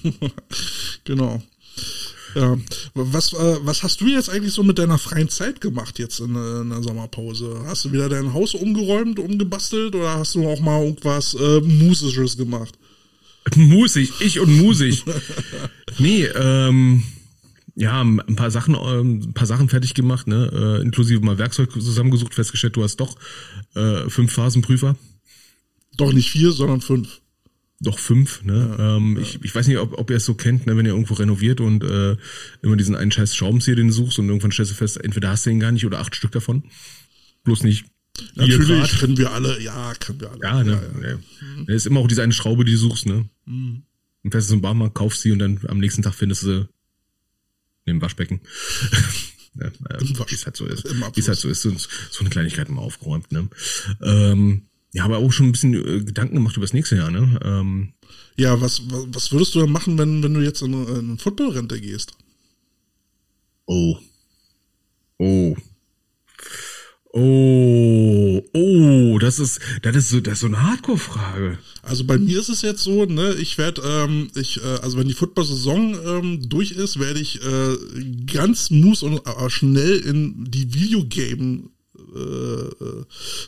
[1.03, 1.41] genau.
[2.35, 2.57] Ja.
[2.93, 6.35] Was, äh, was hast du jetzt eigentlich so mit deiner freien Zeit gemacht jetzt in,
[6.35, 7.63] in, der Sommerpause?
[7.65, 12.37] Hast du wieder dein Haus umgeräumt, umgebastelt oder hast du auch mal irgendwas äh, Musisches
[12.37, 12.77] gemacht?
[13.55, 15.03] Musig, ich und musig.
[15.99, 17.03] nee, ähm,
[17.75, 21.71] ja, ein paar Sachen, ähm, ein paar Sachen fertig gemacht, ne, äh, inklusive mal Werkzeug
[21.71, 23.17] zusammengesucht, festgestellt, du hast doch
[23.75, 24.95] äh, fünf Phasenprüfer.
[25.97, 27.21] Doch nicht vier, sondern fünf
[27.83, 28.75] doch fünf, ne?
[28.77, 29.21] Ja, ähm, ja.
[29.21, 31.61] Ich, ich weiß nicht, ob, ob ihr es so kennt, ne, wenn ihr irgendwo renoviert
[31.61, 32.15] und äh,
[32.61, 35.49] immer diesen einen scheiß Schraubenzieher den suchst und irgendwann stellst du fest, entweder hast du
[35.49, 36.63] ihn gar nicht oder acht Stück davon.
[37.43, 37.85] Bloß nicht.
[38.35, 40.39] Natürlich können wir alle, ja, können wir alle.
[40.41, 40.81] Ja, ne?
[41.01, 41.17] Ja, ja.
[41.57, 41.67] Mhm.
[41.67, 43.27] ist immer auch diese eine Schraube, die du suchst, ne?
[43.45, 43.83] Mhm.
[44.23, 46.69] Und fährst du zum Barmarkt, kaufst sie und dann am nächsten Tag findest du sie
[47.85, 48.41] neben Waschbecken.
[49.55, 49.71] Ne?
[49.87, 50.83] Äh, wie es halt so ist.
[50.83, 53.31] Wie es halt so ist, so, so eine Kleinigkeit immer aufgeräumt.
[53.31, 53.49] Ne?
[54.01, 54.63] Ähm,
[54.93, 57.11] ja, aber auch schon ein bisschen äh, Gedanken gemacht über das nächste Jahr.
[57.11, 57.39] Ne?
[57.43, 57.93] Ähm,
[58.37, 61.81] ja, was, was, was würdest du dann machen, wenn, wenn du jetzt in, in Footballrente
[61.81, 62.15] gehst?
[63.65, 63.97] Oh.
[65.17, 65.55] Oh.
[67.15, 71.59] Oh, oh, das ist, das ist so, das ist so eine Hardcore-Frage.
[71.83, 75.07] Also bei mir ist es jetzt so, ne, ich werde, ähm, ich, äh, also wenn
[75.07, 77.77] die Football-Saison ähm, durch ist, werde ich äh,
[78.25, 81.69] ganz mus und äh, schnell in die Videogame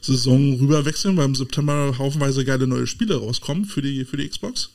[0.02, 4.70] Saison rüberwechseln, weil im September haufenweise geile neue Spiele rauskommen für die für die Xbox.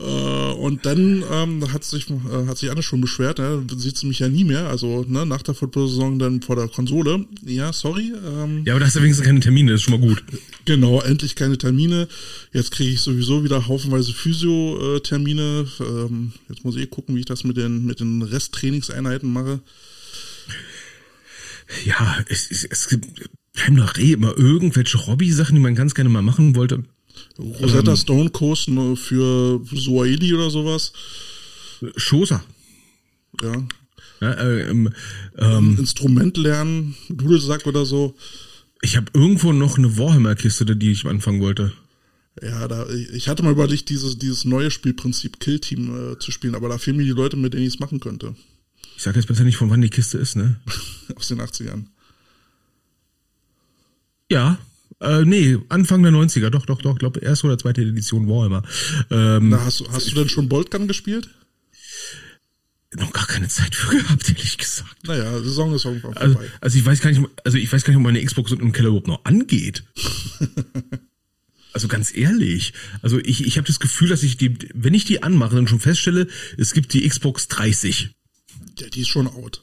[0.00, 3.64] Äh, und dann ähm, hat sich äh, hat sich Anne schon beschwert, ne?
[3.76, 7.24] sieht sie mich ja nie mehr, also ne, nach der Football-Saison dann vor der Konsole.
[7.44, 8.12] Ja, sorry.
[8.24, 10.22] Ähm, ja, aber da hast du wenigstens keine Termine, das ist schon mal gut.
[10.66, 12.06] Genau, endlich keine Termine.
[12.52, 15.66] Jetzt kriege ich sowieso wieder haufenweise Physio-Termine.
[15.80, 19.60] Ähm, jetzt muss ich eh gucken, wie ich das mit den mit den Resttrainingseinheiten mache.
[21.84, 26.10] Ja, es, es, es gibt bleiben doch eh immer irgendwelche Hobby-Sachen, die man ganz gerne
[26.10, 26.84] mal machen wollte.
[27.38, 28.30] Rosetta ähm, Stone
[28.68, 30.92] ne, für Suaheli oder sowas.
[31.96, 32.42] Schosa.
[33.42, 33.66] Ja.
[34.20, 34.92] ja äh, ähm,
[35.36, 38.14] ähm, Instrument lernen, Dudelsack oder so.
[38.82, 41.72] Ich habe irgendwo noch eine Warhammer-Kiste, die ich anfangen wollte.
[42.40, 46.54] Ja, da, ich hatte mal überlegt, dieses, dieses neue Spielprinzip Kill Team äh, zu spielen,
[46.54, 48.36] aber da fehlen mir die Leute, mit denen ich es machen könnte.
[48.98, 50.56] Ich sag jetzt besser nicht, von wann die Kiste ist, ne?
[51.14, 51.84] Aus den 80ern.
[54.28, 54.58] Ja,
[55.00, 58.64] äh, nee, Anfang der 90er, doch, doch, doch, ich glaube, erste oder zweite Edition Warhammer.
[59.12, 61.30] Ähm, Na, hast, du, hast du denn schon Boltgun gespielt?
[62.96, 65.06] Noch gar keine Zeit für gehabt, ehrlich gesagt.
[65.06, 66.20] Naja, Saison ist irgendwann vorbei.
[66.20, 68.72] Also, also ich weiß gar nicht, also ich weiß gar nicht, ob meine Xbox im
[68.72, 69.84] Keller überhaupt noch angeht.
[71.72, 75.22] also ganz ehrlich, also ich, ich habe das Gefühl, dass ich die, wenn ich die
[75.22, 76.26] anmache, dann schon feststelle,
[76.56, 78.17] es gibt die Xbox 30.
[78.80, 79.62] Ja, die ist schon out.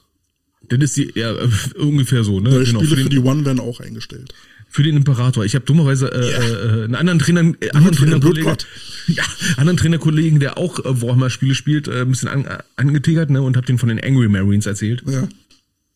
[0.68, 1.36] Dann ist die, ja,
[1.78, 2.50] ungefähr so, ne?
[2.50, 4.34] Neue genau, Spiele für, den, für die One werden auch eingestellt
[4.76, 5.46] für den Imperator.
[5.46, 6.40] Ich habe dummerweise äh, ja.
[6.40, 8.58] äh, einen anderen Trainer, äh, anderen Trainerkollegen,
[9.08, 9.24] ja,
[9.56, 13.42] anderen Trainerkollegen, der auch äh, Warhammer Spiele spielt, äh, ein bisschen an, äh, angetigert, ne,
[13.42, 15.02] und habe den von den Angry Marines erzählt.
[15.08, 15.30] Ja.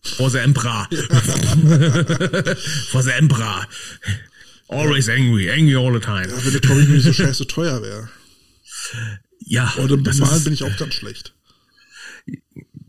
[0.01, 0.87] For the Emperor.
[2.89, 3.67] For the Emperor.
[4.69, 6.29] Always angry, angry all the time.
[6.29, 8.07] Ja, wenn der Comic nicht so scheiße teuer wäre.
[9.45, 9.73] Ja.
[9.77, 11.33] Und im Bemalen bin ich auch ganz schlecht.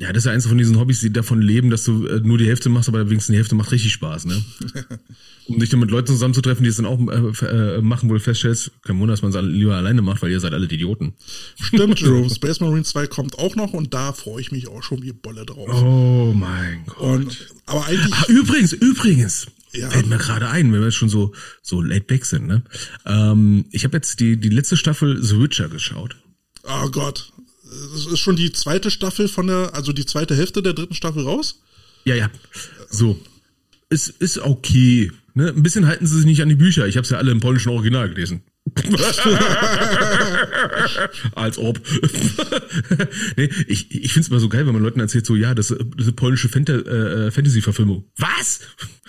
[0.00, 2.46] Ja, das ist eins von diesen Hobbys, die davon leben, dass du äh, nur die
[2.46, 4.42] Hälfte machst, aber wenigstens die Hälfte macht richtig Spaß, ne?
[5.46, 8.20] um dich dann mit Leuten zusammenzutreffen, die es dann auch äh, äh, machen, wo du
[8.20, 11.12] feststellst, kein Wunder, dass man es lieber alleine macht, weil ihr seid alle Idioten.
[11.60, 12.30] Stimmt, Jerome.
[12.30, 15.44] Space Marine 2 kommt auch noch und da freue ich mich auch schon wie Bolle
[15.44, 15.68] drauf.
[15.70, 16.98] Oh mein Gott.
[16.98, 18.14] Und, aber eigentlich.
[18.14, 19.48] Ah, übrigens, übrigens.
[19.74, 19.90] Ja.
[19.90, 22.62] Fällt mir gerade ein, wenn wir jetzt schon so, so laid back sind, ne?
[23.04, 26.16] Ähm, ich habe jetzt die, die letzte Staffel The Witcher geschaut.
[26.64, 27.30] Oh Gott
[28.12, 31.60] ist schon die zweite Staffel von der, also die zweite Hälfte der dritten Staffel raus?
[32.04, 32.30] Ja, ja.
[32.88, 33.18] So.
[33.88, 35.12] Es ist okay.
[35.34, 35.48] Ne?
[35.48, 36.86] Ein bisschen halten sie sich nicht an die Bücher.
[36.86, 38.42] Ich habe es ja alle im polnischen Original gelesen.
[41.34, 41.78] Als ob.
[43.36, 45.68] nee, ich ich finde es immer so geil, wenn man Leuten erzählt, so, ja, das,
[45.68, 48.04] das ist eine polnische Fanta äh, Fantasy-Verfilmung.
[48.16, 48.60] Was?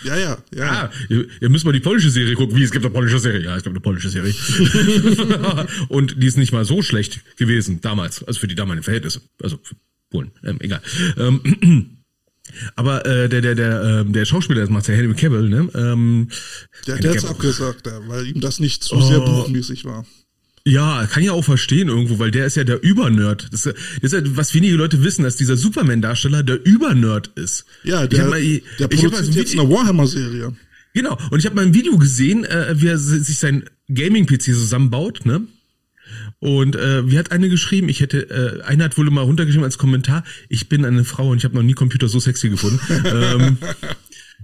[0.03, 0.71] Ja, ja, ja.
[0.71, 2.55] Ah, ihr, ihr müsst mal die polnische Serie gucken.
[2.55, 3.41] Wie, es gibt eine polnische Serie?
[3.41, 4.33] Ja, es gibt eine polnische Serie.
[5.89, 9.21] Und die ist nicht mal so schlecht gewesen damals, also für die damaligen Verhältnisse.
[9.41, 9.75] Also für
[10.09, 10.81] Polen, ähm, egal.
[11.17, 12.00] Ähm,
[12.75, 15.69] aber äh, der der der äh, der Schauspieler, das macht der Henry Cavill, ne?
[15.75, 16.29] Ähm,
[16.87, 19.01] der der hat's abgesagt, weil ihm das nicht zu oh.
[19.01, 20.05] sehr buchmäßig war.
[20.63, 23.47] Ja, kann ja auch verstehen irgendwo, weil der ist ja der Übernerd.
[23.51, 27.65] Das ist, das ist ja, was wenige Leute wissen, dass dieser Superman-Darsteller der Übernerd ist.
[27.83, 28.39] Ja, der, mal,
[28.77, 30.55] der produziert also jetzt eine Warhammer-Serie.
[30.93, 35.25] Genau, und ich habe mal ein Video gesehen, äh, wie er sich sein Gaming-PC zusammenbaut,
[35.25, 35.47] ne?
[36.41, 37.87] Und äh, wie hat eine geschrieben?
[37.87, 41.37] Ich hätte, äh, eine hat wohl mal runtergeschrieben als Kommentar, ich bin eine Frau und
[41.37, 42.79] ich habe noch nie Computer so sexy gefunden.
[43.05, 43.57] ähm,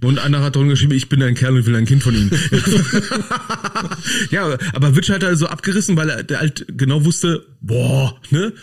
[0.04, 2.30] und einer hat drunter geschrieben, ich bin ein Kerl und will ein Kind von ihm.
[4.30, 8.54] ja, aber Witcher hat also abgerissen, weil er der halt genau wusste, boah, ne?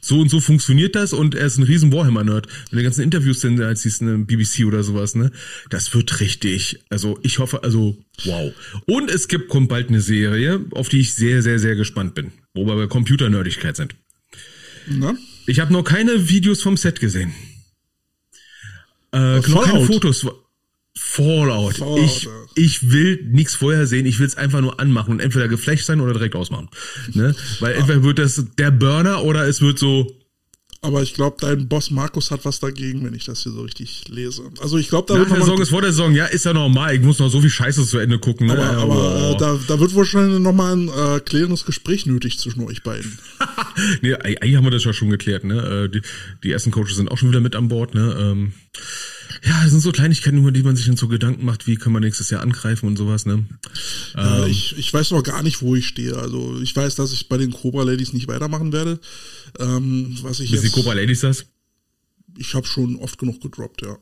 [0.00, 2.48] So und so funktioniert das und er ist ein riesen Warhammer-Nerd.
[2.70, 5.30] Wenn die ganzen Interviews sind, als siehst eine BBC oder sowas, ne?
[5.70, 6.80] Das wird richtig.
[6.90, 8.52] Also ich hoffe, also wow.
[8.86, 12.32] Und es gibt, kommt bald eine Serie, auf die ich sehr, sehr, sehr gespannt bin.
[12.54, 13.94] Wo wir bei Computernerdigkeit sind.
[14.86, 15.16] Na?
[15.46, 17.34] Ich habe noch keine Videos vom Set gesehen.
[19.12, 20.26] Äh, noch keine Fotos.
[20.96, 21.76] Fallout.
[21.76, 22.30] Fallout ich, ja.
[22.54, 26.00] ich will nichts vorher sehen, ich will es einfach nur anmachen und entweder geflasht sein
[26.00, 26.68] oder direkt ausmachen.
[27.12, 27.34] Ne?
[27.58, 27.78] Weil ah.
[27.78, 30.20] entweder wird das der Burner oder es wird so.
[30.84, 34.04] Aber ich glaube, dein Boss Markus hat was dagegen, wenn ich das hier so richtig
[34.08, 34.42] lese.
[34.60, 36.94] Also ich glaube, da Nach der Saison ist vor der Saison, ja, ist ja normal.
[36.94, 38.48] Ich muss noch so viel Scheiße zu Ende gucken.
[38.48, 38.52] Ne?
[38.52, 42.82] Aber, aber äh, da, da wird wahrscheinlich nochmal ein äh, klärendes Gespräch nötig zwischen euch
[42.82, 43.18] beiden.
[44.02, 45.44] nee, eigentlich haben wir das ja schon geklärt.
[45.44, 45.86] Ne?
[45.86, 46.02] Äh, die,
[46.42, 47.94] die ersten Coaches sind auch schon wieder mit an Bord.
[47.94, 48.14] Ne?
[48.20, 48.52] Ähm,
[49.44, 51.94] ja, das sind so Kleinigkeiten, über die man sich dann so Gedanken macht, wie können
[51.94, 53.26] wir nächstes Jahr angreifen und sowas.
[53.26, 53.44] Ne?
[54.14, 56.16] Ja, ähm, ich, ich weiß noch gar nicht, wo ich stehe.
[56.16, 59.00] Also ich weiß, dass ich bei den Cobra Ladies nicht weitermachen werde.
[59.58, 61.46] Ähm, was ich jetzt, die Cobra Ladies das?
[62.36, 63.96] Ich habe schon oft genug gedroppt, ja.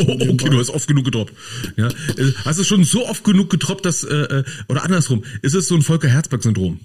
[0.00, 1.32] Oh, okay, du hast oft genug gedroppt.
[1.76, 5.54] Ja, äh, hast du schon so oft genug gedroppt, dass äh, äh, oder andersrum, ist
[5.54, 6.78] es so ein Volker Herzberg Syndrom?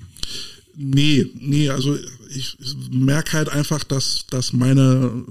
[0.75, 1.95] Nee, nee, also
[2.29, 5.23] ich, ich merke halt einfach, dass dass meine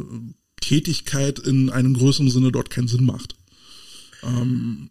[0.62, 3.34] Tätigkeit in einem größeren Sinne dort keinen Sinn macht.
[4.22, 4.88] Ähm,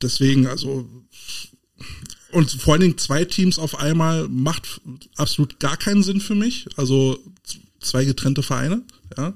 [0.00, 0.88] deswegen, also
[2.30, 4.80] und vor allen Dingen zwei Teams auf einmal macht
[5.16, 6.66] absolut gar keinen Sinn für mich.
[6.76, 7.18] Also
[7.80, 8.82] zwei getrennte Vereine.
[9.16, 9.34] Ja.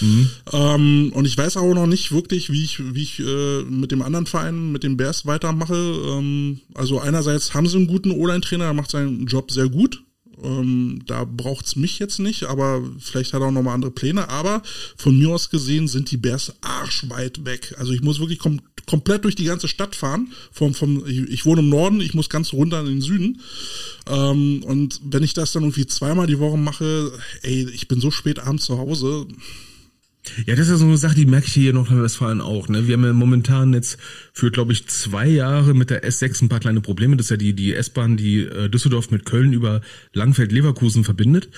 [0.00, 0.30] Mhm.
[0.52, 4.00] Ähm, und ich weiß auch noch nicht wirklich, wie ich, wie ich äh, mit dem
[4.00, 5.74] anderen Verein, mit dem Bears weitermache.
[5.74, 10.02] Ähm, also einerseits haben sie einen guten O-Line-Trainer, der macht seinen Job sehr gut.
[10.42, 14.28] Ähm, da braucht's mich jetzt nicht, aber vielleicht hat er auch nochmal andere Pläne.
[14.28, 14.62] Aber
[14.96, 17.74] von mir aus gesehen sind die Bears arschweit weg.
[17.78, 20.32] Also ich muss wirklich kom komplett durch die ganze Stadt fahren.
[20.50, 23.42] Vom, vom, ich, ich, wohne im Norden, ich muss ganz runter in den Süden.
[24.06, 27.12] Ähm, und wenn ich das dann irgendwie zweimal die Woche mache,
[27.42, 29.26] ey, ich bin so spät abends zu Hause.
[30.46, 32.68] Ja, das ist ja so eine Sache, die merke ich hier noch in Westfalen auch.
[32.68, 32.86] Ne?
[32.86, 33.98] Wir haben ja momentan jetzt
[34.32, 37.16] für, glaube ich, zwei Jahre mit der S6 ein paar kleine Probleme.
[37.16, 39.80] Das ist ja die, die S-Bahn, die äh, Düsseldorf mit Köln über
[40.12, 41.48] Langfeld-Leverkusen verbindet.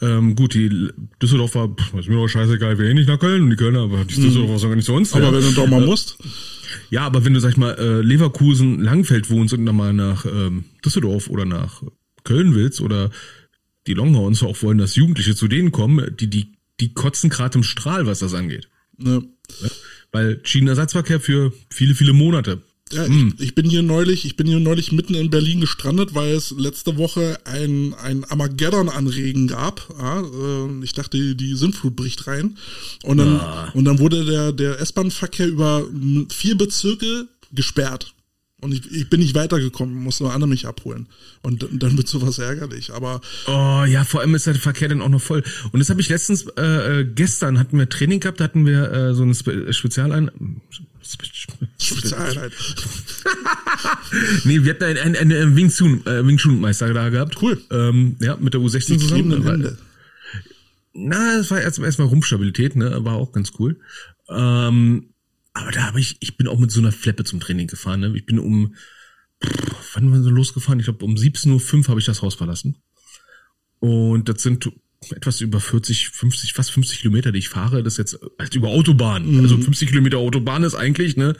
[0.00, 0.88] Ähm, gut, die
[1.22, 3.80] Düsseldorf war, pff, ist mir doch scheißegal, wir gehen nicht nach Köln und die Kölner,
[3.80, 5.12] aber die Düsseldorf war sogar nicht zu uns.
[5.12, 5.32] Aber ja.
[5.32, 6.18] wenn du doch mal musst.
[6.90, 10.24] Ja, aber wenn du, sag ich mal, äh, Leverkusen, Langfeld wohnst und dann mal nach
[10.24, 11.82] ähm, Düsseldorf oder nach
[12.24, 13.10] Köln willst oder
[13.86, 16.53] die Longhorns auch wollen, dass Jugendliche zu denen kommen, die, die
[16.84, 18.68] die kotzen gerade im Strahl, was das angeht.
[18.98, 19.22] Ja.
[20.12, 22.62] Weil Schienenersatzverkehr für viele, viele Monate.
[22.92, 23.34] Ja, hm.
[23.38, 26.50] ich, ich, bin hier neulich, ich bin hier neulich mitten in Berlin gestrandet, weil es
[26.50, 29.88] letzte Woche ein, ein Armageddon an Regen gab.
[29.98, 32.58] Ja, äh, ich dachte, die Sintflut bricht rein.
[33.02, 33.70] Und dann, ah.
[33.72, 35.86] und dann wurde der, der S-Bahn-Verkehr über
[36.28, 38.14] vier Bezirke gesperrt.
[38.64, 41.06] Und ich, ich bin nicht weitergekommen, muss nur Anne mich abholen.
[41.42, 42.94] Und dann wird sowas ärgerlich.
[42.94, 43.20] Aber.
[43.46, 45.42] Oh ja, vor allem ist der Verkehr dann auch noch voll.
[45.72, 48.90] Und das habe ich letztens, äh, äh, gestern hatten wir Training gehabt, da hatten wir
[48.90, 50.30] äh, so eine Spe Spezialein.
[51.78, 52.52] Spezialeinheit.
[54.44, 57.42] nee, wir hatten einen, einen, einen Wing Chun, äh, Wing Chun Meister da gehabt.
[57.42, 57.62] Cool.
[57.70, 59.76] Ähm, ja, mit der U16 Die zusammen.
[60.94, 63.76] Na, das war erstmal erstmal Rumpfstabilität, ne, war auch ganz cool.
[64.30, 65.10] Ähm,
[65.54, 68.00] aber da habe ich, ich bin auch mit so einer Fleppe zum Training gefahren.
[68.00, 68.12] Ne?
[68.16, 68.74] Ich bin um,
[69.42, 70.80] pff, wann waren wir losgefahren?
[70.80, 72.76] Ich glaube, um 17.05 Uhr habe ich das Haus verlassen.
[73.78, 74.68] Und das sind
[75.10, 77.82] etwas über 40, 50, fast 50 Kilometer, die ich fahre.
[77.82, 79.30] Das ist jetzt halt über Autobahn.
[79.30, 79.40] Mhm.
[79.40, 81.36] Also 50 Kilometer Autobahn ist eigentlich, ne,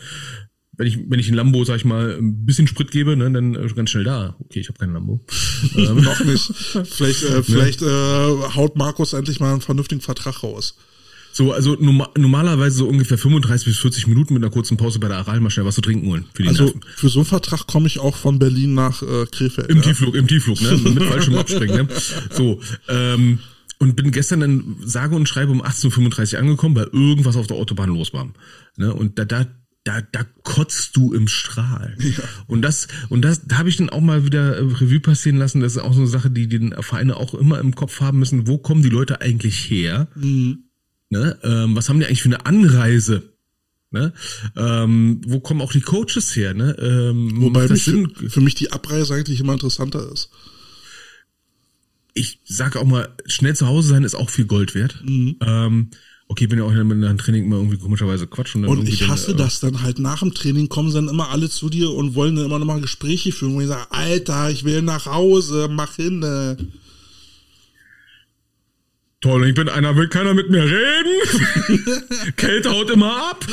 [0.76, 3.54] wenn ich, wenn ich ein Lambo, sag ich mal, ein bisschen Sprit gebe, ne, dann
[3.54, 4.36] äh, ganz schnell da.
[4.40, 5.24] Okay, ich habe kein Lambo.
[5.76, 5.96] ähm.
[6.02, 6.52] Noch nicht.
[6.84, 10.76] Vielleicht, äh, vielleicht äh, haut Markus endlich mal einen vernünftigen Vertrag raus.
[11.34, 15.08] So, also norma normalerweise so ungefähr 35 bis 40 Minuten mit einer kurzen Pause bei
[15.08, 16.26] der Aral mal schnell was zu trinken holen.
[16.32, 16.80] Für die also Nerven.
[16.94, 19.68] für so einen Vertrag komme ich auch von Berlin nach äh, Krefeld.
[19.68, 19.82] Im ja.
[19.82, 20.76] Tiefflug, im Tiefflug, ne?
[20.76, 21.88] Mit falschem Abspringen, ne?
[22.30, 23.40] So, ähm,
[23.80, 27.56] und bin gestern dann sage und schreibe um 18.35 Uhr angekommen, weil irgendwas auf der
[27.56, 28.32] Autobahn los war.
[28.76, 28.94] Ne?
[28.94, 29.46] Und da, da,
[29.82, 31.96] da, da kotzt du im Strahl.
[31.98, 32.22] Ja.
[32.46, 35.60] Und das, und das, da habe ich dann auch mal wieder Revue passieren lassen.
[35.60, 38.46] Das ist auch so eine Sache, die die Vereine auch immer im Kopf haben müssen.
[38.46, 40.06] Wo kommen die Leute eigentlich her?
[40.14, 40.63] Mhm.
[41.10, 41.38] Ne?
[41.42, 43.34] Ähm, was haben die eigentlich für eine Anreise?
[43.94, 44.12] Ne?
[44.56, 46.52] Ähm, wo kommen auch die Coaches her?
[46.52, 46.76] Ne?
[46.80, 50.30] Ähm, Wobei mich für, für mich die Abreise eigentlich immer interessanter ist.
[52.12, 55.00] Ich sage auch mal, schnell zu Hause sein ist auch viel Gold wert.
[55.04, 55.36] Mhm.
[55.40, 55.90] Ähm,
[56.26, 58.56] okay, wenn ihr auch in einem Training immer irgendwie komischerweise quatscht.
[58.56, 61.28] Und, und ich hasse dann, äh, das dann halt nach dem Training kommen dann immer
[61.28, 64.64] alle zu dir und wollen dann immer nochmal Gespräche führen, wo ich sage, Alter, ich
[64.64, 66.22] will nach Hause, mach hin.
[66.24, 66.56] Äh.
[69.24, 71.14] Toll, ich bin einer, will keiner mit mir reden.
[72.36, 73.46] Kälte haut immer ab.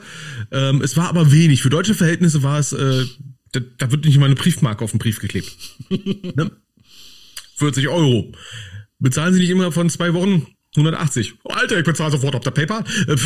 [0.52, 1.62] Ähm, es war aber wenig.
[1.62, 3.04] Für deutsche Verhältnisse war es, äh,
[3.52, 5.52] da, da wird nicht mal eine Briefmarke auf den Brief geklebt.
[5.90, 6.52] ne?
[7.58, 8.32] 40 Euro.
[9.00, 11.36] Bezahlen Sie nicht immer von zwei Wochen 180.
[11.44, 12.84] Oh, Alter, ich bezahle sofort auf der PayPal.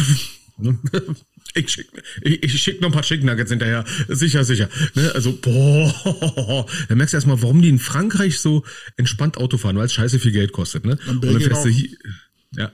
[1.54, 1.88] Ich schick,
[2.22, 3.84] ich, ich schick noch ein paar Chicken Nuggets hinterher.
[4.08, 4.70] Sicher, sicher.
[4.94, 5.12] Ne?
[5.14, 8.64] Also, boah, da merkst du erstmal, warum die in Frankreich so
[8.96, 10.86] entspannt Auto fahren, weil es scheiße viel Geld kostet.
[10.86, 10.98] Ne?
[11.08, 11.90] Und dann fährst du hier,
[12.56, 12.72] ja,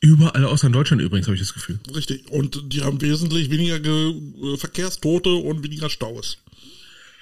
[0.00, 1.78] überall außer in Deutschland übrigens, habe ich das Gefühl.
[1.94, 2.30] Richtig.
[2.30, 4.14] Und die haben wesentlich weniger Ge
[4.56, 6.38] Verkehrstote und weniger Staus.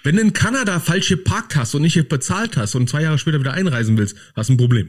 [0.07, 3.41] Wenn du in Kanada falsch geparkt hast und nicht bezahlt hast und zwei Jahre später
[3.41, 4.89] wieder einreisen willst, hast du ein Problem.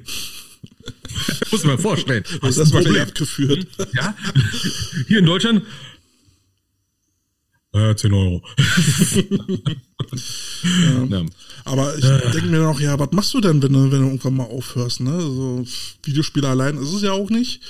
[1.52, 2.24] Muss man vorstellen.
[2.44, 3.02] Hast das Problem.
[3.02, 3.66] abgeführt.
[3.96, 4.16] Ja?
[5.08, 5.64] Hier in Deutschland?
[7.74, 8.44] Äh, 10 Euro.
[11.10, 11.26] ja.
[11.66, 14.36] Aber ich denke mir noch, ja, was machst du denn, wenn du, wenn du irgendwann
[14.36, 15.20] mal aufhörst, ne?
[15.20, 15.66] So
[16.04, 17.64] Videospiele allein ist es ja auch nicht.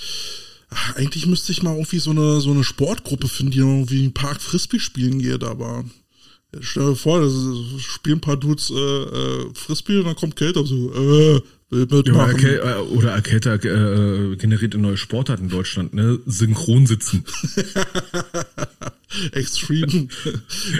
[0.69, 4.13] Ach, eigentlich müsste ich mal irgendwie so eine, so eine Sportgruppe finden, die irgendwie im
[4.13, 5.85] Park Frisbee spielen geht, aber
[6.61, 10.35] stell dir vor, das ist, spielen ein paar Dudes äh, äh, Frisbee und dann kommt
[10.35, 12.13] Kate auf so, äh, Ja.
[12.15, 16.19] Arcade, äh, oder Arcata äh, generiert eine neue Sportart in Deutschland, ne?
[16.25, 17.25] Synchron sitzen.
[19.31, 20.09] Extreme, Extrem.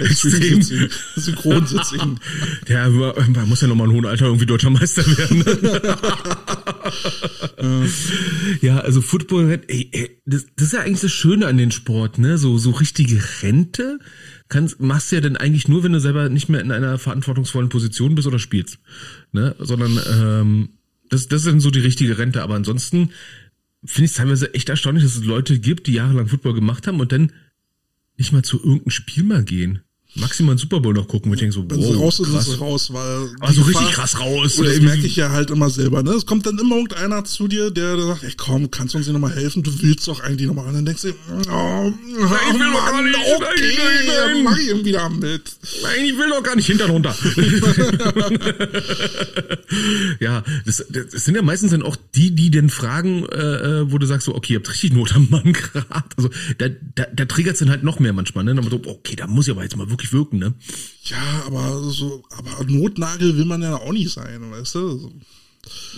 [0.00, 2.20] Extreme Sitzing, Synchronsitzing.
[2.68, 5.44] Der man muss ja nochmal in hohem Alter irgendwie deutscher Meister werden.
[8.60, 12.18] Ja, also Football, ey, ey, das, das ist ja eigentlich das Schöne an den Sport,
[12.18, 12.38] ne?
[12.38, 13.98] So, so richtige Rente
[14.48, 17.68] kannst, machst du ja dann eigentlich nur, wenn du selber nicht mehr in einer verantwortungsvollen
[17.68, 18.78] Position bist oder spielst.
[19.32, 19.54] Ne?
[19.58, 20.68] Sondern ähm,
[21.08, 22.42] das, das ist dann so die richtige Rente.
[22.42, 23.10] Aber ansonsten
[23.84, 27.00] finde ich es teilweise echt erstaunlich, dass es Leute gibt, die jahrelang Football gemacht haben
[27.00, 27.32] und dann
[28.16, 29.80] nicht mal zu irgendeinem Spiel mal gehen.
[30.14, 31.30] Maximal einen Super Bowl noch gucken.
[31.34, 32.48] Ich denke so, Wenn wow, raus ist, krass.
[32.48, 33.28] ist raus, weil.
[33.40, 34.58] Aber so die richtig Gefahr- krass raus.
[34.58, 36.12] Ey, merke ich ja halt immer selber, ne?
[36.12, 39.12] Es kommt dann immer irgendeiner zu dir, der, sagt, ey komm, kannst du uns hier
[39.12, 39.62] nochmal helfen?
[39.62, 40.66] Du willst doch eigentlich nochmal.
[40.66, 41.18] Und dann denkst du, oh, will
[41.52, 43.16] doch gar nicht.
[43.16, 45.42] okay, Nein, nein, dann mach ich ihn wieder mit.
[45.82, 47.14] Nein, ich will doch gar nicht hinter runter.
[50.20, 53.36] ja, das, das sind ja meistens dann auch die, die dann fragen, äh,
[53.82, 55.84] äh, wo du sagst so, okay, ihr habt richtig Not am Mann gerade.
[56.16, 58.52] Also da, da, da triggert dann halt noch mehr manchmal, ne?
[58.52, 60.54] Aber so, okay, da muss ich aber jetzt mal wirklich wirken, ne?
[61.04, 65.12] Ja, aber so, aber Notnagel will man ja auch nicht sein, weißt du?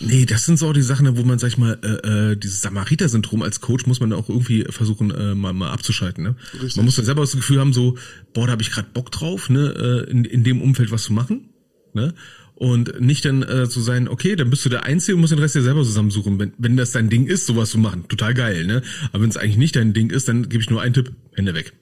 [0.01, 2.61] Nee, das sind so auch die Sachen, wo man, sag ich mal, äh, äh, dieses
[2.63, 6.25] Samariter-Syndrom als Coach muss man auch irgendwie versuchen, äh, mal, mal abzuschalten.
[6.25, 6.37] Ne?
[6.55, 6.77] Richtig.
[6.77, 7.97] Man muss dann selber das Gefühl haben, so,
[8.33, 11.13] boah, da habe ich gerade Bock drauf, ne, äh, in, in dem Umfeld was zu
[11.13, 11.51] machen.
[11.93, 12.15] Ne?
[12.55, 15.39] Und nicht dann äh, zu sein, okay, dann bist du der Einzige und musst den
[15.39, 16.39] Rest dir selber zusammensuchen.
[16.39, 18.83] Wenn, wenn das dein Ding ist, sowas zu machen, total geil, ne?
[19.13, 21.55] Aber wenn es eigentlich nicht dein Ding ist, dann gebe ich nur einen Tipp, Hände
[21.55, 21.73] weg.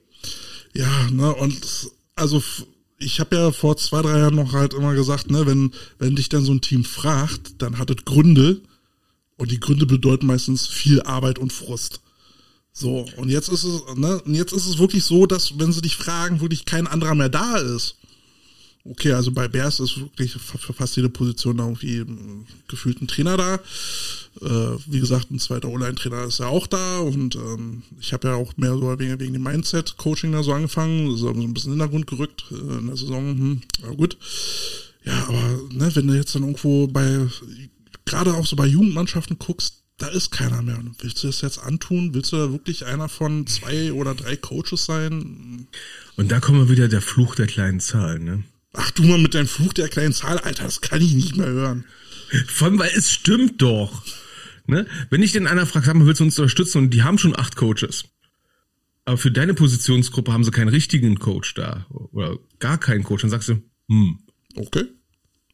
[0.73, 1.89] Ja, ne, und
[2.19, 2.43] also
[2.97, 6.29] ich habe ja vor zwei, drei Jahren noch halt immer gesagt, ne, wenn, wenn dich
[6.29, 8.61] dann so ein Team fragt, dann hat es Gründe
[9.37, 12.01] und die Gründe bedeuten meistens viel Arbeit und Frust.
[12.73, 15.81] So, und jetzt ist es, ne, und jetzt ist es wirklich so, dass, wenn sie
[15.81, 17.95] dich fragen, wirklich kein anderer mehr da ist.
[18.89, 22.03] Okay, also bei Bears ist wirklich für fast jede Position da irgendwie
[22.67, 23.55] gefühlt ein Trainer da.
[24.41, 28.35] Äh, wie gesagt, ein zweiter Online-Trainer ist ja auch da und ähm, ich habe ja
[28.35, 31.81] auch mehr so wegen, wegen dem Mindset-Coaching da so angefangen, so ein bisschen in den
[31.81, 33.37] Hintergrund gerückt äh, in der Saison.
[33.37, 34.17] Hm, ja gut.
[35.03, 37.27] Ja, aber ne, wenn du jetzt dann irgendwo bei,
[38.05, 40.79] gerade auch so bei Jugendmannschaften guckst, da ist keiner mehr.
[40.99, 42.13] Willst du das jetzt antun?
[42.13, 45.67] Willst du da wirklich einer von zwei oder drei Coaches sein?
[46.15, 48.43] Und da kommen wir wieder der Fluch der kleinen Zahlen, ne?
[48.73, 51.47] Ach du mal mit deinem Fluch der kleinen Zahl, Alter, das kann ich nicht mehr
[51.47, 51.85] hören.
[52.47, 54.03] Vor allem, weil es stimmt doch.
[54.67, 54.85] Ne?
[55.09, 56.77] Wenn ich den einer fragt, sag mal, willst du uns unterstützen?
[56.77, 58.03] Und die haben schon acht Coaches.
[59.05, 61.87] Aber für deine Positionsgruppe haben sie keinen richtigen Coach da.
[61.89, 63.21] Oder gar keinen Coach.
[63.21, 64.19] Dann sagst du, hm,
[64.55, 64.83] Okay.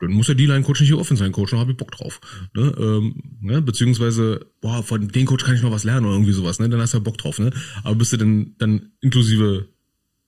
[0.01, 2.19] dann muss der D-Line-Coach nicht hier offen sein, Coach, dann habe ich Bock drauf.
[2.53, 2.75] Ne?
[2.77, 3.61] Ähm, ne?
[3.61, 6.67] Beziehungsweise, boah, von dem Coach kann ich noch was lernen oder irgendwie sowas, ne?
[6.67, 7.51] Dann hast du ja Bock drauf, ne?
[7.85, 9.69] Aber bist du denn dann inklusive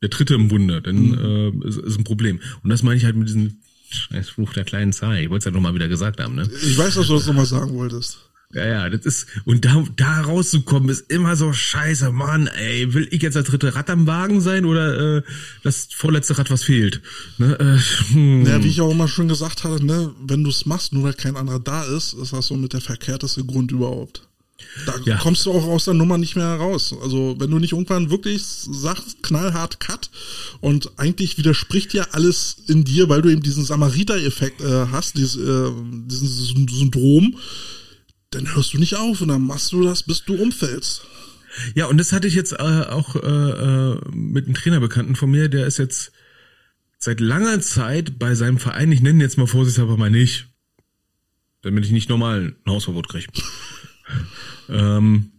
[0.02, 2.40] der Dritte im Bunde, dann äh, ist, ist ein Problem.
[2.64, 5.18] Und das meine ich halt mit diesen Scheiß Fluch der kleinen Zahl.
[5.20, 6.50] Ich wollte es ja nochmal wieder gesagt haben, ne?
[6.62, 8.20] Ich weiß, dass du das nochmal sagen wolltest.
[8.54, 13.08] Ja, ja, das ist, und da, da rauszukommen ist immer so scheiße, Mann, ey, will
[13.12, 15.22] ich jetzt das dritte Rad am Wagen sein oder äh,
[15.64, 17.02] das vorletzte Rad, was fehlt?
[17.38, 17.58] Ne?
[17.60, 18.46] Äh, hm.
[18.46, 21.14] Ja, wie ich auch immer schon gesagt hatte, ne, wenn du es machst, nur weil
[21.14, 24.27] kein anderer da ist, ist das so mit der verkehrteste Grund überhaupt.
[24.86, 25.18] Da ja.
[25.18, 26.96] kommst du auch aus der Nummer nicht mehr raus.
[27.02, 30.10] Also wenn du nicht irgendwann wirklich sagst, knallhart Cut
[30.62, 35.36] und eigentlich widerspricht ja alles in dir, weil du eben diesen Samariter-Effekt äh, hast, dieses,
[35.36, 35.72] äh,
[36.06, 37.38] diesen Syndrom,
[38.32, 41.02] dann hörst du nicht auf und dann machst du das, bis du umfällst.
[41.76, 45.50] Ja, und das hatte ich jetzt äh, auch äh, äh, mit einem Trainerbekannten von mir,
[45.50, 46.12] der ist jetzt
[47.00, 50.48] seit langer Zeit bei seinem Verein, ich nenne jetzt mal vorsichtshalber mal nicht,
[51.62, 53.28] damit ich nicht normal ein Hausverbot kriege.
[54.70, 55.32] Ähm,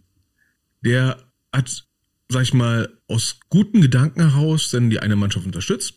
[0.83, 1.17] der
[1.51, 1.85] hat,
[2.29, 5.95] sag ich mal, aus guten Gedanken heraus dann die eine Mannschaft unterstützt.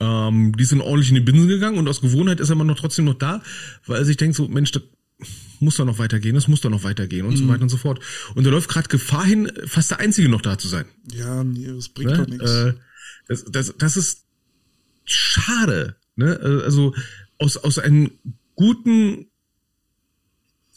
[0.00, 2.78] Ähm, die sind ordentlich in die Binsen gegangen und aus Gewohnheit ist er immer noch
[2.78, 3.42] trotzdem noch da,
[3.86, 4.82] weil er sich denkt so, Mensch, das
[5.60, 7.38] muss doch noch weitergehen, das muss doch noch weitergehen und mhm.
[7.38, 8.00] so weiter und so fort.
[8.34, 10.86] Und er läuft gerade Gefahr hin, fast der Einzige noch da zu sein.
[11.12, 12.16] Ja, nee, das bringt ne?
[12.18, 12.50] doch nichts.
[12.50, 12.74] Äh,
[13.28, 14.24] das, das, das ist
[15.04, 15.96] schade.
[16.16, 16.34] Ne?
[16.34, 16.94] Äh, also
[17.38, 18.10] aus, aus einem
[18.56, 19.26] guten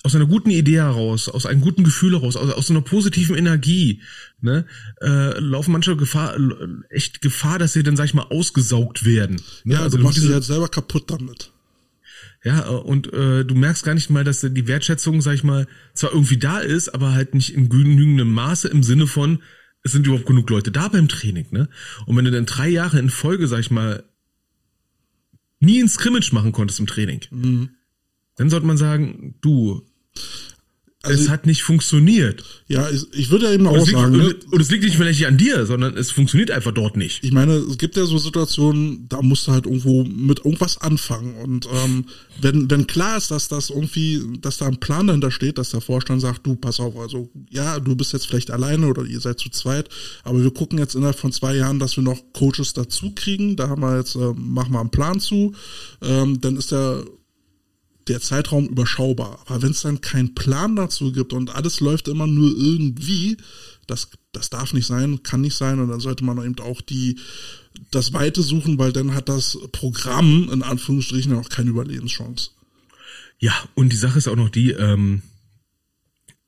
[0.07, 4.01] aus einer guten Idee heraus, aus einem guten Gefühl heraus, aus, aus einer positiven Energie,
[4.39, 4.65] ne,
[5.01, 6.37] äh, laufen manche Gefahr,
[6.89, 9.41] echt Gefahr, dass sie dann, sag ich mal, ausgesaugt werden.
[9.65, 9.73] Ne?
[9.73, 11.51] Ja, also du machst dich halt selber kaputt damit.
[12.41, 15.67] Ja, äh, und äh, du merkst gar nicht mal, dass die Wertschätzung, sag ich mal,
[15.93, 19.43] zwar irgendwie da ist, aber halt nicht in genügendem Maße im Sinne von,
[19.83, 21.67] es sind überhaupt genug Leute da beim Training, ne?
[22.05, 24.05] Und wenn du dann drei Jahre in Folge, sag ich mal,
[25.59, 27.71] nie ein Scrimmage machen konntest im Training, mhm.
[28.37, 29.85] dann sollte man sagen, du,
[31.07, 32.43] also es hat nicht funktioniert.
[32.67, 34.17] Ja, ich, ich würde ja eben auch liegt, sagen.
[34.17, 34.35] Ne?
[34.51, 37.23] Und es liegt nicht vielleicht an dir, sondern es funktioniert einfach dort nicht.
[37.23, 41.35] Ich meine, es gibt ja so Situationen, da musst du halt irgendwo mit irgendwas anfangen.
[41.35, 42.05] Und ähm,
[42.41, 45.81] wenn, wenn klar ist, dass das irgendwie, dass da ein Plan dahinter steht, dass der
[45.81, 49.39] Vorstand sagt, du, pass auf, also ja, du bist jetzt vielleicht alleine oder ihr seid
[49.39, 49.89] zu zweit,
[50.23, 53.55] aber wir gucken jetzt innerhalb von zwei Jahren, dass wir noch Coaches dazu kriegen.
[53.55, 55.53] Da haben wir jetzt, äh, machen wir einen Plan zu.
[56.01, 57.05] Ähm, dann ist der
[58.07, 59.39] der Zeitraum überschaubar.
[59.45, 63.37] Aber wenn es dann keinen Plan dazu gibt und alles läuft immer nur irgendwie,
[63.87, 67.19] das, das darf nicht sein, kann nicht sein und dann sollte man eben auch die,
[67.91, 72.51] das Weite suchen, weil dann hat das Programm in Anführungsstrichen auch keine Überlebenschance.
[73.39, 75.21] Ja, und die Sache ist auch noch die, ähm,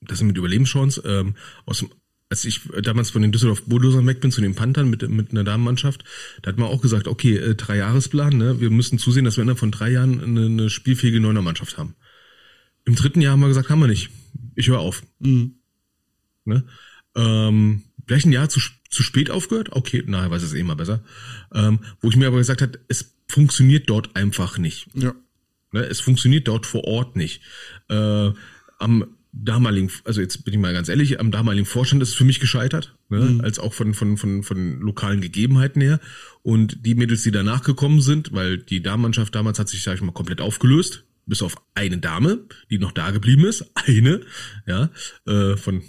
[0.02, 1.86] das mit Überlebenschance, ähm, aus
[2.30, 5.44] als ich damals von den Düsseldorf Bulldozern weg bin zu den Panthern mit, mit einer
[5.44, 6.04] Damenmannschaft,
[6.42, 8.60] da hat man auch gesagt, okay, äh, drei Jahresplan, ne?
[8.60, 11.96] wir müssen zusehen, dass wir innerhalb von drei Jahren eine, eine spielfähige Neunermannschaft haben.
[12.86, 14.10] Im dritten Jahr haben wir gesagt, haben wir nicht.
[14.56, 15.04] Ich höre auf.
[15.20, 15.56] Mhm.
[16.46, 16.64] Ne?
[17.16, 19.70] Ähm, vielleicht ein Jahr zu, zu spät aufgehört?
[19.72, 21.04] Okay, na, weiß es eh mal besser.
[21.54, 24.88] Ähm, wo ich mir aber gesagt habe, es funktioniert dort einfach nicht.
[24.94, 25.16] Ja.
[25.72, 25.82] Ne?
[25.82, 27.42] Es funktioniert dort vor Ort nicht.
[27.90, 28.32] Äh,
[28.80, 29.06] am
[29.44, 32.40] damaligen, also jetzt bin ich mal ganz ehrlich, am damaligen Vorstand ist es für mich
[32.40, 33.20] gescheitert, ne?
[33.20, 33.42] Mhm.
[33.42, 36.00] als auch von, von, von, von lokalen Gegebenheiten her.
[36.42, 40.02] Und die Mädels, die danach gekommen sind, weil die Damenmannschaft damals hat sich, sag ich
[40.02, 44.22] mal, komplett aufgelöst, bis auf eine Dame, die noch da geblieben ist, eine,
[44.66, 44.90] ja,
[45.26, 45.84] äh, von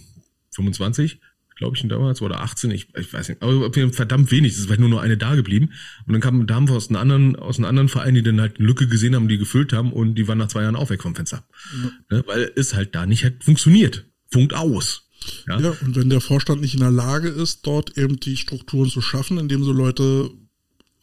[0.55, 1.20] 25
[1.61, 4.81] glaube ich, damals, oder 18, ich, ich weiß nicht, aber verdammt wenig, es ist vielleicht
[4.81, 5.73] nur noch eine da geblieben.
[6.07, 8.66] Und dann kamen Damen aus einem anderen, aus einem anderen Verein, die dann halt eine
[8.66, 11.15] Lücke gesehen haben, die gefüllt haben und die waren nach zwei Jahren auch weg vom
[11.15, 11.45] Fenster.
[11.74, 11.91] Mhm.
[12.11, 14.07] Ne, weil es halt da nicht halt funktioniert.
[14.32, 15.07] Funkt aus.
[15.47, 15.61] Ja?
[15.61, 19.03] ja, und wenn der Vorstand nicht in der Lage ist, dort eben die Strukturen zu
[19.03, 20.31] schaffen, indem so Leute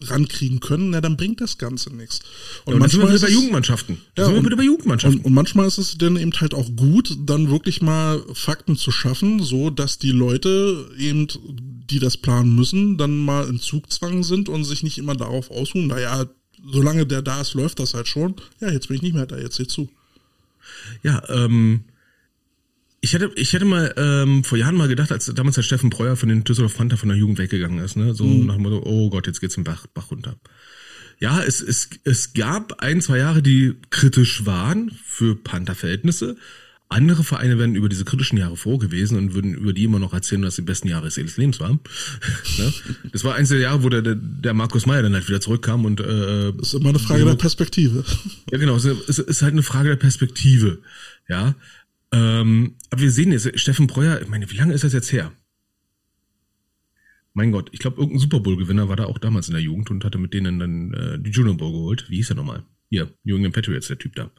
[0.02, 2.19] rankriegen können, na, dann bringt das Ganze nichts.
[2.65, 3.98] Und, ja, manchmal sind wir bei Jugendmannschaften.
[4.18, 5.19] Ja, sind wir wieder bei Jugendmannschaften.
[5.19, 8.91] Und, und, manchmal ist es dann eben halt auch gut, dann wirklich mal Fakten zu
[8.91, 11.28] schaffen, so dass die Leute eben,
[11.90, 15.88] die das planen müssen, dann mal in Zugzwang sind und sich nicht immer darauf ausruhen,
[15.88, 16.28] naja,
[16.72, 18.36] solange der da ist, läuft das halt schon.
[18.60, 19.90] Ja, jetzt bin ich nicht mehr da, jetzt seht zu.
[21.03, 21.82] Ja, ähm,
[23.02, 26.15] ich hätte, ich hätte mal ähm, vor Jahren mal gedacht, als damals der Steffen Breuer
[26.15, 28.14] von den Düsseldorf Panther von der Jugend weggegangen ist, ne?
[28.14, 28.48] So mhm.
[28.48, 30.36] nach dem Motto, oh Gott, jetzt geht's den Bach, Bach runter.
[31.19, 36.38] Ja, es, es, es gab ein, zwei Jahre, die kritisch waren für Panther-Verhältnisse.
[36.90, 40.14] Andere Vereine wären über diese kritischen Jahre froh gewesen und würden über die immer noch
[40.14, 41.80] erzählen, dass die besten Jahre ihres Lebens waren.
[42.57, 42.74] ne?
[43.11, 45.99] Das war eins der Jahre, wo der, der Markus Meyer dann halt wieder zurückkam und
[45.99, 48.06] äh, Das ist immer eine Frage der Perspektive.
[48.52, 50.80] Ja, genau, es ist halt eine Frage der Perspektive.
[51.28, 51.56] Ja,
[52.12, 55.32] ähm, aber wir sehen jetzt, Steffen Breuer, ich meine, wie lange ist das jetzt her?
[57.34, 60.04] Mein Gott, ich glaube, irgendein Super Bowl-Gewinner war da auch damals in der Jugend und
[60.04, 62.10] hatte mit denen dann äh, die Junior Bowl geholt.
[62.10, 62.64] Wie hieß er nochmal?
[62.90, 64.32] Hier, New England Patriots, der Typ da.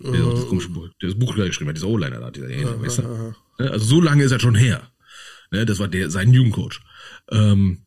[0.00, 2.82] Der, uh, das, komische Buch, der das Buch geschrieben hat, dieser O-Liner da, dieser uh,
[2.82, 3.02] weißt du?
[3.02, 4.90] uh, Also so lange ist er schon her.
[5.52, 6.80] Ne, das war der, sein Jugendcoach.
[7.30, 7.86] Ähm,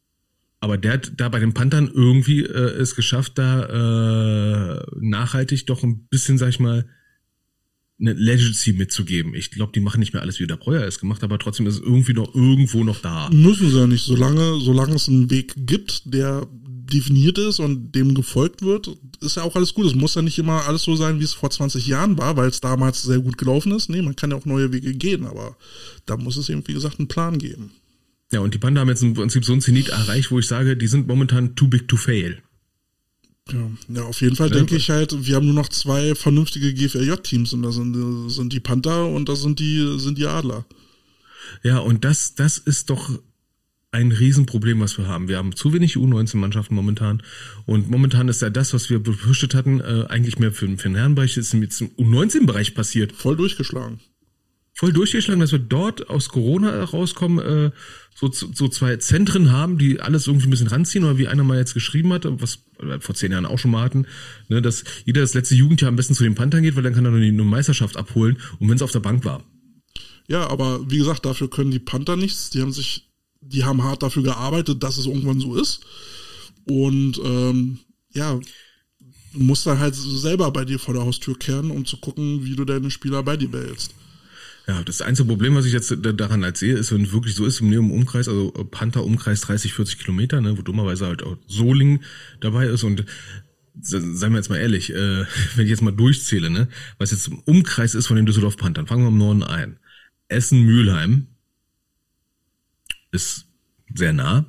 [0.59, 5.83] Aber der hat da bei den Panthern irgendwie äh, es geschafft, da äh, nachhaltig doch
[5.83, 6.89] ein bisschen, sag ich mal,
[7.99, 9.33] eine Legacy mitzugeben.
[9.33, 11.75] Ich glaube, die machen nicht mehr alles, wie der Breuer es gemacht, aber trotzdem ist
[11.75, 13.29] es irgendwie noch irgendwo noch da.
[13.31, 14.05] Müssen sie ja nicht.
[14.05, 16.47] Solange, solange es einen Weg gibt, der
[16.87, 18.89] definiert ist und dem gefolgt wird,
[19.21, 19.87] ist ja auch alles gut.
[19.87, 22.49] Es muss ja nicht immer alles so sein, wie es vor 20 Jahren war, weil
[22.49, 23.89] es damals sehr gut gelaufen ist.
[23.89, 25.57] Nee, man kann ja auch neue Wege gehen, aber
[26.05, 27.71] da muss es eben, wie gesagt, einen Plan geben.
[28.31, 30.75] Ja, und die Panda haben jetzt im Prinzip so ein Zenit erreicht, wo ich sage,
[30.75, 32.41] die sind momentan too big to fail.
[33.53, 36.73] Ja, ja auf jeden Fall ja, denke ich halt, wir haben nur noch zwei vernünftige
[36.73, 40.65] GFLJ-Teams und da sind, sind die Panther und da sind die, sind die Adler.
[41.63, 43.19] Ja, und das, das ist doch
[43.91, 45.27] ein Riesenproblem, was wir haben.
[45.27, 47.23] Wir haben zu wenig U19-Mannschaften momentan.
[47.65, 50.95] Und momentan ist ja das, was wir befürchtet hatten, äh, eigentlich mehr für, für den
[50.95, 53.13] Herrenbereich, ist jetzt im U19-Bereich passiert.
[53.13, 53.99] Voll durchgeschlagen.
[54.77, 57.71] Voll durchgeschlagen, dass wir dort aus Corona rauskommen, äh,
[58.15, 61.57] so, so zwei Zentren haben, die alles irgendwie ein bisschen ranziehen, oder wie einer mal
[61.57, 64.05] jetzt geschrieben hat, was wir vor zehn Jahren auch schon mal hatten,
[64.49, 67.05] ne, dass jeder das letzte Jugendjahr am besten zu den Panthern geht, weil dann kann
[67.05, 69.43] er nur die Meisterschaft abholen und wenn es auf der Bank war.
[70.27, 72.49] Ja, aber wie gesagt, dafür können die Panther nichts.
[72.49, 73.07] Die haben sich
[73.41, 75.81] die haben hart dafür gearbeitet, dass es irgendwann so ist.
[76.65, 77.79] Und ähm,
[78.13, 78.39] ja,
[79.33, 82.55] du musst dann halt selber bei dir vor der Haustür kehren, um zu gucken, wie
[82.55, 83.93] du deine Spieler bei dir behältst.
[84.67, 87.61] Ja, das einzige Problem, was ich jetzt daran als sehe, ist, wenn wirklich so ist,
[87.61, 92.03] im Umkreis, also Panther-Umkreis 30, 40 Kilometer, ne, wo dummerweise halt auch Soling
[92.41, 93.05] dabei ist und
[93.79, 95.25] seien wir jetzt mal ehrlich, äh,
[95.55, 96.67] wenn ich jetzt mal durchzähle, ne,
[96.97, 99.79] was jetzt im Umkreis ist von den Düsseldorf Panthern, fangen wir im Norden ein.
[100.27, 101.27] Essen, Mülheim,
[103.11, 103.45] ist
[103.93, 104.45] sehr nah.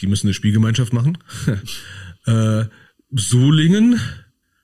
[0.00, 1.18] Die müssen eine Spielgemeinschaft machen.
[2.26, 2.64] äh,
[3.10, 4.00] Solingen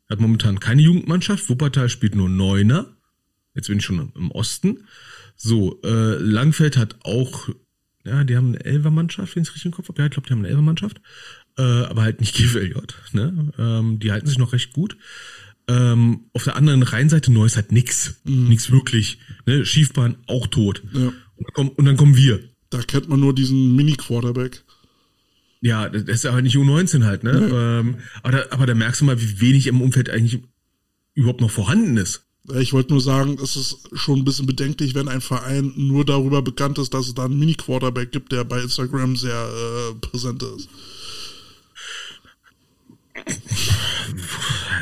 [0.08, 1.48] hat momentan keine Jugendmannschaft.
[1.50, 2.96] Wuppertal spielt nur Neuner.
[3.54, 4.84] Jetzt bin ich schon im Osten.
[5.36, 7.48] So, äh, Langfeld hat auch,
[8.04, 10.00] ja, die haben eine Elfermannschaft, wenn ich es richtig im Kopf habe.
[10.00, 11.00] Ja, ich glaube, die haben eine Elfermannschaft.
[11.58, 12.74] Äh, aber halt nicht GFLJ.
[13.12, 13.52] Ne?
[13.58, 14.96] Ähm, die halten sich noch recht gut.
[15.68, 18.20] Ähm, auf der anderen Rheinseite Neuss hat nix.
[18.24, 18.48] Mhm.
[18.48, 19.18] Nix wirklich.
[19.46, 19.64] Ne?
[19.64, 20.82] Schiefbahn auch tot.
[20.92, 21.08] Ja.
[21.08, 22.40] Und, dann kommen, und dann kommen wir.
[22.70, 24.64] Da kennt man nur diesen Mini-Quarterback.
[25.60, 27.32] Ja, das ist aber nicht U19 halt, ne?
[27.32, 27.54] Nee.
[27.54, 30.40] Ähm, aber, da, aber da merkst du mal, wie wenig im Umfeld eigentlich
[31.14, 32.26] überhaupt noch vorhanden ist.
[32.58, 36.42] Ich wollte nur sagen, es ist schon ein bisschen bedenklich, wenn ein Verein nur darüber
[36.42, 40.68] bekannt ist, dass es da einen Mini-Quarterback gibt, der bei Instagram sehr äh, präsent ist.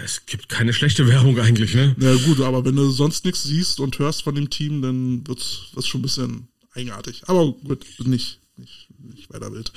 [0.05, 1.95] Es gibt keine schlechte Werbung eigentlich, ne?
[1.99, 5.65] Na gut, aber wenn du sonst nichts siehst und hörst von dem Team, dann wird's,
[5.75, 7.23] wird's schon ein bisschen eigenartig.
[7.27, 9.71] Aber gut, nicht, nicht, nicht weiter wild.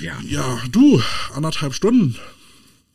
[0.00, 0.18] Ja.
[0.26, 1.02] Ja, du,
[1.34, 2.16] anderthalb Stunden.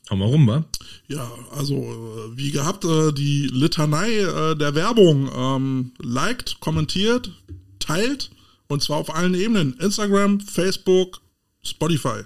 [0.10, 0.66] Haben wir rum, wa?
[1.08, 7.32] Ja, also äh, wie gehabt, äh, die Litanei äh, der Werbung ähm, liked, kommentiert,
[7.80, 8.30] teilt
[8.68, 9.74] und zwar auf allen Ebenen.
[9.80, 11.22] Instagram, Facebook,
[11.64, 12.22] Spotify.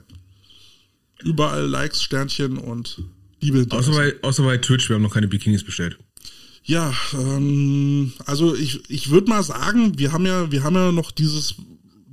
[1.23, 3.01] Überall Likes, Sternchen und
[3.41, 3.65] Liebe.
[3.69, 5.97] Außer bei, außer bei Twitch, wir haben noch keine Bikinis bestellt.
[6.63, 11.11] Ja, ähm, also ich, ich würde mal sagen, wir haben ja, wir haben ja noch
[11.11, 11.55] dieses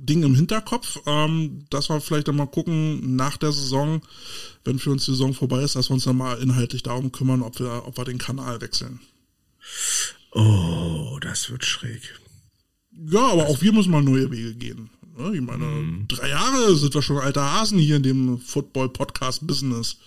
[0.07, 4.01] Ding im Hinterkopf, ähm, dass wir vielleicht dann mal gucken nach der Saison,
[4.65, 7.43] wenn für uns die Saison vorbei ist, dass wir uns dann mal inhaltlich darum kümmern,
[7.43, 8.99] ob wir, ob wir den Kanal wechseln.
[10.31, 12.01] Oh, das wird schräg.
[12.91, 14.89] Ja, aber auch wir müssen mal neue Wege gehen.
[15.17, 15.35] Ne?
[15.35, 16.07] Ich meine, mm.
[16.07, 19.97] drei Jahre sind wir schon alter Hasen hier in dem Football-Podcast-Business.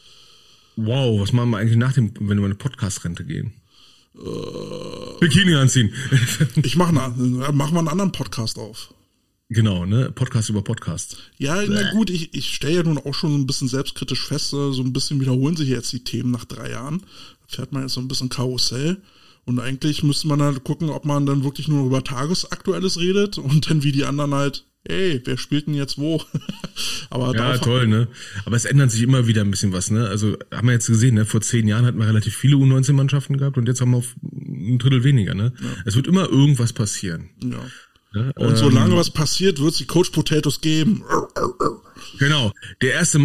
[0.77, 3.53] Wow, was machen wir eigentlich nach dem, wenn wir eine Podcast-Rente gehen?
[4.15, 5.93] Äh, Bikini anziehen.
[6.63, 8.93] ich mache mach mal einen anderen Podcast auf.
[9.51, 10.13] Genau, ne?
[10.13, 11.19] Podcast über Podcast.
[11.37, 14.73] Ja, na gut, ich, ich stelle ja nun auch schon ein bisschen selbstkritisch fest, so
[14.79, 17.01] ein bisschen wiederholen sich jetzt die Themen nach drei Jahren.
[17.01, 18.99] Da fährt man jetzt so ein bisschen Karussell.
[19.45, 23.69] Und eigentlich müsste man halt gucken, ob man dann wirklich nur über Tagesaktuelles redet und
[23.69, 26.23] dann wie die anderen halt ey, wer spielt denn jetzt wo?
[27.11, 28.09] Aber ja, toll, ne?
[28.45, 30.09] Aber es ändert sich immer wieder ein bisschen was, ne?
[30.09, 31.27] Also haben wir jetzt gesehen, ne?
[31.27, 34.79] Vor zehn Jahren hatten wir relativ viele U19-Mannschaften gehabt und jetzt haben wir auf ein
[34.79, 35.53] Drittel weniger, ne?
[35.61, 35.69] Ja.
[35.85, 37.31] Es wird immer irgendwas passieren.
[37.43, 37.61] Ja.
[38.15, 41.05] Ja und ähm, solange was passiert, wird es die Coach Potatoes geben.
[42.19, 42.53] Genau.
[42.82, 43.19] Der erste,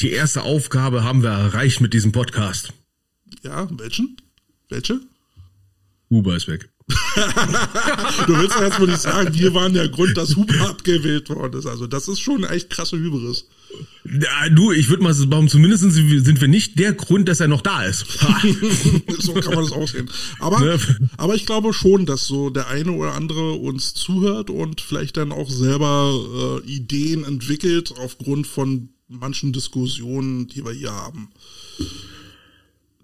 [0.00, 2.72] die erste Aufgabe haben wir erreicht mit diesem Podcast.
[3.42, 4.16] Ja, welchen?
[4.68, 5.00] Welche?
[6.10, 6.68] Uber ist weg
[8.26, 11.58] du willst ja jetzt wohl nicht sagen, wir waren der Grund, dass Huber abgewählt worden
[11.58, 11.66] ist.
[11.66, 13.48] Also das ist schon echt krasse Hybris.
[14.04, 17.62] Ja, du, ich würde mal sagen, zumindest sind wir nicht der Grund, dass er noch
[17.62, 18.06] da ist.
[19.18, 20.10] so kann man das aussehen.
[20.38, 20.78] Aber, ne?
[21.16, 25.32] aber ich glaube schon, dass so der eine oder andere uns zuhört und vielleicht dann
[25.32, 31.30] auch selber äh, Ideen entwickelt aufgrund von manchen Diskussionen, die wir hier haben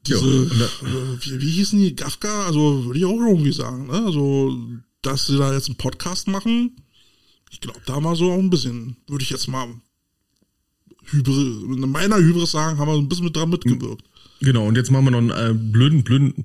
[0.07, 4.05] diese, äh, wie, wie hießen die, Gafka, also würde ich auch irgendwie sagen, ne?
[4.07, 4.57] Also,
[5.03, 6.77] dass sie da jetzt einen Podcast machen,
[7.51, 9.69] ich glaube, da mal so auch ein bisschen, würde ich jetzt mal
[11.11, 14.05] Hybris, in meiner Hybris sagen, haben wir ein bisschen mit dran mitgewirkt.
[14.41, 16.45] Genau, und jetzt machen wir noch einen äh, blöden, blöden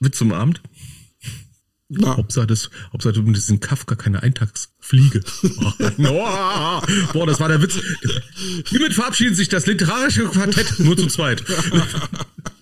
[0.00, 0.62] Witz zum Abend.
[1.92, 5.22] Na, Hauptsache, das, Hauptsache du bist in Kafka keine Eintagsfliege.
[5.98, 7.80] Boah, Boah, das war der Witz.
[8.66, 11.42] Hiermit verabschiedet sich das literarische Quartett nur zu zweit.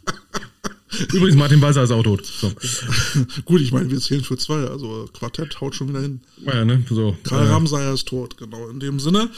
[1.12, 2.24] Übrigens, Martin Walser ist auch tot.
[2.24, 2.50] So.
[3.44, 6.20] gut, ich meine, wir zählen für zwei, also Quartett haut schon wieder hin.
[6.44, 6.82] Ja, ne?
[6.88, 7.16] so.
[7.24, 9.28] Karl äh, Ramsayer ist tot, genau, in dem Sinne.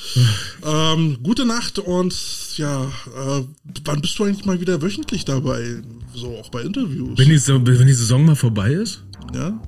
[0.65, 2.15] ähm, gute Nacht und
[2.57, 3.43] ja, äh,
[3.85, 5.83] wann bist du eigentlich mal wieder wöchentlich dabei?
[6.15, 7.19] So auch bei Interviews.
[7.19, 9.03] wenn, die, wenn die Saison mal vorbei ist,
[9.35, 9.61] ja?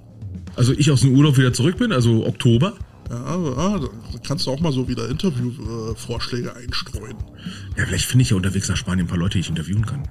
[0.57, 2.75] also ich aus dem Urlaub wieder zurück bin, also Oktober,
[3.11, 7.17] Ja, also, ah, dann kannst du auch mal so wieder Interviewvorschläge einstreuen.
[7.77, 10.03] ja, vielleicht finde ich ja unterwegs nach Spanien ein paar Leute, die ich interviewen kann.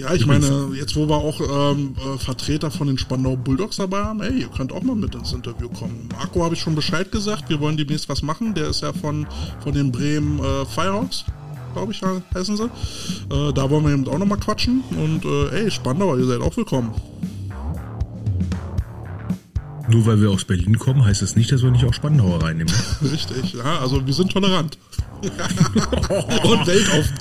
[0.00, 1.40] Ja, ich meine, jetzt wo wir auch
[1.72, 5.14] ähm, äh, Vertreter von den Spandau Bulldogs dabei haben, ey, ihr könnt auch mal mit
[5.14, 6.08] ins Interview kommen.
[6.10, 8.54] Marco habe ich schon Bescheid gesagt, wir wollen demnächst was machen.
[8.54, 9.26] Der ist ja von,
[9.62, 11.26] von den Bremen äh, Firehawks,
[11.74, 12.00] glaube ich,
[12.34, 12.64] heißen sie.
[12.64, 14.82] Äh, da wollen wir eben auch nochmal quatschen.
[14.90, 16.94] Und äh, ey, Spandauer, ihr seid auch willkommen.
[19.90, 22.72] Nur weil wir aus Berlin kommen, heißt es nicht, dass wir nicht auch Spandauer reinnehmen.
[23.00, 23.12] ne?
[23.12, 24.78] Richtig, ja, also wir sind tolerant.
[25.22, 27.14] Und weltoffen.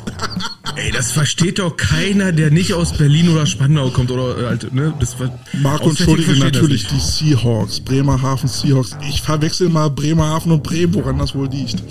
[0.76, 4.74] Ey, das versteht doch keiner, der nicht aus Berlin oder Spandau kommt oder äh, halt,
[4.74, 4.94] ne?
[5.00, 5.18] Das
[5.62, 8.96] Marco, entschuldige das natürlich die Seahawks, Bremerhaven Seahawks.
[9.10, 11.84] Ich verwechsel mal Bremerhaven und Bremen, woran das wohl liegt.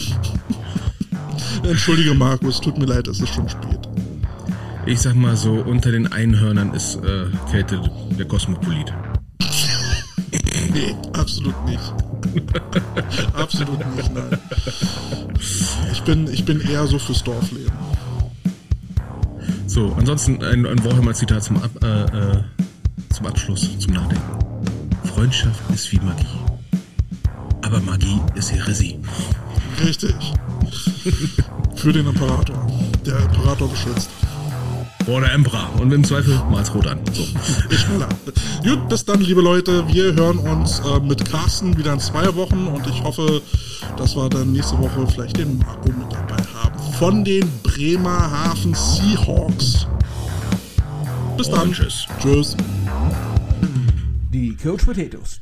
[1.63, 3.81] entschuldige Marco, es tut mir leid, es ist schon spät.
[4.87, 7.83] Ich sag mal so, unter den Einhörnern ist äh, Käthe
[8.19, 8.95] der Kosmopolit.
[10.73, 11.95] Nee, absolut nicht.
[13.35, 14.39] absolut nicht, nein.
[15.93, 17.73] Ich bin, ich bin eher so fürs Dorfleben.
[19.67, 22.43] So, ansonsten ein, ein Warhammer-Zitat zum, Ab, äh, äh,
[23.15, 24.39] zum Abschluss, zum Nachdenken.
[25.05, 26.27] Freundschaft ist wie Magie.
[27.63, 28.99] Aber Magie ist Heresie.
[29.85, 30.15] Richtig.
[31.77, 32.67] Für den Imperator.
[33.05, 34.11] Der Imperator beschützt.
[35.09, 35.71] Oder Emperor.
[35.81, 37.01] Und im Zweifel mal's rot an.
[37.13, 37.25] So.
[37.75, 38.09] Schneller.
[38.63, 39.89] Gut, bis dann, liebe Leute.
[39.89, 43.41] Wir hören uns äh, mit Carsten wieder in zwei Wochen und ich hoffe,
[43.97, 46.93] dass wir dann nächste Woche vielleicht den Marco mit dabei haben.
[46.99, 49.87] Von den Bremerhaven Seahawks.
[51.39, 51.69] Bis dann.
[51.69, 52.07] Und tschüss.
[52.21, 52.57] Tschüss.
[54.31, 55.41] Die Coach Potatoes.